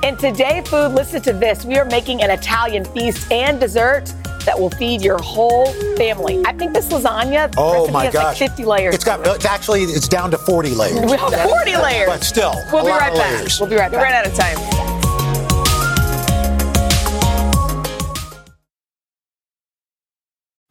in 0.04 0.16
Today 0.16 0.62
Food, 0.66 0.92
listen 0.92 1.20
to 1.22 1.32
this. 1.32 1.64
We 1.64 1.76
are 1.78 1.84
making 1.86 2.22
an 2.22 2.30
Italian 2.30 2.84
feast 2.84 3.30
and 3.32 3.58
dessert 3.58 4.12
that 4.44 4.58
will 4.58 4.70
feed 4.70 5.00
your 5.02 5.18
whole 5.18 5.66
family. 5.96 6.42
I 6.46 6.52
think 6.52 6.74
this 6.74 6.88
lasagna 6.90 7.52
Oh 7.56 7.72
recipe 7.80 7.92
my 7.92 8.04
has 8.04 8.12
gosh. 8.12 8.24
like 8.40 8.50
50 8.50 8.64
layers. 8.66 8.94
It's 8.94 9.04
got 9.04 9.26
it's 9.26 9.44
actually 9.46 9.82
it's 9.84 10.06
down 10.06 10.30
to 10.30 10.38
40 10.38 10.70
layers. 10.70 10.98
40 11.00 11.76
layers. 11.78 12.06
But 12.08 12.22
still, 12.22 12.52
We'll 12.70 12.82
a 12.82 12.84
be 12.84 12.90
lot 12.90 13.00
right 13.00 13.12
of 13.12 13.18
back. 13.18 13.38
layers. 13.38 13.58
We'll 13.58 13.70
be 13.70 13.76
right 13.76 13.90
We 13.90 13.96
back. 13.96 14.04
ran 14.04 14.14
out 14.14 14.26
of 14.26 14.34
time. 14.34 14.93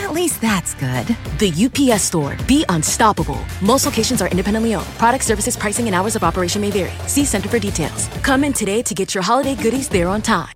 At 0.00 0.12
least 0.12 0.40
that's 0.40 0.74
good. 0.74 1.06
The 1.38 1.52
UPS 1.66 2.02
store. 2.04 2.36
Be 2.46 2.64
unstoppable. 2.68 3.38
Most 3.62 3.84
locations 3.86 4.22
are 4.22 4.28
independently 4.28 4.74
owned. 4.74 4.86
Product 4.98 5.24
services, 5.24 5.56
pricing, 5.56 5.86
and 5.86 5.94
hours 5.94 6.16
of 6.16 6.24
operation 6.24 6.60
may 6.62 6.70
vary. 6.70 6.92
See 7.06 7.24
Center 7.24 7.48
for 7.48 7.58
details. 7.58 8.08
Come 8.22 8.44
in 8.44 8.52
today 8.52 8.82
to 8.82 8.94
get 8.94 9.14
your 9.14 9.22
holiday 9.22 9.54
goodies 9.54 9.88
there 9.88 10.08
on 10.08 10.22
time. 10.22 10.54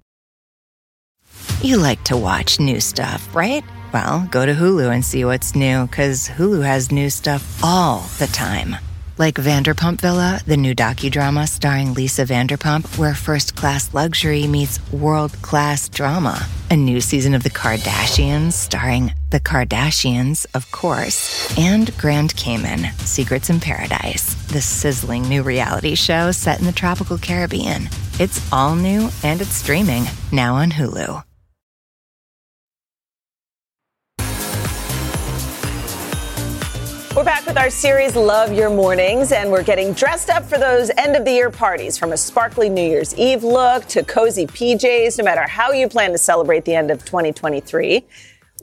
You 1.61 1.79
like 1.79 2.03
to 2.05 2.17
watch 2.17 2.61
new 2.61 2.81
stuff, 2.81 3.35
right? 3.35 3.65
Well, 3.93 4.29
go 4.31 4.45
to 4.45 4.53
Hulu 4.53 4.93
and 4.93 5.05
see 5.05 5.25
what's 5.25 5.55
new, 5.55 5.87
because 5.87 6.29
Hulu 6.29 6.63
has 6.65 6.91
new 6.91 7.09
stuff 7.09 7.63
all 7.63 8.01
the 8.19 8.27
time. 8.27 8.77
Like 9.17 9.37
Vanderpump 9.37 10.01
Villa, 10.01 10.41
the 10.45 10.57
new 10.57 10.75
docudrama 10.75 11.49
starring 11.49 11.95
Lisa 11.95 12.25
Vanderpump, 12.25 12.99
where 12.99 13.15
first 13.15 13.55
class 13.55 13.95
luxury 13.95 14.47
meets 14.49 14.81
world 14.93 15.33
class 15.41 15.89
drama. 15.89 16.45
A 16.71 16.77
new 16.77 17.01
season 17.01 17.35
of 17.35 17.45
The 17.45 17.51
Kardashians, 17.51 18.55
starring 18.55 19.15
The 19.35 19.40
Kardashians, 19.40 20.47
of 20.55 20.70
course, 20.70 21.59
and 21.59 21.90
Grand 21.99 22.37
Cayman, 22.37 22.92
Secrets 22.99 23.51
in 23.51 23.59
Paradise, 23.59 24.37
the 24.53 24.61
sizzling 24.61 25.23
new 25.23 25.42
reality 25.42 25.97
show 25.97 26.31
set 26.31 26.61
in 26.61 26.66
the 26.66 26.70
tropical 26.70 27.18
Caribbean. 27.18 27.88
It's 28.20 28.40
all 28.53 28.77
new 28.77 29.11
and 29.25 29.40
it's 29.40 29.51
streaming 29.51 30.05
now 30.31 30.55
on 30.55 30.70
Hulu. 30.70 31.25
We're 37.16 37.25
back 37.25 37.47
with 37.47 37.57
our 37.57 37.70
series 37.70 38.14
Love 38.14 38.53
Your 38.53 38.70
Mornings, 38.70 39.33
and 39.33 39.51
we're 39.51 39.62
getting 39.62 39.94
dressed 39.94 40.31
up 40.31 40.44
for 40.44 40.59
those 40.59 40.90
end 40.97 41.16
of 41.16 41.25
the 41.25 41.33
year 41.33 41.51
parties 41.51 41.99
from 41.99 42.12
a 42.12 42.16
sparkly 42.16 42.68
New 42.68 42.83
Year's 42.83 43.14
Eve 43.16 43.42
look 43.42 43.87
to 43.87 44.05
cozy 44.05 44.47
PJs, 44.47 45.18
no 45.18 45.25
matter 45.25 45.47
how 45.49 45.73
you 45.73 45.88
plan 45.88 46.12
to 46.12 46.18
celebrate 46.18 46.64
the 46.64 46.75
end 46.75 46.90
of 46.90 47.05
2023. 47.05 48.05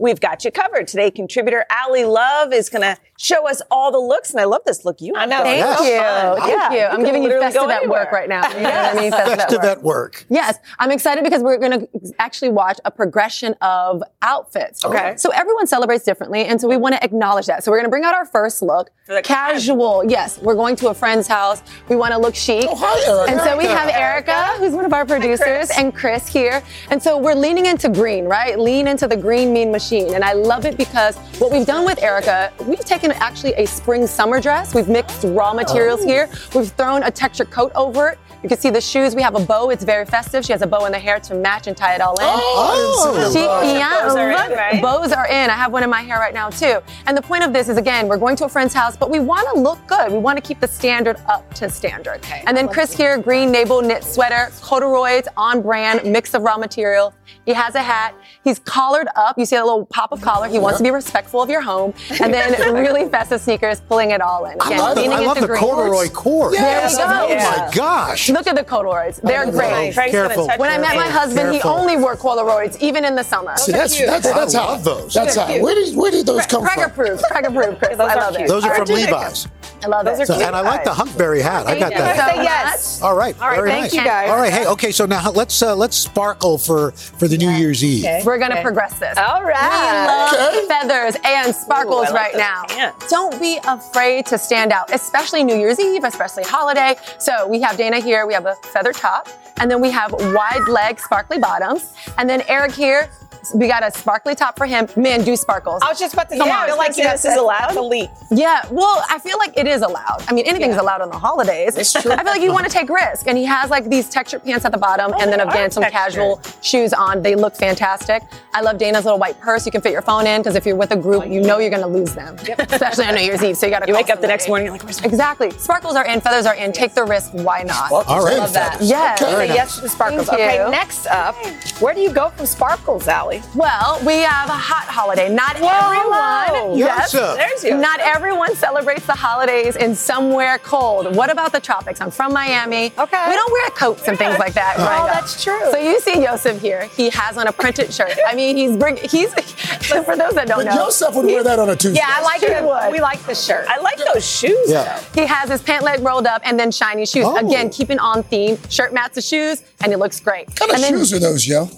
We've 0.02 0.20
got 0.20 0.44
you 0.44 0.50
covered. 0.52 0.88
Today, 0.88 1.12
contributor 1.12 1.64
Ally 1.70 2.04
Love 2.06 2.54
is 2.54 2.70
going 2.70 2.82
to 2.82 2.98
show 3.20 3.48
us 3.48 3.62
all 3.70 3.92
the 3.92 4.00
looks, 4.00 4.32
and 4.32 4.40
I 4.42 4.46
love 4.46 4.62
this 4.66 4.84
look 4.84 5.00
you 5.00 5.14
have. 5.14 5.24
I 5.24 5.26
know. 5.28 5.44
Thank 5.44 5.60
Yes. 5.60 5.80
you. 5.80 6.40
Fun. 6.40 6.50
Thank 6.50 6.74
you. 6.74 6.86
I'm 6.88 6.96
can 6.96 7.06
giving 7.06 7.22
you 7.22 7.28
literally 7.30 7.46
festive 7.46 7.62
go 7.62 7.70
at 7.70 7.88
work 7.88 8.12
right 8.12 8.28
now. 8.28 8.42
You 8.52 8.64
know 8.64 8.70
what 8.70 8.98
I 8.98 9.00
mean? 9.00 9.12
Festive 9.12 9.60
at 9.60 9.64
work. 9.64 9.78
at 9.78 9.84
work. 9.84 10.26
Yes, 10.30 10.58
I'm 10.80 10.90
excited 10.90 11.24
because 11.24 11.44
we're 11.44 11.60
going 11.60 11.82
to 11.82 11.88
actually 12.18 12.50
watch 12.50 12.80
a 12.84 12.90
progression 12.90 13.54
of 13.62 14.02
outfits. 14.24 14.84
Okay. 14.84 15.14
So 15.18 15.30
everyone 15.30 15.68
celebrates 15.68 16.04
differently, 16.04 16.46
and 16.46 16.60
so 16.60 16.68
we 16.68 16.78
want 16.78 16.96
to 16.96 17.04
acknowledge 17.04 17.46
that. 17.46 17.64
So 17.64 17.70
we're 17.70 17.78
going 17.78 17.86
to 17.86 17.92
bring 17.92 18.04
out 18.04 18.16
our 18.16 18.26
first 18.26 18.64
look. 18.64 18.90
For 19.06 19.14
the 19.14 19.22
casual. 19.22 20.04
Yes, 20.10 20.40
we're 20.40 20.56
going 20.56 20.76
to 20.78 20.88
a 20.90 20.96
friend's 20.96 21.28
house. 21.28 21.62
We 21.90 21.96
want 21.96 22.12
to 22.14 22.18
look 22.18 22.34
chic. 22.34 22.66
Oh, 22.68 22.76
hi, 22.76 23.08
Erica. 23.08 23.32
And 23.34 23.42
so 23.42 23.56
we 23.56 23.66
have 23.66 23.88
Erica, 23.90 24.48
who's 24.58 24.74
one 24.74 24.86
of 24.86 24.94
our 24.94 25.06
producers, 25.06 25.70
and 25.78 25.94
Chris 25.94 26.28
here. 26.28 26.64
And 26.90 27.02
so 27.02 27.20
we're 27.20 27.36
leaning 27.36 27.68
into 27.68 27.88
green, 27.88 28.26
right? 28.26 28.58
Lean 28.58 28.88
into 28.88 29.08
the 29.08 29.18
green 29.18 29.54
mean 29.54 29.72
machine. 29.72 29.91
And 30.00 30.24
I 30.24 30.34
love 30.34 30.66
it 30.66 30.78
because 30.78 31.18
what 31.40 31.52
we've 31.52 31.66
done 31.66 31.86
with 31.86 32.02
Erica, 32.02 32.54
we've 32.66 32.80
taken 32.80 33.12
actually 33.12 33.54
a 33.54 33.66
spring 33.66 34.08
summer 34.08 34.40
dress. 34.40 34.74
We've 34.74 34.88
mixed 34.88 35.24
raw 35.26 35.54
materials 35.54 36.02
oh. 36.04 36.08
here. 36.08 36.30
We've 36.56 36.70
thrown 36.70 37.04
a 37.04 37.12
textured 37.12 37.52
coat 37.52 37.72
over 37.76 38.10
it. 38.10 38.20
You 38.42 38.50
can 38.50 38.58
see 38.58 38.72
the 38.72 38.82
shoes. 38.82 39.16
We 39.16 39.22
have 39.22 39.36
a 39.36 39.46
bow. 39.46 39.70
It's 39.70 39.84
very 39.84 40.06
festive. 40.06 40.44
She 40.44 40.52
has 40.52 40.64
a 40.64 40.68
bow 40.68 40.86
in 40.86 40.92
the 40.92 40.98
hair 40.98 41.20
to 41.20 41.36
match 41.36 41.68
and 41.68 41.78
tie 41.78 41.94
it 41.94 42.02
all 42.02 42.14
in. 42.14 42.26
Oh, 42.26 43.30
She- 43.32 43.46
bows. 43.46 43.66
yeah, 43.66 44.02
Bows 44.02 44.16
are 44.16 44.32
in, 44.32 44.52
right? 44.58 44.82
bows 44.82 45.12
are 45.12 45.28
in. 45.28 45.50
I 45.50 45.54
have 45.54 45.72
one 45.72 45.84
in 45.84 45.90
my 45.90 46.02
hair 46.02 46.18
right 46.18 46.34
now 46.34 46.50
too. 46.50 46.80
And 47.06 47.16
the 47.16 47.22
point 47.22 47.44
of 47.44 47.54
this 47.54 47.70
is 47.70 47.78
again, 47.78 48.08
we're 48.08 48.18
going 48.18 48.36
to 48.38 48.46
a 48.46 48.50
friend's 48.50 48.74
house, 48.74 48.98
but 48.98 49.12
we 49.12 49.20
want 49.20 49.48
to 49.54 49.62
look 49.62 49.86
good. 49.86 50.12
We 50.12 50.18
want 50.18 50.38
to 50.38 50.42
keep 50.42 50.60
the 50.60 50.68
standard 50.68 51.18
up 51.28 51.54
to 51.56 51.70
standard. 51.70 52.18
Okay, 52.18 52.44
And 52.48 52.58
then 52.58 52.68
Chris 52.68 52.94
here, 52.94 53.18
green 53.20 53.52
navel 53.52 53.82
knit 53.82 54.04
sweater, 54.04 54.52
corduroys 54.62 55.28
on 55.38 55.62
brand, 55.62 56.04
mix 56.10 56.34
of 56.34 56.42
raw 56.42 56.58
material. 56.58 57.14
He 57.46 57.54
has 57.54 57.76
a 57.76 57.82
hat. 57.82 58.14
He's 58.44 58.60
collared 58.60 59.08
up. 59.16 59.38
You 59.38 59.46
see 59.46 59.56
a 59.56 59.64
little 59.64 59.86
pop 59.88 60.12
of 60.12 60.22
collar. 60.22 60.48
He 60.48 60.60
wants 60.60 60.78
to 60.78 60.84
be 60.84 60.92
respectful 60.92 61.42
of 61.42 61.50
your 61.50 61.62
home. 61.62 61.94
And 62.22 62.32
then 62.34 62.76
really 62.76 63.10
festive 63.10 63.42
sneakers, 63.42 63.82
pulling 63.82 64.12
it 64.12 64.22
all 64.22 64.46
in. 64.46 64.58
I 64.62 64.78
love, 64.78 64.96
the, 64.96 65.06
I 65.06 65.20
love 65.20 65.38
into 65.38 65.42
the 65.42 65.48
green. 65.48 65.60
corduroy 65.60 66.08
cord. 66.10 66.54
There 66.54 66.88
we 66.88 66.96
go. 66.96 67.04
Oh 67.04 67.28
Yeah. 67.30 67.68
my 67.68 67.72
gosh. 67.76 68.30
Look 68.30 68.46
at 68.48 68.56
the 68.56 68.64
corduroys. 68.64 69.20
Oh, 69.24 69.28
They're 69.28 69.46
know. 69.48 69.52
great. 69.52 69.94
Frank's 69.94 70.14
gonna 70.14 70.28
Careful. 70.36 70.48
When 70.58 70.70
I 70.70 70.78
met 70.78 70.96
my 70.96 71.08
husband, 71.08 71.52
Careful. 71.52 71.74
he 71.74 71.80
only 71.82 71.98
wore 71.98 72.16
corduroys, 72.16 72.78
even 72.80 73.06
in 73.06 73.16
the 73.16 73.24
summer. 73.24 73.58
See, 73.58 73.72
that's 73.72 73.98
that's 74.00 74.32
that's 74.32 74.54
I 74.56 74.62
how 74.62 74.68
love 74.70 74.84
those. 74.84 75.14
That's 75.14 75.36
how. 75.36 75.48
Where 75.60 75.74
did 75.76 75.96
where 75.98 76.12
did 76.12 76.26
those 76.26 76.46
come 76.46 76.62
Cracker 76.64 76.90
from? 76.90 77.06
proof. 77.06 77.22
Cracker 77.24 77.52
proof, 77.52 77.80
Chris. 77.80 77.98
Those 77.98 78.12
I 78.12 78.16
love 78.16 78.36
it. 78.38 78.48
Those 78.48 78.64
are 78.66 78.76
from 78.76 78.90
Aren't? 78.90 78.90
Levi's. 78.92 79.48
I 79.84 79.88
love 79.88 80.08
it. 80.08 80.26
So, 80.28 80.36
and 80.36 80.56
I 80.56 80.62
like 80.62 80.84
the 80.84 80.92
Huckberry 80.94 81.42
hat. 81.42 81.66
I 81.68 81.78
got 81.80 81.92
you 81.92 81.98
that. 81.98 82.16
so 82.16 82.36
Say 82.38 82.44
yes. 82.44 83.02
All 83.02 83.16
right. 83.16 83.40
All 83.42 83.48
right, 83.50 83.56
Very 83.58 83.70
thank 83.70 83.84
nice. 83.86 83.94
you, 83.94 84.04
guys. 84.04 84.30
All 84.30 84.38
right. 84.38 84.52
Hey. 84.54 84.66
Okay. 84.68 84.92
So 84.92 85.06
now 85.06 85.32
let's 85.32 85.62
uh, 85.62 85.76
let's 85.76 85.98
sparkle 85.98 86.58
for 86.58 86.92
for 86.92 87.28
the 87.28 87.38
New 87.38 87.50
Year's 87.50 87.84
Eve. 87.84 88.06
We're 88.26 88.38
gonna 88.38 88.62
progress 88.62 88.98
this. 89.00 89.18
All 89.18 89.44
right. 89.44 90.32
We 90.32 90.38
love 90.38 90.54
Okay. 90.58 90.68
feathers 90.68 91.16
and 91.26 91.56
sparkles 91.56 92.10
Ooh, 92.10 92.14
like 92.14 92.34
right 92.34 92.38
now. 92.38 92.66
pants. 92.68 93.10
Don't 93.10 93.40
be 93.40 93.60
afraid 93.68 94.26
to 94.28 94.38
stand 94.38 94.72
out, 94.72 94.94
especially 94.94 95.44
New 95.44 95.56
Year's 95.56 95.80
Eve, 95.80 96.04
especially 96.04 96.44
holiday. 96.44 96.96
So 97.20 97.48
we 97.48 97.60
have 97.62 97.78
Dana 97.78 98.00
here. 98.00 98.26
We 98.28 98.34
have 98.34 98.46
a 98.46 98.56
feather 98.74 98.94
top, 98.94 99.28
and 99.60 99.70
then 99.72 99.82
we 99.82 99.90
have 99.92 100.12
wide 100.14 100.68
leg 100.70 101.00
sparkly 101.00 101.40
bottoms, 101.40 101.94
and 102.18 102.30
then 102.30 102.44
Eric 102.48 102.72
here. 102.74 103.10
We 103.56 103.68
got 103.68 103.84
a 103.84 103.92
sparkly 103.92 104.36
top 104.36 104.58
for 104.58 104.66
him. 104.66 104.88
Man, 104.96 105.24
do 105.24 105.36
sparkles. 105.36 105.82
I 105.84 105.90
was 105.90 106.00
just 106.00 106.14
about 106.14 106.30
to 106.30 106.36
say, 106.36 106.40
Come 106.40 106.50
I 106.50 106.62
on. 106.62 106.68
feel 106.68 106.78
like 106.78 106.90
Like 106.98 106.98
this 106.98 107.26
is 107.26 107.36
allowed. 107.38 107.76
Elite. 107.76 108.10
Yeah, 108.30 108.66
well, 108.72 109.04
I 109.10 109.20
feel 109.20 109.38
like 109.38 109.58
it 109.58 109.68
is 109.68 109.82
allowed. 109.82 110.24
I 110.28 110.34
mean, 110.34 110.46
anything's 110.46 110.78
allowed 110.78 111.02
on 111.02 111.10
the 111.10 111.18
holidays. 111.18 111.78
It's 111.78 111.92
true. 111.94 112.12
I 112.12 112.18
feel 112.18 112.26
like 112.34 112.42
you 112.42 112.52
want 112.54 112.66
to 112.66 112.72
take 112.72 112.90
risk. 112.90 113.28
And 113.28 113.38
he 113.38 113.46
has 113.46 113.70
like 113.70 113.90
these 113.90 114.10
textured 114.10 114.44
pants 114.44 114.66
at 114.66 114.72
the 114.72 114.78
bottom, 114.78 115.12
oh, 115.16 115.22
and 115.22 115.32
then 115.32 115.40
they 115.40 115.44
again 115.46 115.68
are 115.68 115.72
some 115.72 115.84
textured. 115.84 116.14
casual 116.14 116.42
shoes 116.62 116.94
on. 116.94 117.22
They 117.22 117.36
look 117.36 117.56
fantastic. 117.56 118.24
I 118.54 118.62
love 118.62 118.78
Dana's 118.78 119.06
little 119.06 119.20
white 119.20 119.40
purse. 119.40 119.66
You 119.66 119.72
can 119.72 119.82
fit 119.82 119.92
your 119.92 120.02
phone 120.02 120.28
in 120.28 120.42
because 120.42 120.56
if 120.56 120.66
you're 120.66 120.76
with 120.76 120.92
a 120.92 120.98
group, 120.98 121.28
you 121.28 121.42
know 121.42 121.58
you're 121.60 121.70
going 121.70 121.82
to 121.82 121.88
lose 121.88 122.14
them, 122.14 122.36
especially 122.60 123.06
on 123.06 123.16
New 123.16 123.22
Year's 123.22 123.44
Eve. 123.44 123.58
So 123.58 123.66
you 123.66 123.72
got 123.72 123.80
to. 123.80 123.88
You 123.88 123.94
wake 123.96 124.10
up 124.10 124.22
the 124.22 124.28
next 124.28 124.48
morning, 124.48 124.66
you're 124.66 124.74
like, 124.74 124.84
where's 124.84 125.02
my 125.02 125.08
Exactly. 125.08 125.52
Sparkles 125.52 125.96
are 125.96 126.06
in, 126.06 126.22
feathers 126.22 126.46
are 126.46 126.56
in. 126.56 126.72
Take 126.72 126.94
the 126.94 127.04
risk. 127.04 127.32
Why 127.34 127.64
not? 127.64 127.92
All 127.92 128.24
right. 128.24 128.38
Love 128.38 128.54
that. 128.54 128.78
Yes. 128.82 129.22
Okay. 129.22 129.48
Yes 129.48 129.76
to 129.76 129.82
the 129.82 129.90
sparkles. 129.90 130.28
Thank 130.28 130.42
Okay, 130.42 130.70
next 130.72 131.08
up, 131.08 131.36
where 131.82 131.94
do 131.94 132.02
you 132.02 132.12
go 132.12 132.30
from 132.30 132.46
sparkles, 132.46 133.08
Ally? 133.32 133.42
Well, 133.56 134.00
we 134.06 134.20
have 134.20 134.50
a 134.50 134.54
hot 134.54 134.88
holiday. 134.88 135.30
Not 135.34 135.58
Whoa. 135.58 135.68
everyone. 135.70 136.78
Yes, 136.78 137.14
Yes. 137.14 137.36
There's 137.38 137.64
you. 137.64 137.78
Not 137.78 138.00
everyone 138.00 138.56
celebrates 138.56 139.06
the 139.06 139.14
holidays 139.14 139.76
in 139.76 139.96
somewhere 139.96 140.58
cold. 140.60 141.16
What 141.16 141.32
about 141.32 141.52
the 141.52 141.60
tropics? 141.60 142.02
I'm 142.02 142.12
from 142.12 142.34
Miami. 142.34 142.92
Okay. 142.98 143.26
We 143.30 143.34
don't 143.36 143.52
wear 143.52 143.70
coats 143.72 144.08
and 144.08 144.18
things 144.18 144.38
like 144.40 144.54
that. 144.54 144.76
Oh, 144.78 144.84
right? 144.84 145.14
that's 145.14 145.44
true. 145.44 145.60
So 145.72 145.78
you 145.78 146.00
see 146.00 146.22
Yosef 146.24 146.62
here. 146.62 146.86
He 146.96 147.10
has 147.10 147.38
on 147.38 147.48
a 147.48 147.52
printed 147.52 147.94
shirt. 147.94 148.14
I 148.28 148.36
mean, 148.36 148.58
he's 148.58 148.76
bring, 148.78 148.98
he's 148.98 149.34
for 150.04 150.16
those 150.16 150.34
that 150.34 150.48
don't 150.48 150.66
But 150.66 150.76
know. 150.76 150.86
Yosef 150.86 151.16
would 151.16 151.26
wear 151.26 151.44
that 151.44 151.60
on 151.60 151.70
a 151.70 151.76
Tuesday. 151.76 152.00
Yeah, 152.00 152.08
I 152.10 152.22
like 152.22 152.44
it. 152.44 152.64
would. 152.64 152.92
We 152.92 153.00
like 153.00 153.22
the 153.26 153.36
shirt. 153.36 153.66
I 153.68 153.80
like 153.80 153.98
those 154.14 154.26
shoes. 154.30 154.70
Yeah. 154.70 155.00
He 155.14 155.26
has 155.26 155.50
his 155.50 155.62
pant 155.62 155.84
leg 155.84 156.02
rolled 156.02 156.28
up 156.28 156.42
and 156.46 156.60
then 156.60 156.72
shiny 156.72 157.06
shoes. 157.06 157.26
Oh. 157.28 157.38
Again, 157.46 157.70
keeping 157.70 158.00
on 158.00 158.24
theme. 158.24 158.58
Shirt 158.70 158.94
mats 158.94 159.16
the 159.16 159.22
shoes, 159.22 159.64
and 159.82 159.92
it 159.92 159.98
looks 159.98 160.20
great. 160.20 160.48
What 160.50 160.60
kind 160.60 160.72
of 160.72 160.76
and 160.76 160.84
then 160.84 160.94
shoes 160.94 161.14
are 161.14 161.20
those, 161.20 161.48
yo? 161.48 161.70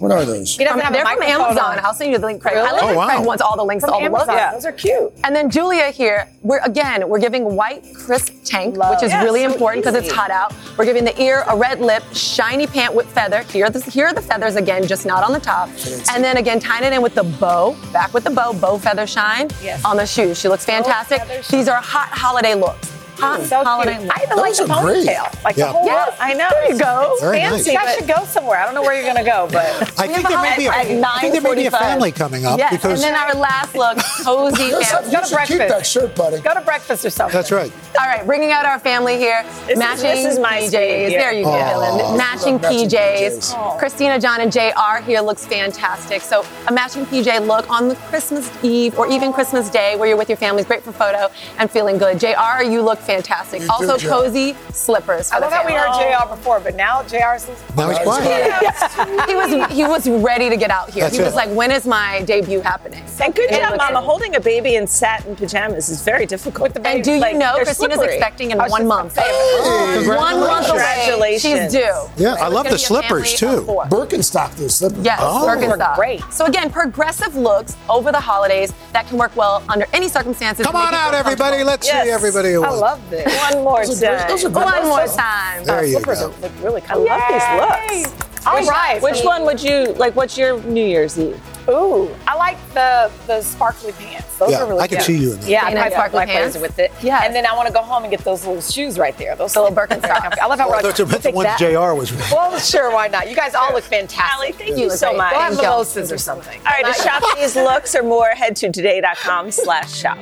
What 0.00 0.12
are 0.12 0.24
those? 0.24 0.56
He 0.56 0.64
doesn't 0.64 0.80
have 0.80 0.94
They're 0.94 1.04
from 1.04 1.22
Amazon. 1.22 1.58
on. 1.78 1.84
I'll 1.84 1.92
send 1.92 2.10
you 2.10 2.16
the 2.18 2.24
link, 2.26 2.40
Craig. 2.40 2.54
Really? 2.54 2.68
I 2.68 2.72
love 2.72 2.90
Oh, 2.90 2.94
wow. 2.96 3.06
Craig 3.06 3.26
wants 3.26 3.42
all 3.42 3.54
the 3.54 3.62
links 3.64 3.82
From 3.84 3.90
to 3.90 3.94
all 3.94 4.00
the 4.02 4.08
looks. 4.08 4.26
Yeah. 4.28 4.52
Those 4.52 4.64
are 4.64 4.72
cute. 4.72 5.12
And 5.24 5.36
then 5.36 5.50
Julia 5.50 5.90
here, 5.90 6.26
we're 6.42 6.60
again, 6.64 7.06
we're 7.06 7.18
giving 7.18 7.54
white 7.54 7.84
crisp 7.94 8.32
tank, 8.44 8.76
which 8.78 9.02
is 9.02 9.12
Yes, 9.12 9.22
really 9.22 9.44
so 9.44 9.52
important 9.52 9.84
because 9.84 9.94
it's 10.02 10.10
hot 10.10 10.30
out. 10.30 10.54
We're 10.78 10.86
giving 10.86 11.04
the 11.04 11.20
ear 11.20 11.44
a 11.48 11.54
red 11.54 11.80
lip, 11.80 12.02
shiny 12.14 12.66
pant 12.66 12.94
with 12.94 13.06
feather. 13.12 13.42
Here 13.42 13.66
are 13.66 13.70
the, 13.70 13.80
here 13.90 14.06
are 14.06 14.14
the 14.14 14.22
feathers 14.22 14.56
again, 14.56 14.86
just 14.86 15.04
not 15.04 15.22
on 15.22 15.34
the 15.34 15.40
top. 15.40 15.68
And 16.14 16.24
then 16.24 16.38
again, 16.38 16.60
tying 16.60 16.84
it 16.84 16.94
in 16.94 17.02
with 17.02 17.14
the 17.14 17.24
bow, 17.24 17.76
back 17.92 18.14
with 18.14 18.24
the 18.24 18.30
bow, 18.30 18.54
bow 18.54 18.78
feather 18.78 19.06
shine 19.06 19.48
Yes. 19.62 19.84
on 19.84 19.98
the 19.98 20.06
shoes. 20.06 20.40
She 20.40 20.48
looks 20.48 20.64
fantastic. 20.64 21.20
These 21.48 21.68
are 21.68 21.76
hot 21.82 22.08
holiday 22.08 22.54
looks. 22.54 22.90
Hot 23.20 23.42
So 23.42 23.62
holiday 23.64 23.92
cute. 23.96 24.04
looks. 24.06 24.18
I 24.18 24.22
even 24.24 24.36
like 24.38 24.56
the 24.56 24.64
ponytail. 24.64 25.44
Like 25.44 25.56
Yeah. 25.56 25.66
the 25.66 25.72
whole 25.72 25.84
Yes, 25.86 26.06
look. 26.08 26.16
I 26.20 26.32
know. 26.34 26.48
there 26.50 26.72
you 26.72 26.78
go. 26.78 27.10
It's 27.12 27.20
Very 27.22 27.38
fancy. 27.40 27.74
nice. 27.74 27.86
I 27.88 27.94
should 27.96 28.08
go 28.08 28.24
somewhere. 28.24 28.58
I 28.58 28.64
don't 28.64 28.74
know 28.74 28.82
where 28.82 28.94
you're 28.94 29.02
going 29.12 29.16
to 29.24 29.30
go, 29.30 29.48
but 29.52 29.66
I 29.98 30.06
think 30.06 30.28
there 30.28 30.40
may 30.42 30.56
be 30.56 30.66
a, 30.66 30.70
I 30.70 30.84
think 31.20 31.32
there 31.32 31.42
may 31.42 31.54
be 31.54 31.66
a 31.66 31.70
family 31.70 32.12
coming 32.12 32.44
up 32.46 32.58
Yes, 32.58 32.72
because 32.72 33.02
and 33.02 33.14
then 33.14 33.14
our 33.14 33.34
last 33.34 33.74
look, 33.74 33.98
cozy 34.24 34.64
Listen, 34.72 35.04
family. 35.04 35.10
you 35.12 35.26
should 35.26 35.46
keep 35.48 35.58
that 35.68 35.86
shirt, 35.86 36.14
buddy. 36.14 36.40
Go 36.40 36.54
to 36.54 36.60
breakfast 36.62 37.04
or 37.04 37.10
something. 37.10 37.34
that's 37.36 37.52
right. 37.52 37.72
All 37.98 38.06
right, 38.06 38.24
bringing 38.26 38.50
out 38.52 38.64
our 38.64 38.78
family 38.78 39.16
here. 39.18 39.42
This 39.66 39.70
is- 39.70 39.78
matching 39.78 40.02
this 40.24 40.32
is 40.34 40.38
my 40.38 40.60
PJs. 40.60 40.70
There 41.10 41.32
you 41.32 41.44
go, 41.44 41.50
Dylan. 41.50 42.16
Matching 42.16 42.60
matching 42.60 42.88
PJs. 42.88 43.54
PJs. 43.54 43.78
Christina, 43.78 44.18
John, 44.18 44.40
and 44.40 44.50
JR 44.52 45.02
here 45.04 45.20
looks 45.20 45.44
fantastic. 45.46 46.22
So 46.22 46.44
a 46.68 46.72
matching 46.72 47.04
PJ 47.06 47.46
look 47.46 47.68
on 47.70 47.88
the 47.88 47.94
Christmas 47.96 48.50
Eve 48.62 48.98
or 48.98 49.06
even 49.08 49.32
Christmas 49.32 49.68
Day 49.70 49.96
where 49.96 50.08
you're 50.08 50.16
with 50.16 50.28
your 50.28 50.36
family 50.36 50.60
is 50.62 50.66
great 50.66 50.82
for 50.82 50.92
photo 50.92 51.28
and 51.58 51.70
feeling 51.70 51.98
good. 51.98 52.18
JR, 52.18 52.62
you 52.62 52.82
look 52.82 52.98
fantastic. 52.98 53.09
You 53.10 53.66
also 53.70 53.96
JR. 53.98 54.08
cozy 54.08 54.56
slippers. 54.72 55.28
For 55.30 55.36
I 55.36 55.38
love 55.38 55.50
the 55.50 55.56
how 55.56 55.66
we 55.66 55.72
heard. 55.72 55.92
JR 56.28 56.28
before, 56.34 56.60
but 56.60 56.74
now 56.76 57.02
JR's 57.02 57.46
Now 57.76 57.88
he's 57.90 57.98
quiet. 57.98 58.52
he 59.28 59.34
was 59.34 59.72
he 59.72 59.84
was 59.84 60.08
ready 60.22 60.48
to 60.48 60.56
get 60.56 60.70
out 60.70 60.90
here. 60.90 61.04
That's 61.04 61.16
he 61.16 61.22
was 61.22 61.32
it. 61.32 61.36
like, 61.36 61.50
when 61.50 61.70
is 61.70 61.86
my 61.86 62.22
debut 62.22 62.60
happening? 62.60 63.02
And 63.22 63.34
good 63.34 63.50
And 63.50 63.60
job, 63.60 63.72
looks- 63.72 63.84
Mama. 63.92 64.00
Holding 64.00 64.36
a 64.36 64.40
baby 64.40 64.76
in 64.76 64.86
satin 64.86 65.36
pajamas 65.36 65.88
is 65.88 66.02
very 66.02 66.26
difficult. 66.26 66.76
And 66.84 67.04
do 67.04 67.12
you 67.12 67.20
Like, 67.20 67.36
know 67.36 67.54
they're 67.56 67.64
Christina's 67.64 67.96
slippery. 67.96 68.16
expecting 68.16 68.50
in 68.52 68.60
oh, 68.60 68.66
one 68.68 68.86
month? 68.86 69.14
gonna 69.16 69.26
say, 69.26 69.32
oh, 69.34 70.04
One 70.16 70.40
month 70.40 70.68
away. 70.68 70.78
Congratulations. 70.78 71.42
She's 71.42 71.72
due. 71.72 72.00
Yeah, 72.16 72.34
I 72.40 72.48
love 72.48 72.68
the 72.68 72.78
slippers 72.78 73.34
too. 73.34 73.62
four. 73.62 73.84
Birkenstock, 73.86 74.54
those 74.56 74.76
slippers. 74.76 75.04
Yes, 75.04 75.18
Oh. 75.22 75.46
Birkenstock. 75.46 75.96
Great. 75.96 76.22
So 76.32 76.46
again, 76.46 76.70
progressive 76.70 77.36
looks 77.36 77.76
over 77.88 78.10
the 78.12 78.20
holidays 78.20 78.72
that 78.92 79.06
can 79.08 79.18
work 79.18 79.34
well 79.36 79.62
under 79.68 79.86
any 79.92 80.08
circumstances. 80.08 80.64
Come 80.66 80.76
on 80.76 80.94
out, 80.94 81.14
everybody. 81.14 81.62
Let's 81.64 81.86
see 81.86 81.92
everybody 82.10 82.52
who 82.52 82.64
I 82.64 82.70
won. 82.80 82.99
Love 83.00 83.10
this. 83.10 83.52
One 83.52 83.64
more 83.64 83.86
Those 83.86 84.02
are 84.02 84.18
time. 84.18 84.28
those 84.28 84.44
are 84.44 84.50
great. 84.50 84.64
One 84.64 84.86
more 84.88 85.06
time. 85.06 85.64
There 85.64 85.84
you 85.84 85.92
Slippers 85.96 86.20
go. 86.20 86.34
look 86.40 86.52
really 86.62 86.82
I 86.82 86.94
cool. 86.94 87.04
love 87.04 87.88
these 87.88 88.02
looks. 88.10 88.46
All 88.46 88.54
which, 88.58 88.68
right. 88.68 89.02
Which 89.02 89.22
one 89.22 89.44
would 89.44 89.62
you 89.62 89.92
like? 89.94 90.16
What's 90.16 90.36
your 90.38 90.60
New 90.62 90.84
Year's 90.84 91.18
Eve? 91.18 91.40
Ooh, 91.68 92.08
I 92.26 92.34
like 92.36 92.56
the 92.74 93.10
the 93.26 93.42
sparkly 93.42 93.92
pants. 93.92 94.38
Those 94.38 94.52
Yeah, 94.52 94.62
are 94.62 94.66
really 94.66 94.80
I 94.80 94.88
can 94.88 94.98
good. 94.98 95.04
see 95.04 95.16
you 95.18 95.32
in 95.34 95.40
that. 95.40 95.48
Yeah, 95.48 95.60
I 95.64 95.70
Very 95.70 95.80
like 95.82 95.92
sparkly 95.92 96.16
like 96.16 96.28
pants. 96.28 96.56
with 96.58 96.78
it. 96.78 96.90
Yeah, 97.02 97.22
And 97.24 97.34
then 97.34 97.44
I 97.46 97.54
want 97.54 97.68
to 97.68 97.72
go 97.74 97.82
home 97.82 98.04
and 98.04 98.10
get 98.10 98.20
those 98.24 98.44
little 98.46 98.62
shoes 98.62 98.98
right 98.98 99.16
there. 99.18 99.36
Those 99.36 99.52
The 99.52 99.60
little 99.60 99.74
very 99.74 99.86
Birkenstock. 99.88 100.38
I 100.40 100.46
love 100.46 100.58
how 100.58 100.68
we're 100.68 100.76
Oh, 100.76 100.80
like, 100.82 100.96
that's 100.96 101.22
the 101.22 101.30
we'll 101.30 101.44
ones 101.44 101.46
that. 101.46 101.58
JR 101.58 101.94
was 101.94 102.10
wearing. 102.12 102.26
Well, 102.32 102.58
sure, 102.58 102.90
why 102.90 103.08
not? 103.08 103.28
You 103.28 103.36
guys 103.36 103.54
all 103.54 103.72
look 103.74 103.84
fantastic. 103.84 104.20
Ally, 104.40 104.52
thank 104.52 104.70
You 104.78 104.84
you 104.84 104.90
so 104.90 105.08
great. 105.08 105.18
much. 105.18 105.32
Go 105.32 105.38
have 105.40 105.52
Thank 105.54 105.62
mimosas 105.62 106.10
or 106.10 106.18
something. 106.18 106.58
All 106.66 106.72
right, 106.72 106.86
to 106.94 107.02
shop 107.02 107.22
these 107.36 107.54
looks 107.54 107.94
or 107.94 108.02
more, 108.02 108.28
head 108.28 108.56
to 108.56 108.70
today.com 108.72 109.50
slash 109.50 109.92
shop. 109.94 110.18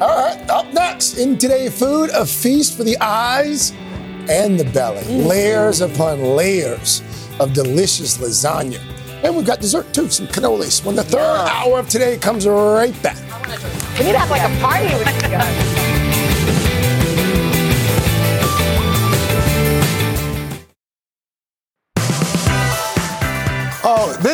All 0.00 0.08
right, 0.08 0.48
up 0.50 0.72
next 0.72 1.18
in 1.18 1.36
Today 1.36 1.68
Food, 1.68 2.10
a 2.14 2.24
feast 2.24 2.76
for 2.76 2.84
the 2.84 2.96
eyes 3.00 3.72
and 4.30 4.58
the 4.58 4.64
belly. 4.72 5.02
Mm. 5.02 5.26
Layers 5.26 5.80
upon 5.82 6.22
layers 6.22 7.02
of 7.38 7.52
delicious 7.52 8.16
lasagna. 8.18 8.80
And 9.22 9.36
we've 9.36 9.46
got 9.46 9.60
dessert 9.60 9.92
too, 9.92 10.08
some 10.08 10.26
cannolis. 10.26 10.84
When 10.84 10.96
the 10.96 11.04
third 11.04 11.48
hour 11.48 11.78
of 11.78 11.88
today 11.88 12.16
comes 12.18 12.46
right 12.46 12.94
back. 13.02 13.16
We 13.98 14.06
need 14.06 14.12
to 14.12 14.18
have 14.18 14.30
like 14.30 14.42
a 14.42 14.60
party 14.60 14.94
with 14.94 15.22
you 15.22 15.28
guys. 15.30 15.79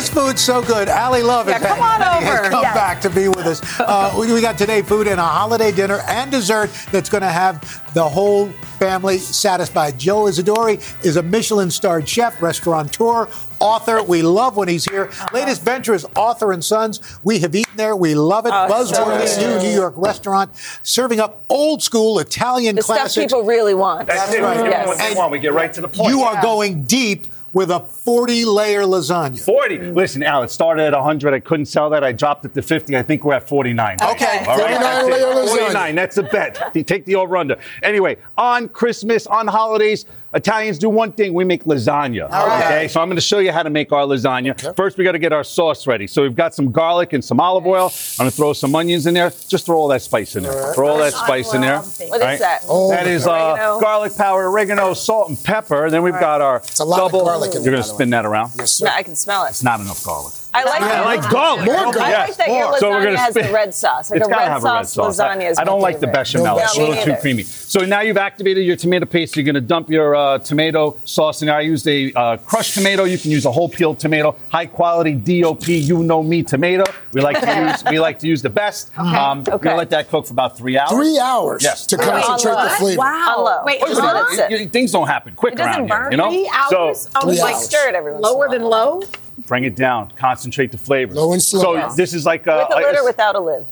This 0.06 0.14
food's 0.14 0.40
so 0.40 0.62
good. 0.62 0.88
Ally 0.88 1.20
Love 1.22 1.48
Yeah, 1.48 1.56
is 1.56 1.66
come 1.66 1.80
on 1.80 1.98
back. 1.98 2.22
over. 2.40 2.48
come 2.50 2.62
Yes. 2.62 2.74
back 2.76 3.00
to 3.00 3.10
be 3.10 3.26
with 3.26 3.44
us. 3.44 3.60
Uh, 3.80 4.14
we, 4.16 4.32
we 4.32 4.40
got 4.40 4.56
today 4.56 4.80
food 4.80 5.08
and 5.08 5.18
a 5.18 5.24
holiday 5.24 5.72
dinner 5.72 6.00
and 6.06 6.30
dessert 6.30 6.70
that's 6.92 7.08
going 7.08 7.22
to 7.22 7.28
have 7.28 7.82
the 7.92 8.08
whole 8.08 8.46
family 8.78 9.18
satisfied. 9.18 9.98
Joe 9.98 10.24
Isidori 10.26 10.78
is 11.04 11.16
a 11.16 11.22
Michelin-starred 11.24 12.08
chef, 12.08 12.40
restaurateur, 12.40 13.26
author. 13.58 14.00
We 14.04 14.22
love 14.22 14.56
when 14.56 14.68
he's 14.68 14.84
here. 14.84 15.10
Latest 15.32 15.62
venture 15.62 15.94
is 15.94 16.06
Arthur 16.14 16.52
and 16.52 16.64
Sons. 16.64 17.00
We 17.24 17.40
have 17.40 17.56
eaten 17.56 17.76
there. 17.76 17.96
We 17.96 18.14
love 18.14 18.46
it. 18.46 18.52
Oh, 18.52 18.68
Buzzworthy 18.70 19.34
good. 19.40 19.60
new 19.62 19.68
New 19.70 19.74
York 19.74 19.94
restaurant 19.96 20.52
serving 20.84 21.18
up 21.18 21.42
old 21.48 21.82
school 21.82 22.20
Italian 22.20 22.76
The 22.76 22.82
stuff 22.82 22.96
classics. 22.98 23.32
people 23.32 23.44
really 23.44 23.74
want. 23.74 24.06
That's 24.06 24.32
it. 24.32 24.40
right. 24.40 24.56
We 24.62 24.62
give 24.70 24.86
what 24.86 24.98
Yes. 24.98 25.08
they 25.10 25.18
want. 25.18 25.32
We 25.32 25.38
get 25.40 25.52
right 25.52 25.72
to 25.72 25.80
the 25.80 25.88
point. 25.88 26.10
you 26.10 26.20
are 26.22 26.40
going 26.42 26.84
deep 26.84 27.26
with 27.56 27.70
a 27.70 27.80
40-layer 27.80 28.82
lasagna. 28.82 29.42
40. 29.42 29.92
Listen, 29.92 30.22
Al, 30.22 30.42
it 30.42 30.50
started 30.50 30.82
at 30.82 30.92
100. 30.92 31.32
I 31.32 31.40
couldn't 31.40 31.64
sell 31.64 31.88
that. 31.88 32.04
I 32.04 32.12
dropped 32.12 32.44
it 32.44 32.52
to 32.52 32.60
50. 32.60 32.94
I 32.94 33.02
think 33.02 33.24
we're 33.24 33.32
at 33.32 33.48
49. 33.48 33.96
Okay. 34.02 34.44
All 34.46 34.58
right, 34.58 34.76
49 34.76 34.80
that's 34.82 35.08
layer 35.08 35.34
lasagna. 35.34 35.58
49. 35.60 35.94
That's 35.94 36.16
a 36.18 36.22
bet. 36.24 36.70
You 36.74 36.84
Take 36.84 37.06
the 37.06 37.14
over 37.14 37.34
under. 37.34 37.56
Anyway, 37.82 38.18
on 38.36 38.68
Christmas, 38.68 39.26
on 39.26 39.46
holidays, 39.46 40.04
Italians 40.34 40.78
do 40.78 40.88
one 40.88 41.12
thing. 41.12 41.32
We 41.32 41.44
make 41.44 41.64
lasagna. 41.64 42.28
right. 42.30 42.64
Okay. 42.64 42.88
So 42.88 43.00
I'm 43.00 43.08
going 43.08 43.16
to 43.16 43.20
show 43.22 43.38
you 43.38 43.52
how 43.52 43.62
to 43.62 43.70
make 43.70 43.92
our 43.92 44.04
lasagna. 44.04 44.76
First, 44.76 44.98
we 44.98 45.04
got 45.04 45.12
to 45.12 45.18
get 45.18 45.32
our 45.32 45.44
sauce 45.44 45.86
ready. 45.86 46.06
So 46.06 46.22
we've 46.22 46.34
got 46.36 46.54
some 46.54 46.72
garlic 46.72 47.12
and 47.12 47.24
some 47.24 47.40
olive 47.40 47.66
oil. 47.66 47.90
I'm 48.18 48.24
going 48.24 48.30
to 48.30 48.36
throw 48.36 48.52
some 48.52 48.74
onions 48.74 49.06
in 49.06 49.14
there. 49.14 49.30
Just 49.48 49.66
throw 49.66 49.78
all 49.78 49.88
that 49.88 50.02
spice 50.02 50.36
in 50.36 50.42
there. 50.42 50.74
Throw 50.74 50.88
all 50.88 50.98
that 50.98 51.12
spice 51.12 51.54
in 51.54 51.60
there. 51.60 51.78
What 51.78 51.86
is 51.86 52.10
All 52.12 52.18
right? 52.18 52.38
that? 52.40 52.62
Oh, 52.68 52.90
that 52.90 53.06
is 53.06 53.26
uh, 53.26 53.78
garlic 53.80 54.16
powder, 54.16 54.46
oregano, 54.46 54.94
salt, 54.94 55.28
and 55.28 55.42
pepper. 55.42 55.90
Then 55.90 56.02
we've 56.02 56.12
got 56.12 56.40
our 56.40 56.56
it's 56.58 56.80
a 56.80 56.84
lot 56.84 57.00
of 57.00 57.12
double. 57.12 57.24
garlic 57.24 57.54
in 57.54 57.62
You're 57.62 57.72
going 57.72 57.82
to 57.82 57.88
spin 57.88 58.10
that 58.10 58.26
around. 58.26 58.52
Yes, 58.58 58.72
sir. 58.72 58.86
No, 58.86 58.92
I 58.92 59.02
can 59.02 59.16
smell 59.16 59.44
it. 59.44 59.50
It's 59.50 59.62
not 59.62 59.80
enough 59.80 60.04
garlic. 60.04 60.34
I 60.56 60.64
like 60.64 60.82
I 60.82 60.88
that. 60.88 61.04
like 61.04 61.30
garlic. 61.30 61.64
More 61.66 61.74
I 61.76 61.84
like 62.26 62.36
that 62.36 62.48
your 62.48 62.56
More. 62.70 62.78
So 62.78 62.90
we're 62.90 62.96
lasagna 63.00 63.04
gonna 63.04 63.18
has 63.18 63.34
the 63.34 63.52
red 63.52 63.74
sauce. 63.74 64.10
Like 64.10 64.18
it's 64.20 64.26
a 64.26 64.30
gotta 64.30 64.42
red 64.42 64.50
have 64.52 64.64
a 64.64 64.66
red 64.66 64.86
sauce 64.88 64.92
sauce. 64.92 65.20
I- 65.20 65.36
lasagna 65.36 65.50
is 65.50 65.58
I, 65.58 65.64
don't 65.64 65.80
my 65.80 65.88
like 65.88 66.00
the 66.00 66.06
bechamel. 66.06 66.46
No, 66.46 66.58
It's 66.62 66.76
a 66.76 66.80
me 66.80 66.88
little 66.88 67.04
too 67.04 67.16
creamy. 67.20 67.42
So 67.42 67.80
now 67.84 68.00
you've 68.00 68.16
activated 68.16 68.64
your 68.64 68.76
tomato 68.76 69.06
paste. 69.06 69.36
You're 69.36 69.44
going 69.44 69.54
to 69.56 69.60
dump 69.60 69.90
your 69.90 70.14
uh, 70.14 70.38
tomato 70.38 70.98
sauce 71.04 71.42
in 71.42 71.46
there. 71.46 71.56
I 71.56 71.60
used 71.62 71.86
a 71.88 72.12
uh, 72.14 72.36
crushed 72.38 72.74
tomato. 72.74 73.04
You 73.04 73.18
can 73.18 73.30
use 73.30 73.44
a 73.44 73.52
whole 73.52 73.68
peeled 73.68 73.98
tomato. 73.98 74.36
High 74.50 74.66
quality 74.66 75.14
DOP. 75.14 75.68
You 75.68 76.02
know 76.02 76.22
me 76.22 76.42
tomato. 76.42 76.84
We 77.12 77.20
like 77.20 77.40
to 77.40 77.70
use. 77.70 77.84
We 77.90 77.98
like 78.00 78.18
to 78.20 78.26
use 78.26 78.42
the 78.42 78.50
best. 78.50 78.96
Um, 78.98 79.42
We're 79.44 79.58
gonna 79.58 79.76
let 79.76 79.90
that 79.90 80.08
cook 80.08 80.26
for 80.26 80.32
about 80.32 80.56
three 80.56 80.78
hours. 80.78 80.90
Three 80.90 81.18
hours 81.18 81.62
Yes. 81.62 81.86
to 81.86 81.96
Three 81.96 82.06
concentrate 82.06 82.62
the 82.62 82.70
flavor. 82.70 82.98
Wow. 83.00 83.42
low. 83.44 83.64
Wait, 83.64 83.80
Just 83.80 84.00
huh? 84.00 84.06
let 84.14 84.24
it 84.32 84.36
sit. 84.36 84.50
You- 84.50 84.56
you- 84.58 84.68
Things 84.68 84.92
don't 84.92 85.06
happen 85.06 85.34
quick 85.34 85.54
It 85.54 85.56
doesn't 85.58 85.72
around 85.82 85.88
here. 85.88 85.98
burn. 85.98 86.10
You 86.12 86.18
know. 86.18 86.30
Three 86.30 86.50
hours? 86.52 87.00
So 87.02 87.10
oh, 87.16 87.20
Three 87.28 87.40
like. 87.40 87.56
Stir 87.56 87.88
it 87.88 87.94
every 87.94 88.12
once 88.12 88.22
lower 88.22 88.48
than 88.48 88.62
low? 88.62 89.02
Bring 89.46 89.64
it 89.64 89.74
down. 89.76 90.12
Concentrate 90.16 90.72
the 90.72 90.78
flavors. 90.78 91.16
Low 91.16 91.32
and 91.32 91.42
slow. 91.42 91.60
So 91.62 91.74
Yes. 91.74 91.96
this 91.96 92.14
is 92.14 92.24
like 92.26 92.46
a, 92.46 92.66
With 92.68 92.76
a 92.78 92.86
lid 92.86 92.94
a- 92.96 93.00
or 93.00 93.04
without 93.04 93.34
a 93.36 93.40
lid? 93.40 93.66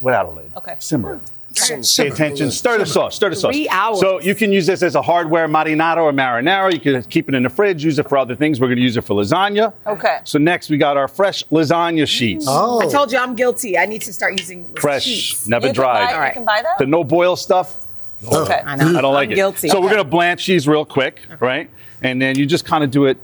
without 0.00 0.26
a 0.26 0.30
lid. 0.30 0.50
Okay. 0.56 0.74
Simmer. 0.78 1.20
Some 1.56 1.82
Pay 2.06 2.10
attention. 2.10 2.50
Stir 2.50 2.78
the 2.78 2.84
sauce. 2.86 3.14
Stir 3.14 3.30
the 3.30 3.36
sauce. 3.36 3.54
Three 3.54 3.68
hours. 3.68 4.00
So 4.00 4.20
you 4.20 4.34
can 4.34 4.50
use 4.50 4.66
this 4.66 4.82
as 4.82 4.96
a 4.96 5.02
hardware 5.02 5.46
marinara 5.46 5.98
or 5.98 6.10
marinara. 6.12 6.72
You 6.72 6.80
can 6.80 7.00
keep 7.04 7.28
it 7.28 7.34
in 7.36 7.44
the 7.44 7.48
fridge. 7.48 7.84
Use 7.84 7.96
it 8.00 8.08
for 8.08 8.18
other 8.18 8.34
things. 8.34 8.60
We're 8.60 8.66
going 8.66 8.78
to 8.78 8.82
use 8.82 8.96
it 8.96 9.02
for 9.04 9.14
lasagna. 9.14 9.72
Okay. 9.86 10.18
So 10.24 10.40
next 10.40 10.68
we 10.68 10.78
got 10.78 10.96
our 10.96 11.06
fresh 11.06 11.44
lasagna 11.52 12.08
sheets. 12.08 12.44
Mm. 12.48 12.50
Oh. 12.52 12.80
I 12.80 12.90
told 12.90 13.12
you 13.12 13.18
I'm 13.18 13.36
guilty. 13.36 13.78
I 13.78 13.86
need 13.86 14.02
to 14.02 14.12
start 14.12 14.36
using 14.40 14.64
Fresh, 14.80 15.04
sheets. 15.04 15.46
never 15.46 15.68
You 15.68 15.72
dried. 15.74 16.12
buy- 16.12 16.26
You 16.26 16.32
can 16.32 16.44
buy 16.44 16.60
that? 16.60 16.78
The 16.78 16.86
no 16.86 17.04
boil 17.04 17.36
stuff. 17.36 17.86
Okay. 18.26 18.60
I 18.66 18.74
know. 18.74 18.98
I 18.98 19.00
don't 19.00 19.14
like 19.14 19.28
I'm 19.28 19.32
it. 19.32 19.36
guilty. 19.36 19.68
So 19.68 19.80
we're 19.80 19.90
going 19.90 20.02
to 20.02 20.10
blanch 20.10 20.46
these 20.48 20.66
real 20.66 20.84
quick, 20.84 21.20
right? 21.38 21.70
And 22.02 22.20
then 22.20 22.36
you 22.36 22.46
just 22.46 22.64
kind 22.64 22.82
of 22.82 22.90
do 22.90 23.04
it 23.04 23.16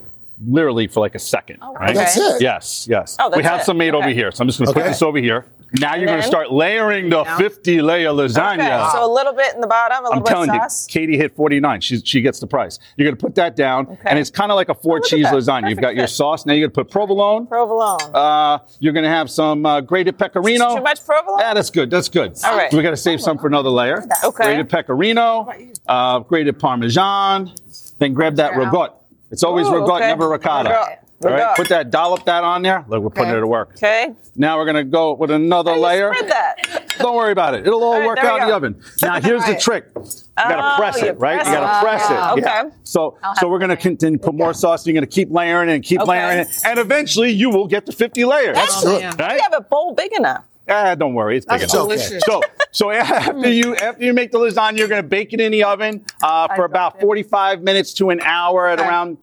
literally 0.47 0.86
for 0.86 1.01
like 1.01 1.14
a 1.14 1.18
second, 1.18 1.59
right? 1.61 1.95
That's 1.95 2.16
it? 2.16 2.41
Yes, 2.43 2.86
yes. 2.88 3.16
Oh, 3.18 3.28
that's 3.30 3.36
we 3.36 3.43
have 3.45 3.61
it. 3.61 3.64
some 3.64 3.76
made 3.78 3.95
over 3.95 4.09
here, 4.09 4.30
so 4.32 4.43
I'm 4.43 4.49
just 4.49 4.59
going 4.59 4.66
to 4.66 4.70
Okay. 4.72 4.80
put 4.82 4.88
this 4.88 5.03
over 5.03 5.18
here. 5.18 5.47
Now 5.74 5.95
you're 5.95 6.07
going 6.07 6.20
to 6.20 6.26
start 6.26 6.51
layering 6.51 7.11
the 7.11 7.24
50 7.24 7.80
layer 7.80 8.09
lasagna. 8.09 8.59
Okay. 8.86 8.91
So 8.93 9.05
a 9.05 9.12
little 9.12 9.32
bit 9.32 9.55
in 9.55 9.61
the 9.61 9.68
bottom, 9.68 9.99
a 9.99 10.09
little 10.09 10.14
I'm 10.18 10.22
bit 10.24 10.28
telling 10.30 10.51
of 10.51 10.57
you. 10.57 10.62
Katie 10.88 11.16
hit 11.16 11.36
49. 11.36 11.80
She, 11.80 12.01
she 12.01 12.20
gets 12.22 12.41
the 12.41 12.49
price. 12.49 12.80
You're 12.97 13.07
going 13.07 13.16
to 13.16 13.24
put 13.24 13.36
that 13.36 13.55
down, 13.55 13.97
and 14.05 14.18
it's 14.18 14.30
kind 14.30 14.51
of 14.51 14.57
like 14.57 14.68
a 14.68 14.74
four 14.74 14.99
cheese 14.99 15.24
that. 15.26 15.32
lasagna. 15.34 15.68
You've 15.68 15.76
Perfect 15.78 15.80
got 15.82 15.95
your 15.95 16.09
sauce. 16.09 16.45
Now 16.45 16.55
you're 16.55 16.66
going 16.68 16.72
to 16.74 16.84
put 16.84 16.91
provolone. 16.91 17.47
Provolone. 17.47 18.01
Uh, 18.12 18.59
you're 18.80 18.93
going 18.93 19.05
to 19.05 19.11
have 19.11 19.30
some 19.30 19.64
uh, 19.64 19.80
grated 19.80 20.18
pecorino. 20.18 20.74
Too 20.74 20.82
much 20.82 21.05
provolone? 21.07 21.38
Yeah, 21.38 21.55
that's 21.55 21.70
good. 21.70 21.88
That's 21.88 22.09
good. 22.09 22.36
All 22.45 22.57
right. 22.57 22.72
We 22.72 22.82
got 22.82 22.91
to 22.91 22.97
save 22.97 23.20
some 23.20 23.38
for 23.38 23.47
another 23.47 23.70
layer. 23.70 24.03
Okay. 24.24 24.45
Grated 24.45 24.68
pecorino, 24.68 25.53
uh, 25.86 26.18
grated 26.20 26.59
parmesan. 26.59 27.53
Then 28.01 28.12
grab 28.14 28.36
that 28.36 28.55
ragout. 28.55 28.95
It's 29.31 29.43
always 29.43 29.66
Ooh, 29.66 29.70
ragout, 29.72 29.97
okay. 29.97 30.07
never 30.09 30.28
ricotta. 30.28 30.70
Ragout. 30.70 30.97
All 31.22 31.31
right. 31.31 31.55
Put 31.57 31.68
that 31.68 31.91
dollop 31.91 32.24
that 32.24 32.45
on 32.45 32.62
there. 32.62 32.83
Look, 32.89 33.03
we're 33.03 33.11
putting 33.11 33.28
Okay. 33.28 33.37
it 33.37 33.41
to 33.41 33.47
work. 33.47 33.72
Okay. 33.76 34.14
Now 34.37 34.57
we're 34.57 34.64
going 34.64 34.76
to 34.76 34.85
go 34.85 35.12
with 35.12 35.31
another 35.31 35.76
layer. 35.76 36.14
Spread 36.14 36.31
that. 36.31 36.95
Don't 36.99 37.14
worry 37.14 37.33
about 37.33 37.55
it. 37.55 37.66
It'll 37.66 37.85
all, 37.85 38.05
work 38.07 38.18
out 38.18 38.41
in 38.41 38.49
the 38.49 38.55
oven. 38.57 38.83
Now, 39.03 39.20
here's 39.22 39.45
the 39.45 39.55
trick. 39.55 39.85
You 39.95 40.03
gotta 40.37 40.74
Oh, 40.74 40.76
press 40.78 41.01
you 41.03 41.09
it, 41.09 41.18
right? 41.18 41.37
press 41.41 41.47
You 41.49 41.53
gotta 41.55 41.78
it. 41.78 41.83
press 41.91 42.11
it. 42.11 42.14
Oh, 42.14 42.37
yeah. 42.39 42.62
okay. 42.62 42.74
So, 42.85 43.18
so 43.39 43.49
we're 43.49 43.59
gonna 43.59 43.76
continue 43.76 44.18
put 44.18 44.35
more 44.35 44.53
sauce. 44.55 44.87
You're 44.87 44.95
gonna 44.95 45.07
keep 45.07 45.31
layering 45.31 45.68
it 45.68 45.74
and 45.74 45.85
keep 45.85 46.01
Okay. 46.01 46.11
layering 46.11 46.39
it, 46.41 46.49
and 46.64 46.78
eventually 46.78 47.31
you 47.31 47.51
will 47.51 47.66
get 47.66 47.85
to 47.87 47.93
50 47.93 48.24
layers. 48.24 48.57
That's 48.57 48.85
right? 49.18 49.35
We 49.35 49.41
have 49.41 49.55
a 49.55 49.61
bowl 49.62 49.95
big 49.95 50.12
enough. 50.14 50.45
Ah, 50.70 50.94
don't 50.94 51.14
worry, 51.14 51.36
it's 51.36 51.46
big 51.46 51.60
That's 51.60 51.72
enough. 51.74 51.84
delicious. 51.88 52.22
So, 52.24 52.40
so 52.70 52.90
after 52.92 53.50
you 53.50 53.74
after 53.76 54.04
you 54.04 54.12
make 54.12 54.30
the 54.30 54.38
lasagna, 54.38 54.78
you're 54.78 54.88
going 54.88 55.02
to 55.02 55.08
bake 55.08 55.32
it 55.32 55.40
in 55.40 55.52
the 55.52 55.64
oven 55.64 56.04
uh, 56.22 56.48
for 56.54 56.64
about 56.64 57.00
45 57.00 57.62
minutes 57.62 57.92
to 57.94 58.10
an 58.10 58.20
hour 58.22 58.68
at 58.68 58.78
around 58.80 59.18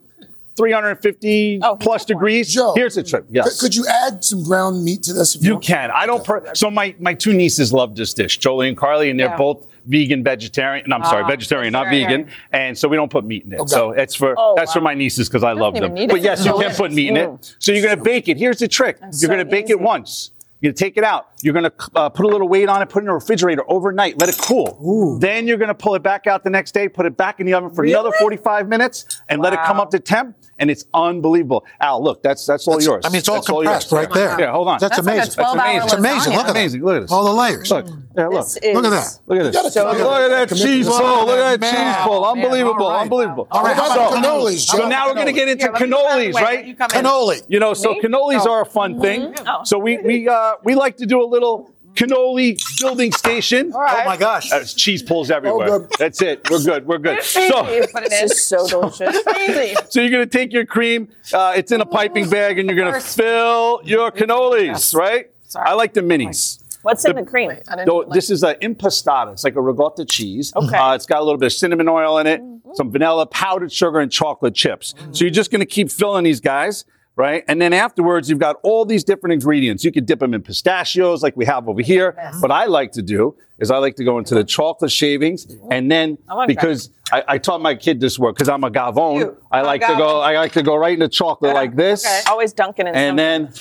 350 0.58 1.60
plus 1.80 2.06
degrees. 2.06 2.54
Here's 2.76 2.96
the 2.96 3.04
trick. 3.04 3.26
Yes. 3.30 3.60
Could, 3.60 3.60
could 3.68 3.76
you 3.76 3.86
add 3.88 4.24
some 4.24 4.44
ground 4.44 4.84
meat 4.84 5.04
to 5.04 5.14
this? 5.14 5.36
If 5.36 5.44
you, 5.44 5.54
You 5.54 5.60
can. 5.60 5.92
I 5.92 6.06
don't. 6.06 6.24
Per- 6.26 6.54
so 6.56 6.70
my 6.70 6.96
my 7.00 7.14
two 7.14 7.34
nieces 7.34 7.72
love 7.72 7.96
this 7.96 8.14
dish, 8.14 8.38
Jolie 8.40 8.68
and 8.68 8.78
Carly, 8.78 9.10
and 9.10 9.20
they're 9.20 9.28
Yeah. 9.30 9.38
both 9.38 9.68
vegan, 9.86 10.24
vegetarian. 10.24 10.92
I'm 10.92 11.04
sorry, 11.06 11.24
Ah, 11.24 11.28
vegetarian, 11.28 11.72
not 11.72 11.86
vegetarian. 11.86 12.26
vegan. 12.26 12.36
And 12.52 12.78
so 12.78 12.90
we 12.90 12.98
don't 12.98 13.10
put 13.12 13.24
meat 13.24 13.46
in 13.46 13.54
it. 13.54 13.60
Okay. 13.62 13.68
So 13.70 13.92
it's 13.92 14.16
for 14.16 14.36
Oh, 14.38 14.54
that's 14.58 14.74
for 14.74 14.82
my 14.82 14.94
nieces 14.96 15.30
because 15.30 15.44
I, 15.44 15.54
love 15.54 15.76
them. 15.76 15.94
need 15.94 16.10
But 16.10 16.22
yes, 16.22 16.40
you 16.44 16.52
can 16.52 16.60
Delicious. 16.60 16.78
put 16.78 16.92
meat 16.92 17.08
in 17.10 17.16
Mm. 17.16 17.36
it. 17.40 17.56
So 17.60 17.72
you're 17.72 17.84
going 17.86 17.98
to 17.98 18.04
bake 18.04 18.28
it. 18.28 18.38
Here's 18.38 18.58
the 18.60 18.68
trick. 18.68 18.98
you're 19.02 19.12
so 19.14 19.28
going 19.28 19.40
to 19.40 19.46
bake 19.46 19.70
it 19.70 19.80
once. 19.80 20.32
You're 20.60 20.72
going 20.72 20.76
to 20.76 20.84
take 20.84 20.98
it 20.98 21.04
out. 21.04 21.30
You're 21.44 21.54
going 21.54 21.70
to 21.70 21.74
uh, 21.96 22.10
put 22.10 22.26
a 22.26 22.30
little 22.30 22.48
weight 22.48 22.68
on 22.68 22.82
it, 22.82 22.90
put 22.90 23.00
it 23.00 23.04
in 23.04 23.08
the 23.08 23.14
refrigerator 23.14 23.64
overnight, 23.70 24.20
let 24.20 24.30
it 24.30 24.38
cool. 24.40 25.20
Then 25.20 25.48
you're 25.48 25.58
going 25.58 25.68
to 25.68 25.76
pull 25.76 25.94
it 25.94 26.02
back 26.02 26.26
out 26.26 26.44
the 26.44 26.50
next 26.50 26.72
day, 26.74 26.90
put 26.90 27.06
it 27.06 27.16
back 27.16 27.40
in 27.40 27.46
the 27.46 27.54
oven 27.54 27.70
for 27.70 27.84
another 27.84 28.12
45 28.20 28.68
minutes, 28.68 29.22
and 29.30 29.40
let 29.42 29.54
it 29.54 29.60
come 29.66 29.80
up 29.80 29.92
to 29.92 30.00
temp. 30.00 30.36
And 30.60 30.72
it's 30.72 30.86
unbelievable. 30.94 31.66
Al, 31.80 32.04
look, 32.04 32.24
that's 32.24 32.46
that's 32.46 32.68
all 32.68 32.82
yours. 32.82 33.06
I 33.06 33.10
mean, 33.10 33.20
it's 33.20 33.30
all 33.30 33.36
That's 33.36 33.48
yours. 33.50 33.64
compressed 33.66 33.92
right 33.92 34.12
there. 34.12 34.40
Yeah, 34.40 34.52
hold 34.52 34.68
on. 34.68 34.80
That's 34.80 34.96
That's 34.98 35.06
like 35.08 35.16
a 35.16 35.20
amazing. 35.20 35.34
12 35.36 35.58
hour 35.58 35.84
It's 35.84 35.94
amazing. 35.94 36.34
lasagna. 36.34 36.38
Look 36.38 36.46
at 36.46 36.52
amazing. 36.52 36.82
Look 36.84 36.96
at 36.96 37.02
this. 37.02 37.12
All 37.12 37.24
the 37.26 37.34
layers. 37.34 37.70
Look. 37.72 37.86
Yeah, 38.18 38.28
look. 38.28 38.46
This 38.46 38.58
Look 38.74 38.86
at 38.86 38.90
that. 38.90 39.20
Look 39.28 39.40
at 39.40 39.44
this. 39.44 39.56
gotta 39.56 39.72
tell 39.72 39.94
me 39.94 40.00
look 40.02 40.12
at 40.32 40.50
that 40.50 40.56
cheese 40.58 40.88
ball. 40.88 41.26
Look 41.28 41.38
at 41.38 41.60
that 41.60 41.62
Man. 41.62 41.74
cheese 41.96 42.04
pull. 42.04 42.22
Man, 42.22 42.44
Unbelievable. 42.44 42.86
all 42.88 42.92
right. 42.94 43.02
Unbelievable. 43.04 43.48
All 43.52 43.64
right, 43.64 43.76
how 43.76 43.94
about 43.94 44.12
So- 44.14 44.18
cannolis, 44.18 44.60
So 44.66 44.88
now 44.88 45.08
we're 45.08 45.14
going 45.14 45.28
to 45.28 45.32
get 45.34 45.48
into 45.48 45.66
Yeah, 45.66 45.72
let 45.72 45.82
me 45.82 45.88
get 45.90 45.94
out 46.00 46.12
of 46.12 46.18
the 46.18 46.24
cannolis, 46.32 46.34
way. 46.34 46.42
right? 46.42 46.66
You. 46.66 46.76
Cannoli. 46.76 47.42
You 47.48 47.60
know, 47.60 47.74
so 47.76 47.92
Me? 47.92 48.02
cannolis 48.02 48.46
Oh. 48.48 48.52
are 48.52 48.62
a 48.62 48.66
fun 48.66 49.00
thing. 49.00 49.34
Mhm. 49.34 49.68
So 49.68 49.78
we 49.78 49.98
we 50.00 50.28
uh 50.28 50.54
we 50.64 50.74
like 50.74 50.98
to 50.98 51.06
do 51.06 51.22
a 51.24 51.28
little 51.28 51.70
cannoli 51.98 52.60
building 52.80 53.12
station. 53.12 53.74
All 53.74 53.82
right. 53.82 54.04
Oh, 54.04 54.06
my 54.06 54.18
gosh. 54.18 54.52
Uh, 54.52 54.64
cheese 54.64 55.02
pulls 55.02 55.32
everywhere. 55.32 55.88
That's 55.98 56.22
it. 56.22 56.50
We're 56.50 56.64
good. 56.64 56.86
We're 56.88 56.98
good. 57.00 57.24
So 57.24 57.64
This 57.66 58.32
is 58.32 58.48
so 58.48 58.68
delicious. 58.68 59.00
so 59.90 60.02
you're 60.02 60.12
going 60.12 60.24
to 60.24 60.38
take 60.38 60.54
your 60.54 60.66
cream. 60.66 61.10
Uh, 61.34 61.54
it's 61.56 61.72
in 61.72 61.82
a 61.82 61.86
piping 61.86 62.30
bag, 62.30 62.60
and 62.60 62.70
you're 62.70 62.78
going 62.78 62.94
to 62.94 63.00
fill 63.00 63.82
your 63.84 64.12
cannolis, 64.12 64.94
right? 64.94 65.32
Sorry. 65.48 65.68
I 65.68 65.74
like 65.74 65.94
the 65.94 66.02
minis. 66.02 66.64
What's 66.84 67.04
in 67.06 67.16
the 67.16 67.24
cream? 67.24 67.52
So 67.86 68.06
this 68.12 68.30
is 68.30 68.44
an 68.44 68.56
impastata. 68.62 69.34
It's 69.34 69.44
like 69.44 69.56
a 69.56 69.62
ricotta 69.62 70.06
cheese. 70.06 70.54
Okay. 70.56 70.78
Uh, 70.78 70.94
it's 70.96 71.06
got 71.06 71.20
a 71.20 71.24
little 71.24 71.38
bit 71.38 71.48
of 71.48 71.54
cinnamon 71.54 71.90
oil 71.90 72.18
in 72.20 72.28
it, 72.28 72.42
some 72.76 72.92
vanilla, 72.92 73.26
powdered 73.26 73.72
sugar, 73.74 74.00
and 74.00 74.12
chocolate 74.12 74.54
chips. 74.56 74.94
So 75.12 75.26
you're 75.26 75.32
just 75.32 75.52
going 75.52 75.60
to 75.60 75.66
keep 75.66 75.92
filling 75.92 76.24
these 76.24 76.40
guys. 76.40 76.86
Right. 77.18 77.44
And 77.48 77.60
then 77.60 77.74
afterwards, 77.74 78.30
you've 78.30 78.38
got 78.40 78.58
all 78.62 78.86
these 78.86 79.04
different 79.04 79.34
ingredients. 79.34 79.84
You 79.84 79.92
could 79.92 80.06
dip 80.06 80.20
them 80.20 80.36
in 80.36 80.44
pistachios 80.44 81.24
like 81.24 81.36
we 81.36 81.46
have 81.46 81.68
over 81.68 81.82
here. 81.82 82.16
What 82.42 82.52
I 82.52 82.66
like 82.66 82.92
to 82.92 83.02
do 83.02 83.36
is 83.58 83.72
I 83.72 83.78
like 83.80 83.96
to 83.96 84.04
go 84.04 84.20
into 84.20 84.36
the 84.36 84.44
chocolate 84.44 84.92
shavings 84.92 85.48
and 85.72 85.92
then 85.92 86.20
I 86.30 86.46
because 86.46 86.92
I, 87.12 87.24
I 87.28 87.38
taught 87.40 87.60
my 87.60 87.74
kid 87.74 88.00
this 88.00 88.20
work 88.20 88.36
because 88.36 88.50
I'm 88.50 88.64
a 88.64 88.70
gavone. 88.70 89.36
I 89.52 89.62
Oh, 89.62 89.64
like 89.66 89.82
to 89.82 89.96
go, 89.98 90.20
I 90.20 90.38
like 90.38 90.52
to 90.54 90.62
go 90.62 90.76
right 90.76 90.94
into 90.94 91.10
chocolate 91.10 91.56
like 91.56 91.76
this. 91.76 92.06
Okay. 92.06 92.22
Always 92.28 92.54
dunking 92.54 92.86
in 92.86 92.94
And 92.96 93.18
then 93.18 93.52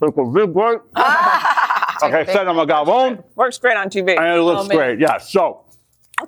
look 0.00 0.16
a 0.16 0.24
big 0.24 0.52
great. 0.54 0.78
Like 2.02 2.14
I 2.14 2.24
said, 2.24 2.48
I'm 2.48 2.58
a 2.58 2.66
gavone. 2.66 3.22
Works 3.36 3.58
great 3.58 3.76
on 3.76 3.88
TV. 3.88 4.18
And 4.18 4.36
it 4.36 4.42
looks 4.42 4.68
Oh, 4.68 4.76
great. 4.76 4.98
Yeah. 4.98 5.18
So 5.18 5.60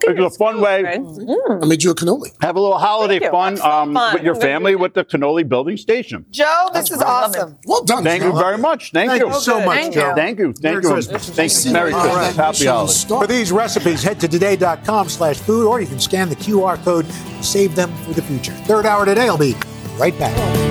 it's 0.02 0.34
a 0.34 0.38
fun 0.38 0.60
way. 0.60 0.84
I 0.86 1.66
made 1.66 1.82
you 1.82 1.90
a 1.90 1.94
cannoli. 1.94 2.30
Have 2.42 2.56
a 2.56 2.60
little 2.60 2.78
holiday 2.78 3.20
you. 3.22 3.30
fun, 3.30 3.60
um, 3.62 3.94
fun. 3.94 4.14
with 4.14 4.22
your 4.22 4.34
family 4.34 4.76
with 4.76 4.94
the 4.94 5.04
cannoli 5.04 5.48
building 5.48 5.76
station. 5.76 6.26
Joe, 6.30 6.68
this 6.72 6.90
is 6.90 7.00
awesome. 7.02 7.58
Well 7.66 7.84
done. 7.84 8.04
Thank 8.04 8.22
you 8.22 8.32
very 8.32 8.58
much. 8.58 8.92
Thank, 8.92 9.10
Thank 9.10 9.22
you 9.22 9.28
you 9.28 9.40
so 9.40 9.64
much, 9.64 9.76
Thank 9.76 9.94
Joe. 9.94 10.08
you. 10.10 10.14
Thank 10.14 10.38
you. 10.38 10.52
Thank 10.52 10.62
Merry 10.62 10.82
you. 10.82 10.90
Christmas. 10.90 11.28
Thank 11.30 11.64
you. 11.64 11.72
Merry 11.72 11.92
All 11.92 12.00
Christmas. 12.00 12.36
right. 12.36 12.36
Happy 12.36 12.66
holidays. 12.66 13.04
For 13.04 13.26
these 13.26 13.52
recipes, 13.52 14.02
head 14.02 14.20
to 14.20 14.28
today.com 14.28 15.08
slash 15.08 15.38
food, 15.38 15.66
or 15.66 15.80
you 15.80 15.86
can 15.86 16.00
scan 16.00 16.28
the 16.28 16.36
QR 16.36 16.82
code 16.84 17.06
to 17.06 17.42
save 17.42 17.74
them 17.74 17.92
for 18.04 18.12
the 18.12 18.22
future. 18.22 18.52
Third 18.52 18.86
hour 18.86 19.04
today, 19.04 19.28
I'll 19.28 19.38
be 19.38 19.54
right 19.98 20.16
back. 20.18 20.63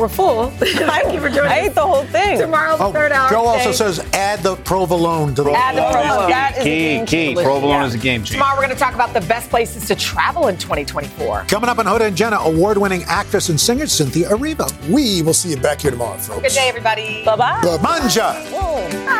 We're 0.00 0.08
full, 0.08 0.50
thank 0.56 1.12
you 1.12 1.20
for 1.20 1.28
joining 1.28 1.50
I 1.52 1.60
ate 1.66 1.74
the 1.74 1.82
whole 1.86 2.04
thing. 2.04 2.38
Tomorrow's 2.38 2.78
the 2.78 2.84
Oh, 2.86 2.92
third 2.92 3.12
hour. 3.12 3.30
Joe 3.30 3.44
also 3.46 3.64
today. 3.64 3.72
says 3.76 4.00
add 4.14 4.40
the 4.42 4.56
provolone 4.56 5.34
to 5.34 5.42
the 5.42 5.52
Add 5.52 5.76
the 5.76 5.82
provolone. 5.82 6.30
That 6.30 6.52
is 6.56 6.60
a 6.60 6.64
Key, 6.64 6.70
game 6.70 7.06
key. 7.06 7.10
changer. 7.34 7.42
Provolone 7.42 7.80
Yeah. 7.82 7.86
is 7.86 7.94
a 7.94 7.98
game 7.98 8.20
changer. 8.22 8.34
Tomorrow, 8.34 8.56
we're 8.56 8.64
going 8.64 8.74
to 8.76 8.80
talk 8.80 8.94
about 8.94 9.12
the 9.12 9.20
best 9.22 9.50
places 9.50 9.86
to 9.88 9.94
travel 9.94 10.48
in 10.48 10.56
2024. 10.56 11.44
Coming 11.48 11.68
up 11.68 11.78
on 11.78 11.84
Hoda 11.86 12.02
and 12.02 12.16
Jenna, 12.16 12.36
award 12.38 12.78
winning 12.78 13.04
actress 13.04 13.48
and 13.50 13.60
singer 13.60 13.86
Cynthia 13.86 14.28
Erivo. 14.30 14.66
We 14.88 15.22
will 15.22 15.34
see 15.34 15.50
you 15.50 15.56
back 15.56 15.80
here 15.80 15.90
tomorrow, 15.90 16.16
folks. 16.18 16.42
Good 16.42 16.52
day, 16.52 16.68
everybody. 16.68 17.24
Bye 17.24 17.36
bye. 17.36 17.78
Manja. 17.82 18.42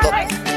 Bye. 0.03 0.57